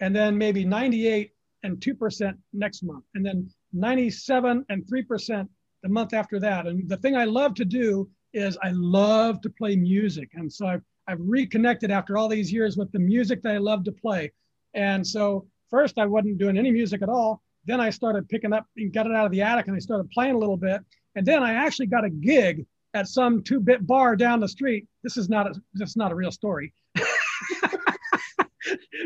[0.00, 1.32] and then maybe 98
[1.64, 5.48] and 2% next month, and then 97 and 3%
[5.82, 6.66] the month after that.
[6.66, 10.30] And the thing I love to do is I love to play music.
[10.34, 13.84] And so I've, I've reconnected after all these years with the music that I love
[13.84, 14.32] to play.
[14.74, 17.42] And so first I wasn't doing any music at all.
[17.64, 20.10] Then I started picking up and got it out of the attic and I started
[20.10, 20.80] playing a little bit.
[21.14, 24.86] And then I actually got a gig at some two-bit bar down the street.
[25.02, 26.72] This is not a this is not a real story.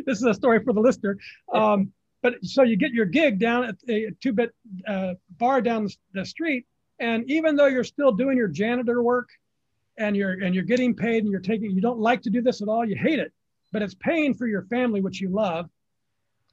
[0.06, 1.18] this is a story for the listener.
[1.52, 1.92] Um,
[2.22, 4.54] but so you get your gig down at a two-bit
[4.86, 6.66] uh, bar down the street,
[7.00, 9.28] and even though you're still doing your janitor work,
[9.98, 12.62] and you're and you're getting paid, and you're taking you don't like to do this
[12.62, 13.32] at all, you hate it,
[13.72, 15.68] but it's paying for your family, which you love,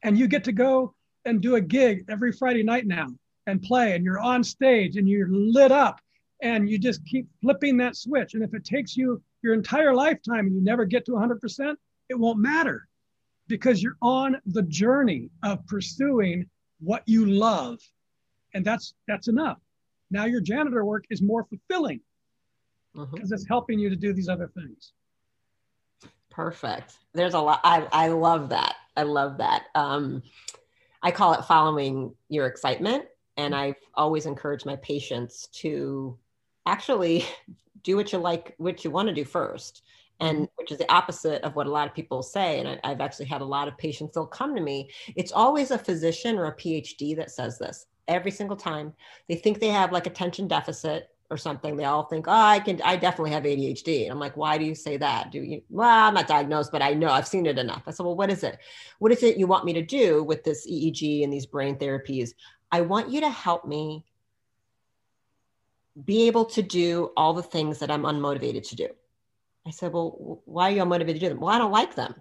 [0.03, 0.93] and you get to go
[1.26, 3.07] and do a gig every Friday night now
[3.45, 6.01] and play, and you're on stage and you're lit up,
[6.41, 8.34] and you just keep flipping that switch.
[8.34, 11.76] And if it takes you your entire lifetime and you never get to 100%,
[12.09, 12.88] it won't matter
[13.49, 16.47] because you're on the journey of pursuing
[16.79, 17.79] what you love.
[18.53, 19.57] And that's that's enough.
[20.09, 21.99] Now your janitor work is more fulfilling
[22.93, 23.33] because mm-hmm.
[23.33, 24.93] it's helping you to do these other things.
[26.29, 26.97] Perfect.
[27.13, 27.59] There's a lot.
[27.63, 28.75] I, I love that.
[28.95, 29.65] I love that.
[29.75, 30.23] Um,
[31.01, 33.05] I call it following your excitement.
[33.37, 36.17] And I've always encouraged my patients to
[36.65, 37.25] actually
[37.83, 39.83] do what you like, what you want to do first.
[40.20, 40.45] And mm-hmm.
[40.55, 42.59] which is the opposite of what a lot of people say.
[42.59, 44.89] And I, I've actually had a lot of patients, they'll come to me.
[45.15, 48.93] It's always a physician or a PhD that says this every single time.
[49.28, 52.82] They think they have like attention deficit or something, they all think, oh, I can,
[52.84, 54.03] I definitely have ADHD.
[54.03, 55.32] And I'm like, why do you say that?
[55.32, 57.84] Do you, well, I'm not diagnosed, but I know I've seen it enough.
[57.86, 58.57] I said, well, what is it?
[58.97, 62.32] What is it you want me to do with this EEG and these brain therapies?
[62.72, 64.05] I want you to help me
[66.03, 68.88] be able to do all the things that I'm unmotivated to do.
[69.70, 71.39] I said, well, why are you motivated to do them?
[71.39, 72.15] Well, I don't like them.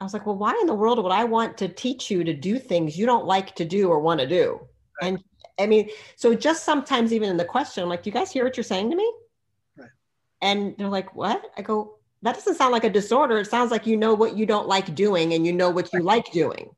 [0.00, 2.34] I was like, well, why in the world would I want to teach you to
[2.34, 4.60] do things you don't like to do or want to do?
[5.00, 5.08] Right.
[5.08, 5.24] And
[5.60, 8.44] I mean, so just sometimes even in the question, I'm like, do you guys hear
[8.44, 9.12] what you're saying to me?
[9.76, 9.88] Right.
[10.42, 11.52] And they're like, what?
[11.56, 13.38] I go, that doesn't sound like a disorder.
[13.38, 16.00] It sounds like you know what you don't like doing and you know what you
[16.00, 16.70] like doing.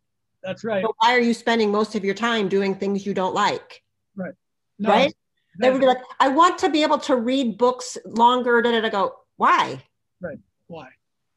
[0.42, 0.82] That's right.
[0.82, 3.82] So why are you spending most of your time doing things you don't like?
[4.16, 4.34] Right.
[4.78, 5.14] No, right.
[5.58, 8.62] They would be like, I want to be able to read books longer.
[8.62, 9.82] Da, da, da, go, why?
[10.20, 10.38] Right.
[10.66, 10.88] Why?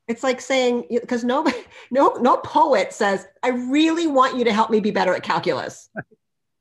[0.07, 1.45] It's like saying because no,
[1.91, 5.89] no, no poet says, I really want you to help me be better at calculus.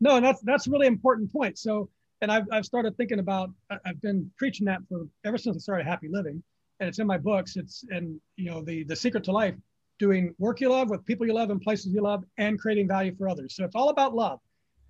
[0.00, 1.58] no, and that's that's a really important point.
[1.58, 1.88] So,
[2.20, 3.50] and I've I've started thinking about
[3.84, 6.42] I've been preaching that for ever since I started Happy Living,
[6.80, 7.56] and it's in my books.
[7.56, 9.54] It's and you know the the secret to life,
[9.98, 13.14] doing work you love with people you love in places you love, and creating value
[13.16, 13.56] for others.
[13.56, 14.38] So it's all about love.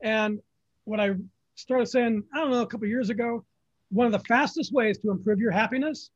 [0.03, 0.41] And
[0.85, 1.13] what I
[1.55, 3.45] started saying, I don't know, a couple years ago,
[3.91, 6.11] one of the fastest ways to improve your happiness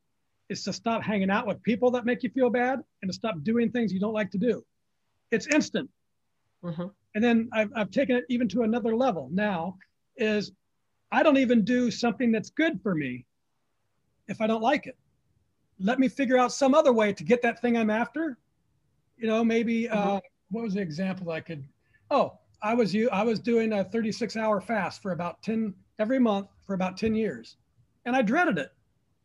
[0.49, 3.35] is to stop hanging out with people that make you feel bad and to stop
[3.43, 4.63] doing things you don't like to do.
[5.31, 5.89] It's instant.
[6.63, 6.87] Mm-hmm.
[7.15, 9.77] And then I've, I've taken it even to another level now
[10.15, 10.51] is
[11.11, 13.25] I don't even do something that's good for me
[14.27, 14.97] if I don't like it.
[15.79, 18.37] Let me figure out some other way to get that thing I'm after.
[19.17, 20.17] You know, maybe uh, mm-hmm.
[20.51, 21.63] what was the example I could?
[22.09, 23.09] Oh, I was you.
[23.09, 27.13] I was doing a 36 hour fast for about 10 every month for about 10
[27.15, 27.57] years,
[28.05, 28.71] and I dreaded it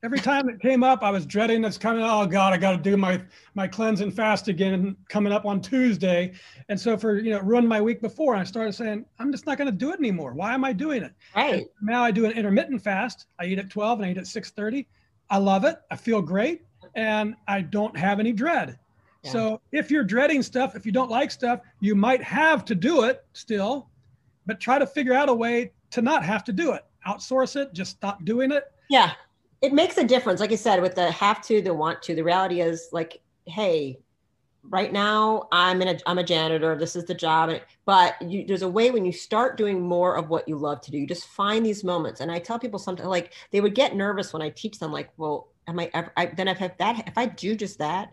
[0.03, 2.03] every time it came up, I was dreading it's coming.
[2.05, 3.23] Oh God, I got to do my
[3.55, 6.33] my cleanse and fast again coming up on Tuesday.
[6.69, 9.59] And so for you know, run my week before, I started saying, I'm just not
[9.59, 10.33] going to do it anymore.
[10.33, 11.13] Why am I doing it?
[11.37, 11.55] Right.
[11.55, 13.27] And now I do an intermittent fast.
[13.39, 14.87] I eat at 12 and I eat at 6:30.
[15.31, 15.77] I love it.
[15.91, 16.63] I feel great,
[16.95, 18.79] and I don't have any dread.
[19.23, 19.31] Yeah.
[19.31, 23.05] So if you're dreading stuff, if you don't like stuff, you might have to do
[23.05, 23.89] it still,
[24.47, 26.85] but try to figure out a way to not have to do it.
[27.07, 27.73] Outsource it.
[27.73, 28.65] Just stop doing it.
[28.91, 29.13] Yeah
[29.63, 30.41] it makes a difference.
[30.41, 33.99] Like i said with the have to the want to the reality is like hey
[34.69, 37.51] right now i'm in a i'm a janitor this is the job
[37.85, 40.93] but you, there's a way when you start doing more of what you love to
[40.93, 42.21] do you just find these moments.
[42.21, 45.11] And i tell people something like they would get nervous when i teach them like
[45.17, 48.13] well am i ever I, then if that if i do just that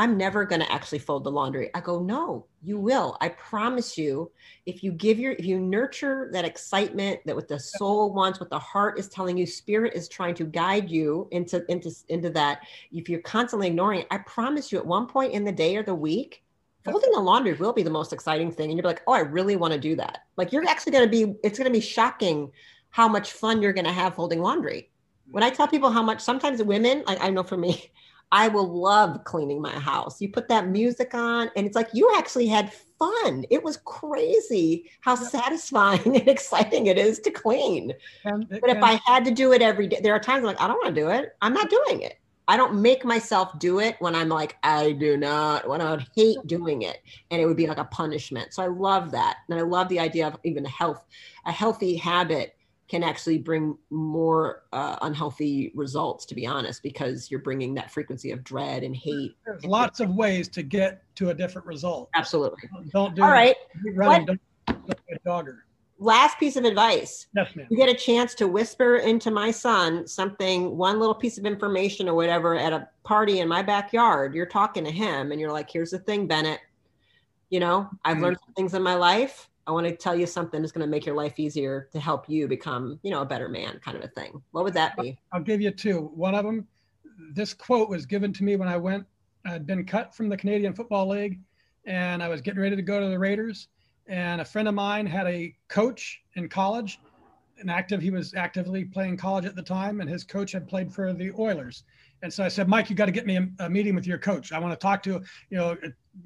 [0.00, 1.68] I'm never going to actually fold the laundry.
[1.74, 3.18] I go, no, you will.
[3.20, 4.30] I promise you.
[4.64, 8.48] If you give your, if you nurture that excitement that what the soul wants, what
[8.48, 12.62] the heart is telling you, spirit is trying to guide you into into into that.
[12.90, 15.82] If you're constantly ignoring it, I promise you, at one point in the day or
[15.82, 16.44] the week,
[16.82, 19.56] folding the laundry will be the most exciting thing, and you're like, oh, I really
[19.56, 20.20] want to do that.
[20.38, 22.50] Like you're actually going to be, it's going to be shocking
[22.88, 24.88] how much fun you're going to have folding laundry.
[25.30, 25.76] When I tell mm-hmm.
[25.76, 27.90] people how much, sometimes women, like I know for me,
[28.32, 30.20] I will love cleaning my house.
[30.20, 33.44] You put that music on, and it's like you actually had fun.
[33.50, 37.92] It was crazy how satisfying and exciting it is to clean.
[38.60, 40.68] But if I had to do it every day, there are times I'm like, I
[40.68, 41.30] don't want to do it.
[41.42, 42.14] I'm not doing it.
[42.48, 46.06] I don't make myself do it when I'm like, I do not, when I would
[46.16, 46.98] hate doing it.
[47.30, 48.52] And it would be like a punishment.
[48.52, 49.38] So I love that.
[49.48, 51.04] And I love the idea of even health,
[51.46, 52.54] a healthy habit
[52.90, 58.32] can actually bring more uh, unhealthy results to be honest because you're bringing that frequency
[58.32, 62.10] of dread and hate there's and lots of ways to get to a different result
[62.14, 62.58] absolutely
[62.92, 63.56] don't do all right
[63.94, 65.58] running, don't, don't be a jogger
[66.00, 67.26] last piece of advice.
[67.34, 67.66] Yes, ma'am.
[67.70, 72.08] You get a chance to whisper into my son something, one little piece of information
[72.08, 74.34] or whatever at a party in my backyard.
[74.34, 76.60] You're talking to him and you're like, here's the thing, Bennett.
[77.50, 78.22] You know, I've Mhm.
[78.22, 79.49] learned some things in my life.
[79.70, 82.28] I want to tell you something that's going to make your life easier to help
[82.28, 84.42] you become, you know, a better man, kind of a thing.
[84.50, 85.16] What would that be?
[85.32, 86.10] I'll give you two.
[86.12, 86.66] One of them,
[87.34, 89.06] this quote was given to me when I went.
[89.46, 91.38] I'd been cut from the Canadian Football League,
[91.84, 93.68] and I was getting ready to go to the Raiders.
[94.08, 96.98] And a friend of mine had a coach in college,
[97.58, 98.02] an active.
[98.02, 101.30] He was actively playing college at the time, and his coach had played for the
[101.38, 101.84] Oilers.
[102.22, 104.18] And so I said, Mike, you got to get me a, a meeting with your
[104.18, 104.52] coach.
[104.52, 105.76] I want to talk to you know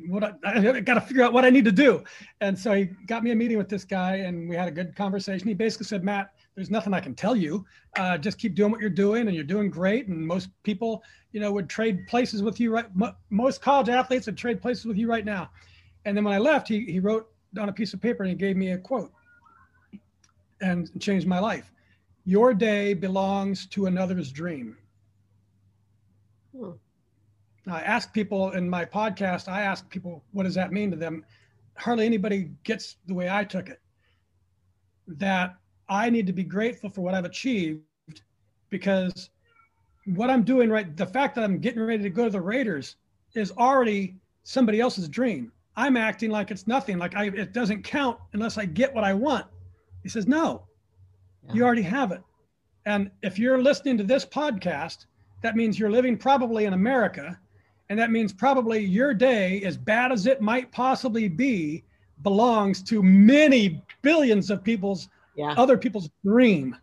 [0.08, 2.02] what I, I got to figure out what I need to do.
[2.40, 4.96] And so he got me a meeting with this guy, and we had a good
[4.96, 5.46] conversation.
[5.46, 7.64] He basically said, Matt, there's nothing I can tell you.
[7.96, 10.08] Uh, just keep doing what you're doing, and you're doing great.
[10.08, 12.72] And most people, you know, would trade places with you.
[12.72, 15.50] Right, mo- most college athletes would trade places with you right now.
[16.06, 17.28] And then when I left, he he wrote
[17.58, 19.12] on a piece of paper and he gave me a quote,
[20.60, 21.70] and changed my life.
[22.24, 24.76] Your day belongs to another's dream.
[26.56, 26.70] Hmm.
[27.66, 31.24] I ask people in my podcast, I ask people, what does that mean to them?
[31.76, 33.80] Hardly anybody gets the way I took it.
[35.06, 35.56] That
[35.88, 37.82] I need to be grateful for what I've achieved
[38.70, 39.30] because
[40.06, 42.96] what I'm doing right, the fact that I'm getting ready to go to the Raiders
[43.34, 45.50] is already somebody else's dream.
[45.76, 49.14] I'm acting like it's nothing, like I, it doesn't count unless I get what I
[49.14, 49.46] want.
[50.02, 50.66] He says, no,
[51.52, 52.20] you already have it.
[52.86, 55.06] And if you're listening to this podcast,
[55.42, 57.38] that means you're living probably in America.
[57.90, 61.84] And that means probably your day, as bad as it might possibly be,
[62.22, 65.54] belongs to many billions of people's Yeah.
[65.58, 66.76] other people's dream.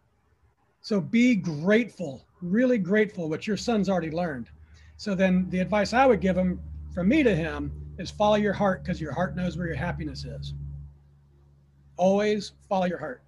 [0.81, 4.49] So be grateful, really grateful what your son's already learned.
[4.97, 6.59] So then the advice I would give him
[6.93, 10.25] from me to him is follow your heart because your heart knows where your happiness
[10.25, 10.53] is.
[11.97, 13.21] Always follow your heart.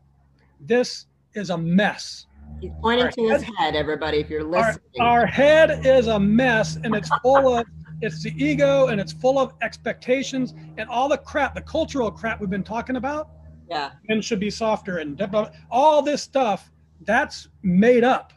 [0.60, 2.28] This is a mess.
[2.62, 5.02] He's pointing Our to his head, everybody, if you're Our, listening.
[5.02, 7.66] our head is a mess and it's full of
[8.02, 12.40] it's the ego and it's full of expectations and all the crap, the cultural crap
[12.42, 13.30] we've been talking about.
[13.70, 13.92] yeah.
[14.10, 15.52] men should be softer and blah, blah, blah.
[15.72, 16.70] all this stuff
[17.02, 18.34] that's made up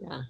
[0.00, 0.22] Yeah.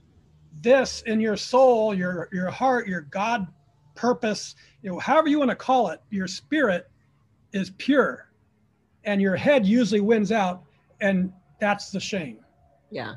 [0.61, 3.47] this in your soul your your heart your god
[3.95, 6.91] purpose you know however you want to call it your spirit
[7.53, 8.31] is pure
[9.05, 10.63] and your head usually wins out
[11.01, 12.39] and that's the shame
[12.91, 13.15] Yeah.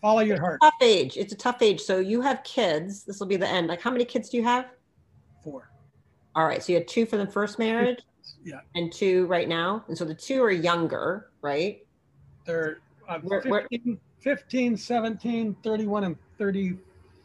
[0.00, 1.16] Follow your heart Tough age.
[1.16, 1.80] It's a tough age.
[1.80, 3.04] So you have kids.
[3.04, 3.68] This will be the end.
[3.68, 4.66] Like, how many kids do you have?
[5.42, 5.70] Four.
[6.34, 6.62] All right.
[6.62, 8.00] So you had two for the first marriage
[8.44, 9.84] yeah and two right now.
[9.88, 11.82] And so the two are younger, right?
[12.44, 12.78] they're
[13.08, 16.78] uh, Where- where- 15, 15 17 31 and 30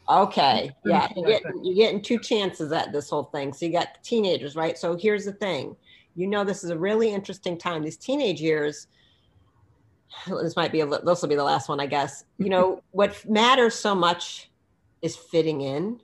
[0.09, 0.71] Okay.
[0.83, 1.07] Yeah.
[1.15, 3.53] You're getting, you're getting two chances at this whole thing.
[3.53, 4.77] So you got teenagers, right?
[4.77, 5.75] So here's the thing.
[6.15, 7.83] You know, this is a really interesting time.
[7.83, 8.87] These teenage years,
[10.27, 12.23] this might be a, this will be the last one, I guess.
[12.37, 14.51] You know, what matters so much
[15.01, 15.99] is fitting in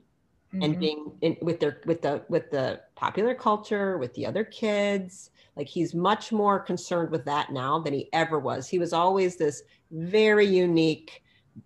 [0.60, 0.80] and Mhm.
[0.80, 5.68] being in, with their with the with the popular culture with the other kids like
[5.68, 9.62] he's much more concerned with that now than he ever was he was always this
[9.92, 11.22] very unique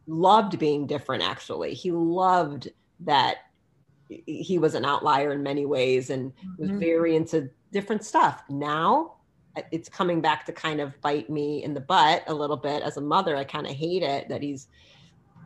[0.07, 2.69] loved being different actually he loved
[3.01, 3.37] that
[4.09, 6.81] he was an outlier in many ways and was Mhm.
[6.81, 9.17] very into different stuff now
[9.71, 12.97] it's coming back to kind of bite me in the butt a little bit as
[12.97, 14.69] a mother i kind of hate it that he's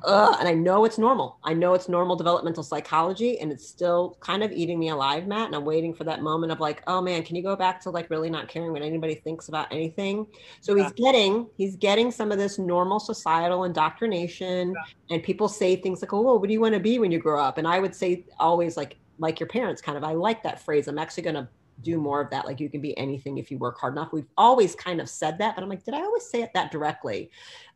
[0.05, 1.39] Ugh, and I know it's normal.
[1.43, 5.47] I know it's normal developmental psychology, and it's still kind of eating me alive, Matt.
[5.47, 7.91] And I'm waiting for that moment of like, oh man, can you go back to
[7.91, 10.27] like really not caring what anybody thinks about anything?
[10.61, 14.75] So he's getting he's getting some of this normal societal indoctrination,
[15.11, 17.43] and people say things like, oh, what do you want to be when you grow
[17.43, 17.59] up?
[17.59, 20.05] And I would say always like like your parents, kind of.
[20.05, 20.89] I like that phrase.
[20.89, 21.49] I'm actually going to
[21.83, 22.47] do more of that.
[22.47, 24.13] Like you can be anything if you work hard enough.
[24.13, 26.71] We've always kind of said that, but I'm like, did I always say it that
[26.71, 27.31] directly?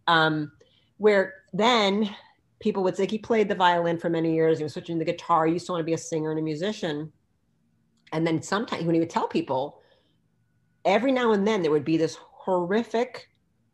[0.07, 0.53] Um,
[1.01, 2.14] where then
[2.61, 5.11] people would say he played the violin for many years he was switching to the
[5.11, 7.11] guitar he used to want to be a singer and a musician
[8.12, 9.80] and then sometimes when he would tell people
[10.84, 13.30] every now and then there would be this horrific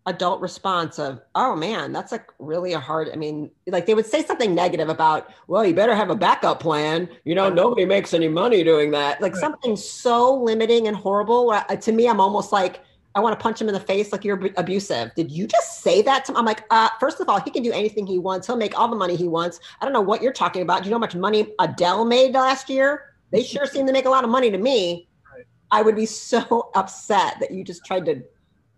[0.06, 4.06] adult response of oh man that's like really a hard i mean like they would
[4.06, 8.14] say something negative about well you better have a backup plan you know nobody makes
[8.14, 9.40] any money doing that like Right.
[9.40, 12.80] something so limiting and horrible where, uh, to me i'm almost like
[13.16, 15.10] I want to punch him in the face like you're ab- abusive.
[15.14, 16.36] Did you just say that to him?
[16.36, 18.46] I'm like, uh, first of all, he can do anything he wants.
[18.46, 19.58] He'll make all the money he wants.
[19.80, 20.82] I don't know what you're talking about.
[20.82, 23.14] Do you know how much money Adele made last year?
[23.30, 25.08] They sure seem to make a lot of money to me.
[25.34, 25.46] Right.
[25.70, 28.22] I would be so upset that you just tried to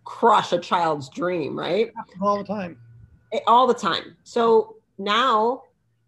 [0.08, 1.92] crush a child's dream, right?
[2.22, 2.78] all the time
[3.46, 4.16] All the time.
[4.24, 5.64] So now,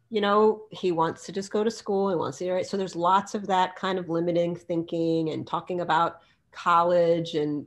[0.08, 2.08] you know, he wants to just go to school.
[2.08, 2.66] He wants to, right?
[2.66, 6.20] So there's lots of that kind of limiting thinking and talking about
[6.50, 7.66] college and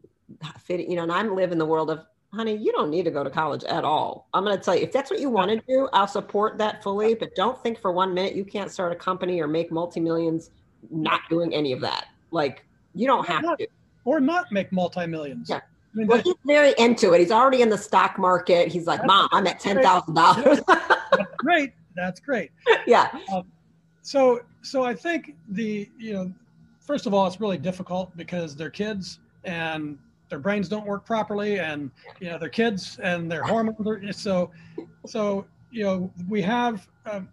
[0.60, 2.04] fitting, you know, and I'm live in the world of
[2.34, 4.28] honey, you don't need to go to college at all.
[4.34, 6.82] I'm going to tell you, if that's what you want to do, I'll support that
[6.82, 7.14] fully.
[7.14, 10.50] But don't think for one minute you can't start a company or make multi millions
[10.90, 12.08] not doing any of that.
[12.32, 12.66] Like,
[12.96, 13.68] you don't have not, to.
[14.04, 15.48] Or not make multi millions.
[15.48, 15.62] Yeah.
[15.96, 17.20] Well, he's very into it.
[17.20, 18.68] He's already in the stock market.
[18.70, 20.60] He's like, Mom, I'm at ten thousand dollars.
[21.38, 21.74] Great.
[21.96, 22.52] That's great.
[22.88, 23.10] Yeah.
[23.34, 23.44] Um,
[24.02, 26.34] so, so I think the you know,
[26.80, 29.98] first of all, it's really difficult because they're kids and
[30.34, 34.50] their brains don't work properly and you know they're kids and their hormones are so
[35.06, 37.30] so you know we have um,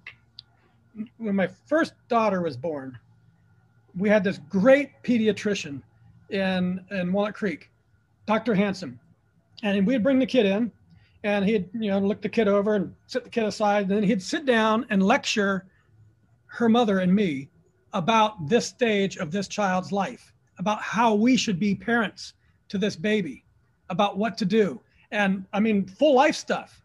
[1.17, 2.99] when my first daughter was born
[3.97, 5.81] we had this great pediatrician
[6.29, 7.70] in in walnut creek
[8.31, 8.99] dr hanson
[9.63, 10.71] and we'd bring the kid in
[11.25, 14.03] and he'd you know look the kid over and sit the kid aside and then
[14.03, 15.67] he'd sit down and lecture
[16.47, 17.49] her mother and me
[17.93, 22.35] about this stage of this child's life about how we should be parents
[22.69, 23.45] to this baby
[23.89, 24.81] about what to do.
[25.11, 26.81] And I mean, full life stuff.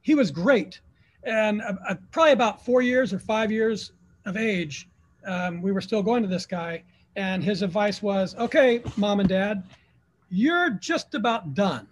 [0.00, 0.80] He was great.
[1.24, 3.92] And uh, uh, probably about four years or five years
[4.24, 4.88] of age,
[5.26, 6.82] um, we were still going to this guy.
[7.16, 9.64] And his advice was okay, mom and dad,
[10.30, 11.86] you're just about done.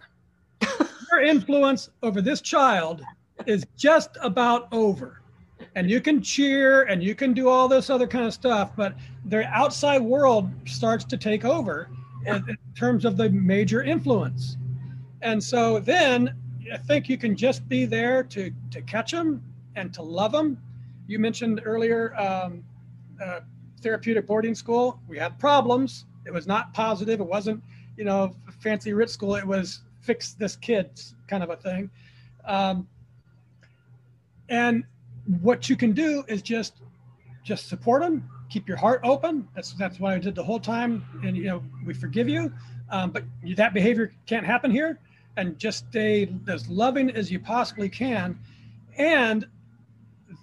[1.11, 3.01] Your influence over this child
[3.45, 5.21] is just about over.
[5.75, 8.95] And you can cheer and you can do all this other kind of stuff, but
[9.25, 11.89] the outside world starts to take over
[12.25, 14.55] in, terms of the major influence.
[15.21, 16.33] And so then
[16.71, 19.43] I think you can just be there to, to catch them
[19.75, 20.57] and to love them.
[21.07, 22.63] You mentioned earlier um,
[23.23, 23.41] uh,
[23.81, 24.99] therapeutic boarding school.
[25.07, 26.05] We had problems.
[26.25, 27.19] It was not positive.
[27.19, 27.63] It wasn't,
[27.99, 29.35] you know, fancy rich school.
[29.35, 31.91] It was fix this kid's kind of a thing.
[32.45, 32.87] Um,
[34.47, 34.83] and
[35.41, 36.73] what you can do is just
[37.43, 39.47] just support them keep your heart open.
[39.55, 41.05] That's that's what I did the whole time.
[41.23, 42.51] And you know, we forgive you,
[42.89, 43.23] um, but
[43.55, 44.99] that behavior can't happen here.
[45.37, 48.37] And just stay as loving as you possibly can,
[48.97, 49.47] and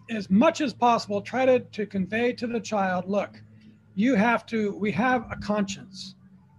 [0.09, 3.43] as much as possible, try to to convey to the child, look,
[3.95, 4.75] you have to.
[4.77, 6.15] We have a conscience,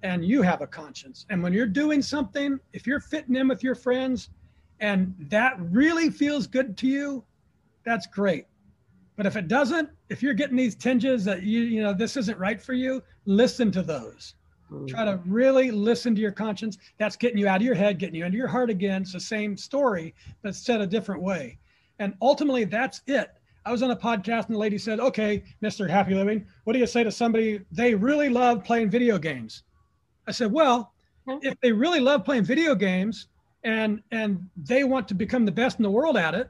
[0.08, 1.26] and you have a conscience.
[1.30, 4.30] And when you're doing something, if you're fitting in with your friends,
[4.80, 7.24] and that really feels good to you,
[7.84, 8.46] that's great
[9.18, 12.38] but if it doesn't, if you're getting these tinges that you, you know, this isn't
[12.38, 14.36] right for you, listen to those.
[14.72, 14.88] Mm.
[14.88, 16.78] Try to really listen to your conscience.
[17.00, 19.02] That's getting you out of your head, getting you into your heart again.
[19.02, 21.58] It's the same story, but said a different way.
[21.98, 23.32] And ultimately, that's it.
[23.66, 25.90] I was on a podcast and the lady said, Okay, Mr.
[25.90, 29.64] Happy Living, what do you say to somebody they really love playing video games?
[30.28, 30.94] I said, Well,
[31.42, 33.28] if they really love playing video games
[33.64, 36.50] and and they want to become the best in the world at it,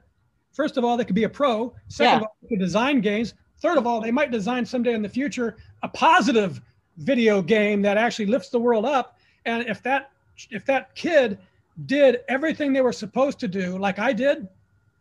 [0.58, 1.72] First of all, they could be a pro.
[1.86, 2.16] Second yeah.
[2.16, 3.34] of all, they could design games.
[3.60, 6.60] Third of all, they might design someday in the future a positive
[6.96, 9.18] video game that actually lifts the world up.
[9.44, 10.10] And if that
[10.50, 11.38] if that kid
[11.86, 14.48] did everything they were supposed to do, like I did,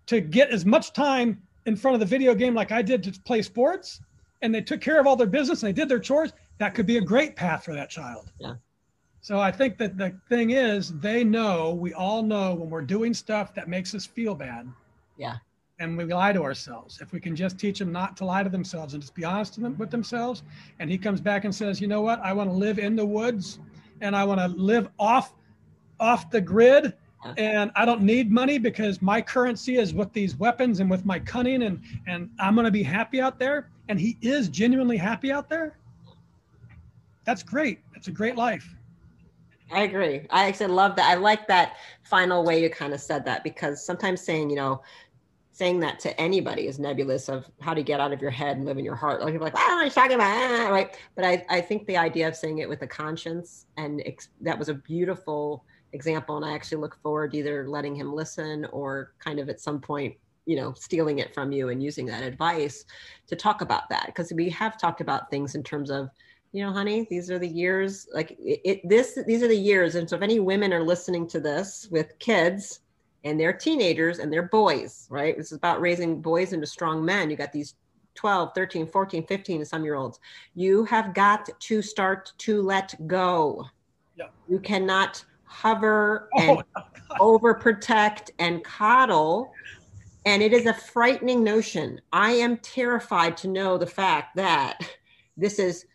[0.06, 3.20] to get as much time in front of the video game like I did to
[3.22, 4.02] play sports,
[4.44, 6.86] and they took care of all their business and they did their chores, that could
[6.86, 8.32] be a great path for that child.
[8.40, 8.54] Yeah.
[9.28, 13.14] So I think that the thing is, they know, we all know when we're doing
[13.14, 14.72] stuff that makes us feel bad.
[15.18, 15.36] Yeah
[15.80, 17.02] and we lie to ourselves.
[17.02, 19.60] If we can just teach them not to lie to themselves and just be honest
[19.60, 20.44] with themselves,
[20.80, 23.06] and he comes back and says, you know what, I want to live in the
[23.06, 23.60] woods,
[24.02, 25.34] and I want to live off
[26.00, 26.94] off the grid,
[27.38, 31.20] and I don't need money because my currency is with these weapons and with my
[31.20, 33.70] cunning, and and I'm going to be happy out there.
[33.90, 35.78] And he is genuinely happy out there.
[37.24, 37.82] That's great.
[37.94, 38.77] That's a great life.
[39.72, 40.26] I agree.
[40.30, 41.10] I actually love that.
[41.10, 44.82] I like that final way you kind of said that because sometimes saying, you know,
[45.52, 48.66] saying that to anybody is nebulous of how to get out of your head and
[48.66, 49.22] live in your heart.
[49.22, 50.98] Like people are like, I don't know what you're talking about, ah, right?
[51.16, 54.58] But I, I think the idea of saying it with a conscience and ex- that
[54.58, 56.38] was a beautiful example.
[56.38, 59.82] And I actually look forward to either letting him listen or kind of at some
[59.82, 60.16] point,
[60.46, 62.86] you know, stealing it from you and using that advice
[63.26, 64.06] to talk about that.
[64.06, 66.10] Because we have talked about things in terms of,
[66.52, 69.96] you know, honey, these are the years like it, it this, these are the years.
[69.96, 72.82] And so if any women are listening to this with kids,
[73.24, 75.36] and they're teenagers and they're boys, right?
[75.38, 77.30] This is about raising boys into strong men.
[77.30, 77.76] You got these
[78.16, 80.20] 12, 13, 14, 15, some year olds.
[80.56, 83.66] You have got to start to let go.
[84.16, 84.28] Yeah.
[84.48, 86.64] You cannot hover oh, and
[87.20, 89.52] overprotect and coddle.
[90.26, 92.02] And it is a frightening notion.
[92.12, 94.80] I am terrified to know the fact that
[95.38, 95.86] this is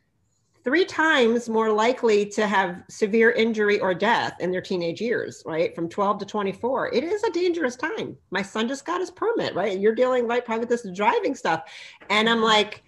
[0.64, 5.74] three times more likely to have severe injury or death in their teenage years, right?
[5.74, 6.94] From 12 to 24.
[6.94, 8.16] It is a dangerous time.
[8.30, 9.78] My son just got his permit, right?
[9.78, 11.64] You're dealing right probably with this driving stuff.
[12.10, 12.82] And I'm like,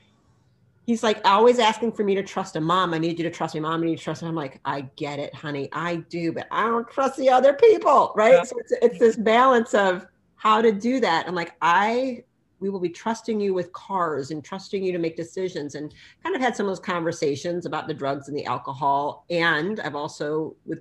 [0.86, 3.54] He's like always asking for me to trust a Mom, I need you to trust
[3.54, 3.60] me.
[3.62, 4.28] Mom, I need you to trust me.
[4.28, 5.70] I'm like, I get it, honey.
[5.72, 8.12] I do, but I don't trust the other people.
[8.14, 8.34] Right.
[8.34, 8.42] Yeah.
[8.42, 10.06] So it's, it's this balance of
[10.36, 11.26] how to do that.
[11.26, 12.24] I'm like, I
[12.64, 16.34] we will be trusting you with cars and trusting you to make decisions and kind
[16.34, 20.56] of had some of those conversations about the drugs and the alcohol and i've also
[20.66, 20.80] with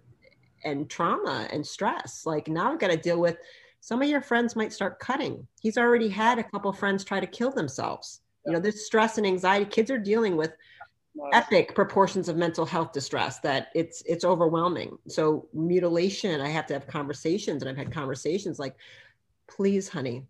[0.64, 2.26] and trauma and stress.
[2.26, 3.38] Like now i've got to deal with
[3.80, 5.46] some of your friends might start cutting.
[5.62, 8.22] He's already had a couple friends try to kill themselves.
[8.46, 9.66] You know this stress and anxiety.
[9.66, 10.54] Kids are dealing with
[11.32, 14.98] epic proportions of mental health distress that it's it's overwhelming.
[15.08, 18.76] So mutilation i have to have conversations and i've had conversations like
[19.48, 20.26] please honey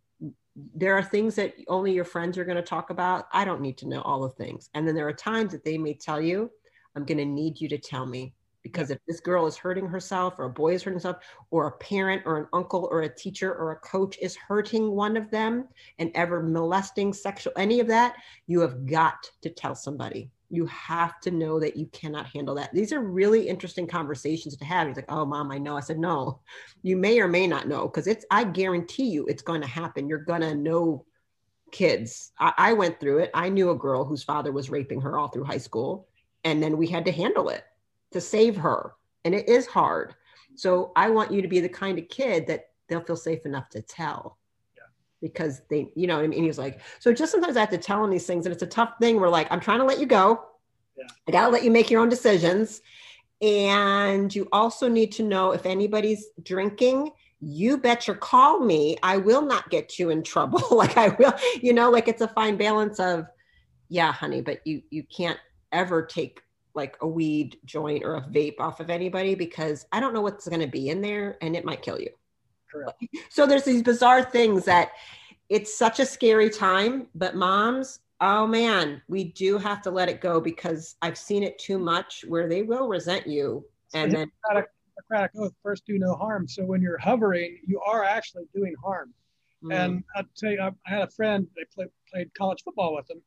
[0.55, 3.25] there are things that only your friends are going to talk about.
[3.33, 4.69] I don't need to know all the things.
[4.73, 6.51] And then there are times that they may tell you,
[6.95, 8.33] I'm going to need you to tell me.
[8.61, 11.17] Because if this girl is hurting herself, or a boy is hurting himself,
[11.51, 15.17] or a parent, or an uncle, or a teacher, or a coach is hurting one
[15.17, 15.67] of them
[15.99, 18.15] and ever molesting, sexual, any of that,
[18.47, 22.71] you have got to tell somebody you have to know that you cannot handle that.
[22.73, 24.87] These are really interesting conversations to have.
[24.87, 25.75] He's like, oh, mom, I know.
[25.75, 26.41] I said, no,
[26.83, 30.07] you may or may not know because it's, I guarantee you it's going to happen.
[30.07, 31.05] You're going to know
[31.71, 32.33] kids.
[32.39, 33.31] I, I went through it.
[33.33, 36.07] I knew a girl whose father was raping her all through high school.
[36.43, 37.63] And then we had to handle it
[38.11, 38.93] to save her.
[39.25, 40.13] And it is hard.
[40.53, 43.69] So I want you to be the kind of kid that they'll feel safe enough
[43.69, 44.37] to tell
[45.23, 47.69] because they, you know, what I mean, he was like, so just sometimes I have
[47.69, 49.19] to tell him these things, and it's a tough thing.
[49.19, 50.43] We're like, I'm trying to let you go.
[50.97, 51.05] Yeah.
[51.27, 52.81] I gotta let you make your own decisions.
[53.41, 58.97] And you also need to know if anybody's drinking, you better call me.
[59.01, 60.61] I will not get you in trouble.
[60.71, 63.25] like I will, you know, like it's a fine balance of,
[63.89, 65.39] yeah, honey, but you you can't
[65.71, 66.41] ever take
[66.75, 70.47] like a weed joint or a vape off of anybody because I don't know what's
[70.47, 72.09] going to be in there and it might kill you.
[72.73, 73.03] Correct.
[73.29, 74.91] So there's these bizarre things that
[75.49, 80.21] it's such a scary time, but moms, oh man, we do have to let it
[80.21, 83.63] go because I've seen it too much where they will resent you.
[83.93, 84.31] And then
[84.95, 86.47] Hippocratic oath, first do no harm.
[86.47, 89.13] So when you're hovering, you are actually doing harm.
[89.63, 89.73] Mm.
[89.75, 93.21] And I'll tell you, I had a friend, they play, played college football with him.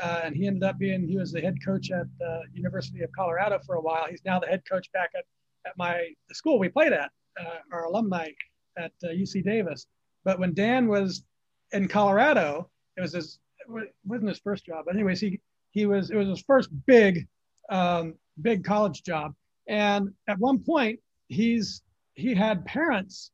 [0.00, 3.10] Uh, and he ended up being, he was the head coach at the University of
[3.12, 4.06] Colorado for a while.
[4.08, 5.24] He's now the head coach back at,
[5.66, 7.10] at my, the school we played at,
[7.40, 8.30] uh, our alumni
[8.76, 9.86] at uh, UC Davis.
[10.24, 11.24] But when Dan was
[11.72, 15.40] in Colorado, it was his it wasn't his first job, but anyways, he
[15.70, 17.26] he was it was his first big
[17.70, 19.34] um, big college job.
[19.68, 21.82] And at one point, he's
[22.14, 23.30] he had parents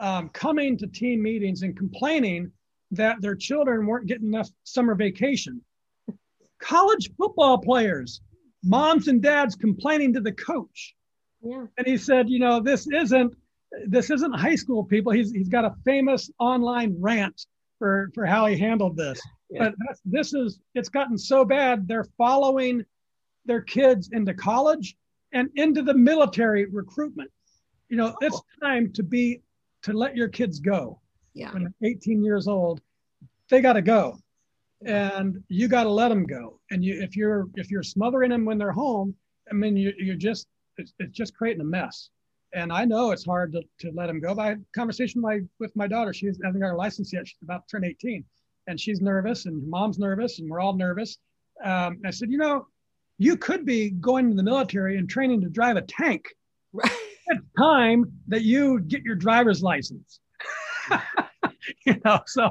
[0.00, 2.50] um, coming to team meetings and complaining
[2.90, 5.60] that their children weren't getting enough summer vacation.
[6.60, 8.20] College football players,
[8.62, 10.94] moms and dads complaining to the coach.
[11.42, 11.66] Yeah.
[11.76, 13.34] And he said, you know, this isn't
[13.86, 15.12] this isn't high school people.
[15.12, 17.46] He's he's got a famous online rant
[17.78, 19.20] for for how he handled this.
[19.50, 19.70] Yeah.
[19.70, 22.84] But this is it's gotten so bad they're following
[23.44, 24.96] their kids into college
[25.32, 27.30] and into the military recruitment.
[27.88, 28.66] You know, it's oh.
[28.66, 29.42] time to be
[29.82, 31.00] to let your kids go.
[31.34, 31.52] Yeah.
[31.52, 32.80] When they're 18 years old,
[33.48, 34.18] they got to go,
[34.84, 36.60] and you got to let them go.
[36.70, 39.14] And you, if you're if you're smothering them when they're home,
[39.50, 40.46] I mean, you, you're just
[40.76, 42.10] it's, it's just creating a mess
[42.54, 44.34] and I know it's hard to, to let him go.
[44.34, 46.12] But I had a conversation with my, with my daughter.
[46.12, 47.26] She hasn't got her license yet.
[47.26, 48.24] She's about to turn 18
[48.66, 51.18] and she's nervous and mom's nervous and we're all nervous.
[51.64, 52.66] Um, I said, you know,
[53.18, 56.26] you could be going to the military and training to drive a tank.
[56.74, 60.20] it's time that you get your driver's license.
[61.86, 62.50] you know, so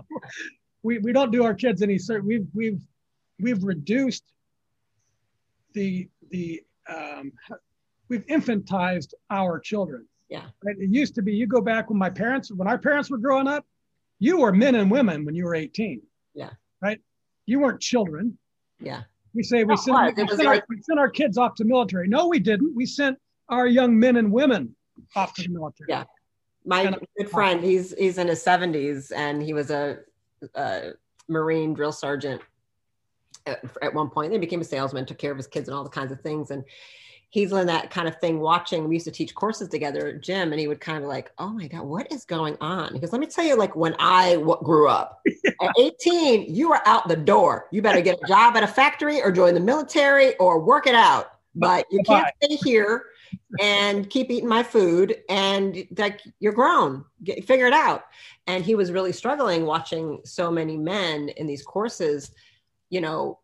[0.84, 2.82] we, we don't do our kids any certain, we've, we've,
[3.40, 4.23] we've reduced
[5.73, 7.32] the, the, um,
[8.12, 10.06] we've infantized our children.
[10.28, 10.44] Yeah.
[10.64, 10.76] Right?
[10.78, 13.48] It used to be you go back when my parents, when our parents were growing
[13.48, 13.66] up,
[14.20, 16.02] you were men and women when you were 18.
[16.36, 16.50] Yeah.
[16.82, 17.00] Right.
[17.46, 18.38] You weren't children.
[18.82, 19.04] Yeah.
[19.34, 22.10] We say we, sent, we, sent our, we sent our kids off to military.
[22.10, 22.76] No, we didn't.
[22.76, 23.18] We sent
[23.48, 24.76] our young men and women
[25.16, 25.88] off to the military.
[25.88, 26.04] Yeah.
[26.66, 30.00] My and, good friend, he's he's in his 70s and he was a,
[30.54, 30.92] a
[31.30, 32.42] Marine drill sergeant
[33.46, 34.32] at, at one point.
[34.32, 36.52] Then became a salesman, took care of his kids and all the kinds of things.
[36.52, 36.66] And
[37.32, 38.88] he's in that kind of thing watching.
[38.88, 41.49] We used to teach courses together at gym and he would kind of like oh
[41.49, 42.94] my god what is going on?
[42.94, 45.52] Because let me tell you like when i w- grew up yeah.
[45.62, 47.68] at 18 you were out the door.
[47.72, 50.95] You better get a job at a factory or join the military or work it
[50.95, 51.32] out.
[51.32, 53.06] Oh but you can't stay here
[53.62, 57.06] and keep eating my food and like you're grown.
[57.24, 58.03] Get, figure it out.
[58.48, 62.32] And he was really struggling watching so many men in these courses
[62.91, 63.40] you know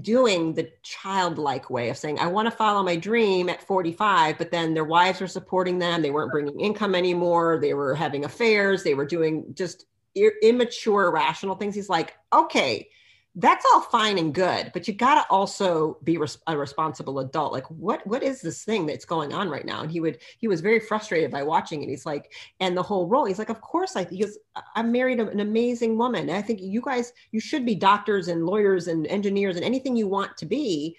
[0.00, 4.50] doing the childlike way of saying, I want to follow my dream at 45, but
[4.50, 6.02] then their wives were supporting them.
[6.02, 7.58] They weren't bringing income anymore.
[7.60, 8.82] They were having affairs.
[8.82, 11.74] They were doing just immature, irrational things.
[11.74, 12.88] He's like, okay,
[13.36, 17.52] that's all fine and good but you got to also be res- a responsible adult.
[17.52, 19.82] Like what what is this thing that's going on right now?
[19.82, 21.88] And he would he was very frustrated by watching it.
[21.88, 24.38] He's like and the whole role he's like of course i because
[24.76, 26.28] i'm married an amazing woman.
[26.28, 29.96] And i think you guys you should be doctors and lawyers and engineers and anything
[29.96, 30.96] you want to be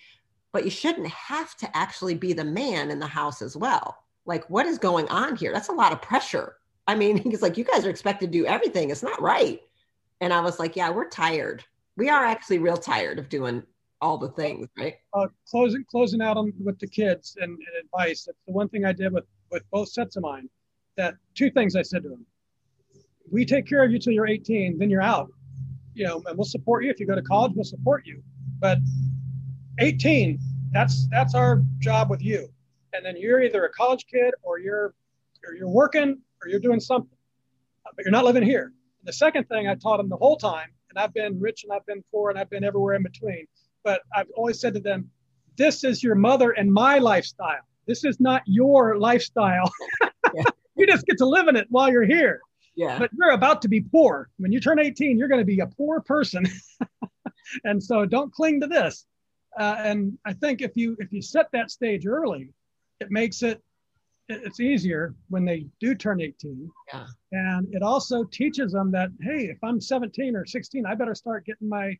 [0.51, 3.97] but you shouldn't have to actually be the man in the house as well.
[4.25, 5.51] Like what is going on here?
[5.53, 6.57] That's a lot of pressure.
[6.85, 8.89] I mean he's like you guys are expected to do everything.
[8.89, 9.61] It's not right.
[10.19, 11.63] And i was like yeah we're tired
[11.97, 13.63] we are actually real tired of doing
[14.01, 14.95] all the things, right?
[15.13, 18.25] Uh, closing closing out on with the kids and, and advice.
[18.25, 20.49] That's the one thing I did with with both sets of mine.
[20.97, 22.25] That two things I said to them:
[23.31, 25.31] We take care of you till you're 18, then you're out.
[25.93, 27.53] You know, and we'll support you if you go to college.
[27.55, 28.21] We'll support you,
[28.59, 28.79] but
[29.79, 30.39] 18,
[30.71, 32.49] that's that's our job with you.
[32.93, 34.93] And then you're either a college kid or you're
[35.45, 37.17] or you're working or you're doing something,
[37.95, 38.73] but you're not living here.
[38.99, 41.73] And the second thing I taught them the whole time and I've been rich and
[41.73, 43.45] I've been poor and I've been everywhere in between.
[43.83, 45.09] But I've always said to them,
[45.57, 47.61] this is your mother and my lifestyle.
[47.87, 49.71] This is not your lifestyle.
[50.33, 50.43] Yeah.
[50.75, 52.41] you just get to live in it while you're here.
[52.75, 52.99] Yeah.
[52.99, 54.29] But you're about to be poor.
[54.37, 56.45] When you turn 18, you're going to be a poor person.
[57.63, 59.05] and so don't cling to this.
[59.57, 62.49] Uh, and I think if you if you set that stage early,
[62.99, 63.61] it makes it
[64.27, 66.69] it's easier when they do turn 18.
[66.93, 67.05] Yeah.
[67.31, 71.45] And it also teaches them that, hey, if I'm 17 or 16, I better start
[71.45, 71.97] getting my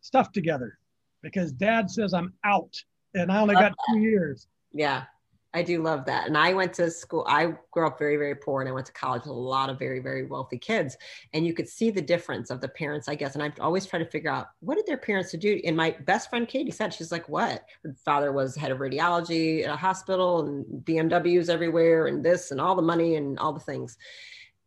[0.00, 0.78] stuff together
[1.22, 2.74] because dad says I'm out
[3.14, 4.48] and I only got two years.
[4.72, 5.04] Yeah.
[5.52, 6.28] I do love that.
[6.28, 7.24] And I went to school.
[7.28, 9.80] I grew up very, very poor and I went to college with a lot of
[9.80, 10.96] very, very wealthy kids.
[11.32, 13.34] And you could see the difference of the parents, I guess.
[13.34, 15.60] And I've always tried to figure out what did their parents do?
[15.64, 17.64] And my best friend Katie said, she's like, what?
[17.82, 22.60] Her father was head of radiology at a hospital and BMWs everywhere and this and
[22.60, 23.98] all the money and all the things.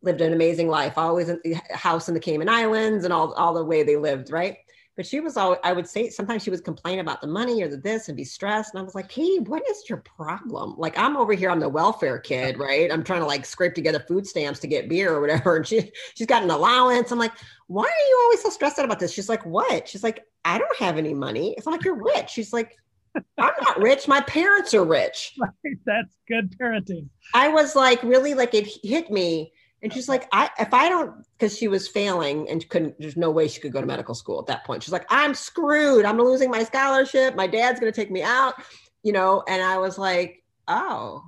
[0.02, 3.54] Lived an amazing life, always in the house in the Cayman Islands and all, all
[3.54, 4.58] the way they lived, right?
[4.96, 7.68] But she was all I would say sometimes she would complain about the money or
[7.68, 8.74] the this and be stressed.
[8.74, 10.74] And I was like, Katie, what is your problem?
[10.76, 12.92] Like I'm over here, I'm the welfare kid, right?
[12.92, 15.56] I'm trying to like scrape together food stamps to get beer or whatever.
[15.56, 17.10] And she she's got an allowance.
[17.10, 17.32] I'm like,
[17.66, 19.12] why are you always so stressed out about this?
[19.12, 19.88] She's like, what?
[19.88, 21.54] She's like, I don't have any money.
[21.56, 22.30] It's like you're rich.
[22.30, 22.76] She's like,
[23.14, 24.08] I'm not rich.
[24.08, 25.36] My parents are rich.
[25.40, 25.76] Right.
[25.86, 27.08] That's good parenting.
[27.34, 29.52] I was like, really like it hit me
[29.84, 33.30] and she's like, I if I don't, because she was failing and couldn't, there's no
[33.30, 34.82] way she could go to medical school at that point.
[34.82, 36.06] She's like, I'm screwed.
[36.06, 37.36] I'm losing my scholarship.
[37.36, 38.54] My dad's gonna take me out,
[39.02, 39.44] you know.
[39.46, 41.22] And I was like, oh,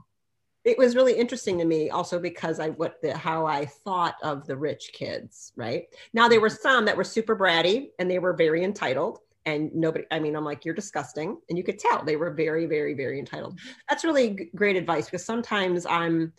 [0.65, 4.47] it was really interesting to me also because I what the how I thought of
[4.47, 5.85] the rich kids, right?
[6.15, 6.63] Now there were mm-hmm.
[6.63, 10.45] some that were super bratty and they were very entitled and nobody i mean i'm
[10.45, 13.57] like you're disgusting and you could tell they were very very very entitled
[13.89, 16.33] that's really great advice because sometimes i'm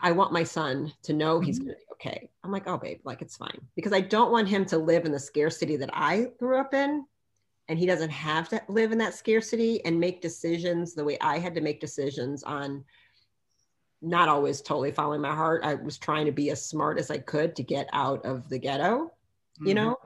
[0.00, 1.68] I want my son to know he's mm-hmm.
[1.68, 2.30] going to be okay.
[2.44, 5.12] I'm like, oh, babe, like it's fine because I don't want him to live in
[5.12, 7.04] the scarcity that I grew up in.
[7.70, 11.38] And he doesn't have to live in that scarcity and make decisions the way I
[11.38, 12.82] had to make decisions on
[14.00, 15.62] not always totally following my heart.
[15.64, 18.58] I was trying to be as smart as I could to get out of the
[18.58, 19.66] ghetto, mm-hmm.
[19.66, 19.98] you know?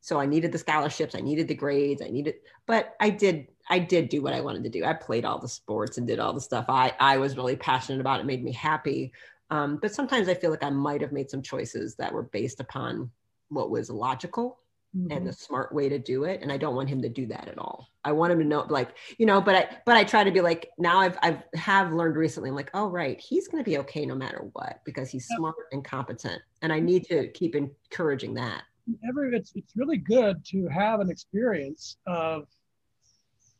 [0.00, 2.34] So I needed the scholarships, I needed the grades, I needed,
[2.66, 4.84] but I did I did do what I wanted to do.
[4.84, 8.00] I played all the sports and did all the stuff I, I was really passionate
[8.00, 8.20] about.
[8.20, 9.12] It made me happy.
[9.50, 12.60] Um, but sometimes I feel like I might have made some choices that were based
[12.60, 13.10] upon
[13.48, 14.58] what was logical
[14.96, 15.12] mm-hmm.
[15.12, 16.42] and the smart way to do it.
[16.42, 17.88] And I don't want him to do that at all.
[18.04, 20.40] I want him to know, like, you know, but I, but I try to be
[20.40, 23.20] like, now I've, I've have learned recently, I'm like, oh, right.
[23.20, 26.42] He's going to be okay no matter what, because he's smart and competent.
[26.62, 28.62] And I need to keep encouraging that.
[29.08, 32.46] Every, it's, it's really good to have an experience of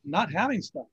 [0.07, 0.87] not having stuff,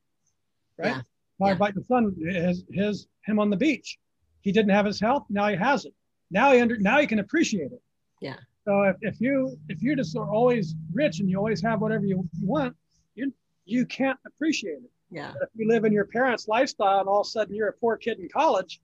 [0.77, 0.95] right?
[0.95, 1.01] Yeah.
[1.39, 1.71] My, yeah.
[1.73, 3.97] the son, his, his, him on the beach.
[4.41, 5.25] He didn't have his health.
[5.29, 5.93] Now he has it.
[6.31, 7.81] Now he under, now he can appreciate it.
[8.21, 8.35] Yeah.
[8.65, 12.05] So if, if you if you just are always rich and you always have whatever
[12.05, 12.75] you, you want,
[13.15, 13.33] you
[13.65, 14.91] you can't appreciate it.
[15.11, 15.31] Yeah.
[15.33, 17.73] But if you live in your parents' lifestyle and all of a sudden you're a
[17.73, 18.81] poor kid in college,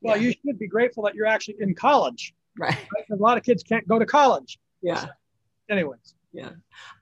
[0.00, 0.28] well, yeah.
[0.28, 2.34] you should be grateful that you're actually in college.
[2.56, 2.76] Right.
[2.94, 3.04] right?
[3.10, 4.58] A lot of kids can't go to college.
[4.82, 5.00] Yeah.
[5.00, 5.08] So,
[5.70, 6.14] anyways.
[6.34, 6.50] Yeah.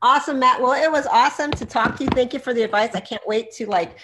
[0.03, 0.61] Awesome, Matt.
[0.61, 2.11] Well, it was awesome to talk to you.
[2.11, 2.95] Thank you for the advice.
[2.95, 3.99] I can't wait to like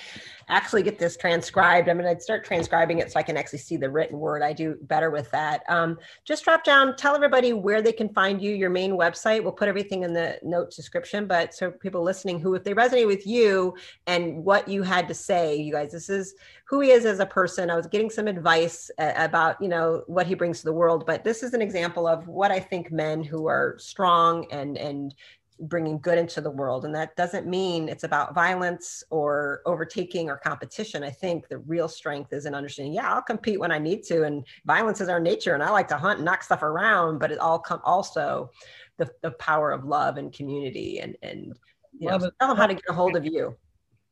[0.48, 1.88] actually get this transcribed.
[1.88, 4.42] I'm going to start transcribing it so I can actually see the written word.
[4.42, 5.62] I do better with that.
[5.68, 9.42] Um, just drop down, tell everybody where they can find you, your main website.
[9.42, 11.26] We'll put everything in the notes description.
[11.26, 13.74] But so people listening who, if they resonate with you
[14.06, 16.34] and what you had to say, you guys, this is
[16.68, 17.70] who he is as a person.
[17.70, 21.06] I was getting some advice uh, about, you know, what he brings to the world,
[21.06, 25.14] but this is an example of what I think men who are strong and and
[25.60, 26.84] bringing good into the world.
[26.84, 31.02] And that doesn't mean it's about violence or overtaking or competition.
[31.02, 34.24] I think the real strength is in understanding, yeah, I'll compete when I need to.
[34.24, 35.54] And violence is our nature.
[35.54, 38.50] And I like to hunt and knock stuff around, but it all come also
[38.98, 41.58] the, the power of love and community and and
[41.98, 43.56] you know, tell them how to get a hold of you.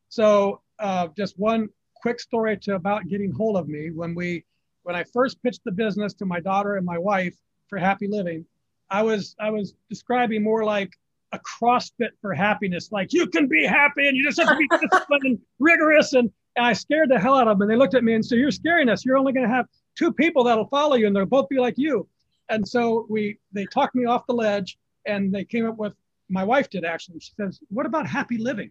[0.08, 4.44] So uh, just one quick story to about getting hold of me when we
[4.82, 7.34] when I first pitched the business to my daughter and my wife
[7.68, 8.44] for Happy Living,
[8.90, 10.92] I was I was describing more like
[11.32, 12.92] a CrossFit for happiness.
[12.92, 16.12] Like you can be happy and you just have to be disciplined and rigorous.
[16.12, 17.62] And, and I scared the hell out of them.
[17.62, 19.04] And they looked at me and said, "You're scaring us.
[19.04, 19.66] You're only going to have
[19.96, 22.08] two people that'll follow you, and they'll both be like you."
[22.48, 25.94] And so we they talked me off the ledge, and they came up with
[26.28, 27.20] my wife did actually.
[27.20, 28.70] She says, "What about happy living?"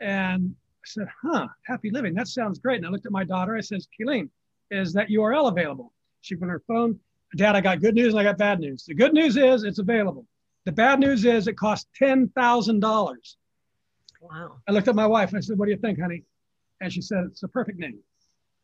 [0.00, 2.14] And I said, "Huh, happy living.
[2.14, 3.56] That sounds great." And I looked at my daughter.
[3.56, 4.28] I says, "Kayleen,
[4.70, 6.98] is that URL available?" She put her phone.
[7.36, 8.84] Dad, I got good news and I got bad news.
[8.84, 10.26] The good news is it's available.
[10.66, 11.56] The bad news is it
[12.34, 13.38] thousand dollars.
[14.20, 14.56] Wow.
[14.68, 16.24] I looked at my wife and I said, "What do you think, honey?"
[16.80, 18.00] And she said, "It's a perfect name."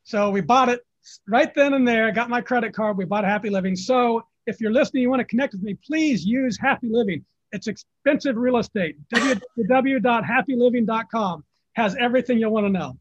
[0.03, 0.85] So we bought it
[1.29, 2.09] right then and there.
[2.09, 2.97] I got my credit card.
[2.97, 3.77] We bought Happy Living.
[3.77, 7.25] So if you're listening, you want to connect with me, please use Happy Living.
[7.53, 8.97] It's expensive real estate.
[9.15, 12.99] www.happyliving.com has everything you'll want to know.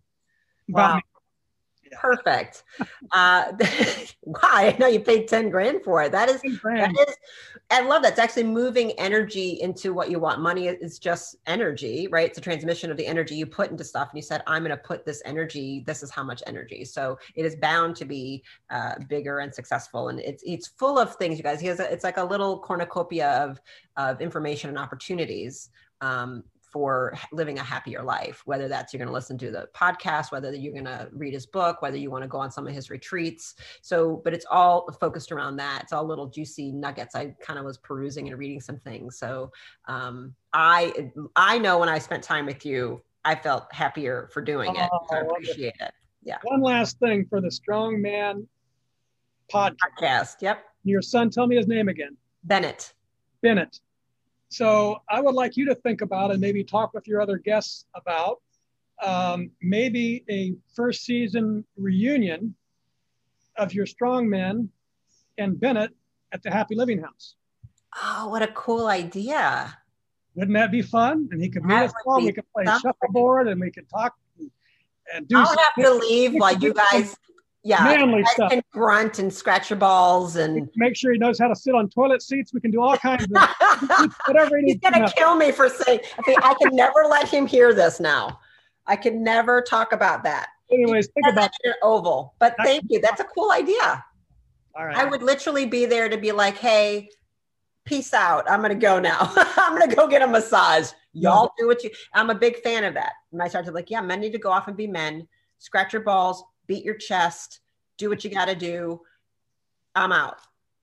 [0.69, 0.97] Wow.
[0.97, 1.01] Me.
[1.99, 2.63] Perfect.
[3.11, 3.51] Uh,
[4.21, 4.73] why?
[4.73, 6.11] I know you paid 10 grand for it.
[6.11, 7.15] That is, that is,
[7.69, 8.11] I love that.
[8.11, 10.41] It's actually moving energy into what you want.
[10.41, 12.29] Money is just energy, right?
[12.29, 14.09] It's a transmission of the energy you put into stuff.
[14.11, 15.83] And you said, I'm going to put this energy.
[15.85, 16.85] This is how much energy.
[16.85, 20.09] So it is bound to be uh, bigger and successful.
[20.09, 21.59] And it's, it's full of things, you guys.
[21.59, 23.59] He has a, it's like a little cornucopia of,
[23.97, 25.69] of information and opportunities
[26.01, 30.31] um, for living a happier life, whether that's you're going to listen to the podcast,
[30.31, 32.73] whether you're going to read his book, whether you want to go on some of
[32.73, 33.55] his retreats.
[33.81, 35.81] So, but it's all focused around that.
[35.83, 37.15] It's all little juicy nuggets.
[37.15, 39.17] I kind of was perusing and reading some things.
[39.17, 39.51] So,
[39.87, 44.75] um, I, I know when I spent time with you, I felt happier for doing
[44.75, 44.89] it.
[45.09, 45.91] So I oh, appreciate it.
[46.23, 46.37] Yeah.
[46.43, 48.47] One last thing for the Strong Man
[49.51, 49.75] podcast.
[49.99, 50.35] podcast.
[50.41, 50.63] Yep.
[50.83, 52.17] Your son, tell me his name again.
[52.43, 52.93] Bennett.
[53.41, 53.79] Bennett.
[54.51, 57.85] So I would like you to think about and maybe talk with your other guests
[57.95, 58.41] about
[59.01, 62.53] um, maybe a first season reunion
[63.57, 64.69] of your strong men
[65.37, 65.91] and Bennett
[66.33, 67.35] at the Happy Living House.
[68.03, 69.77] Oh, what a cool idea.
[70.35, 71.29] Wouldn't that be fun?
[71.31, 72.21] And he could meet us all.
[72.21, 74.15] We could play shuffleboard and we could talk
[75.13, 77.15] and do I'll have to leave while you guys
[77.63, 78.49] yeah, manly stuff.
[78.51, 81.89] Can grunt and scratch your balls and make sure he knows how to sit on
[81.89, 82.53] toilet seats.
[82.53, 83.31] We can do all kinds of
[84.25, 85.99] whatever he He's gonna to kill me for saying.
[86.27, 88.39] I I can never let him hear this now.
[88.87, 90.47] I can never talk about that.
[90.71, 92.33] Anyways, think about an oval.
[92.39, 92.99] But thank you.
[92.99, 94.03] That's a cool idea.
[94.75, 94.97] All right.
[94.97, 97.09] I would literally be there to be like, hey,
[97.85, 98.49] peace out.
[98.49, 99.31] I'm gonna go now.
[99.35, 100.91] I'm gonna go get a massage.
[101.13, 101.91] Y'all do what you.
[102.15, 103.11] I'm a big fan of that.
[103.31, 105.27] And I started like, yeah, men need to go off and be men.
[105.59, 107.59] Scratch your balls beat your chest,
[107.97, 109.01] do what you got to do.
[109.95, 110.37] I'm out.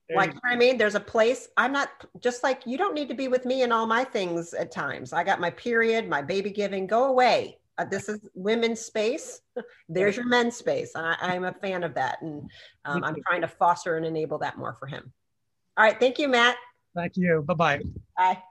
[0.07, 1.49] There like I mean, there's a place.
[1.57, 1.89] I'm not
[2.19, 2.77] just like you.
[2.77, 5.13] Don't need to be with me in all my things at times.
[5.13, 6.87] I got my period, my baby giving.
[6.87, 7.59] Go away.
[7.77, 9.41] Uh, this is women's space.
[9.89, 10.91] There's your men's space.
[10.95, 12.49] I, am a fan of that, and
[12.85, 15.13] um, I'm trying to foster and enable that more for him.
[15.77, 16.57] All right, thank you, Matt.
[16.93, 17.43] Thank you.
[17.47, 17.81] Bye-bye.
[18.17, 18.43] Bye.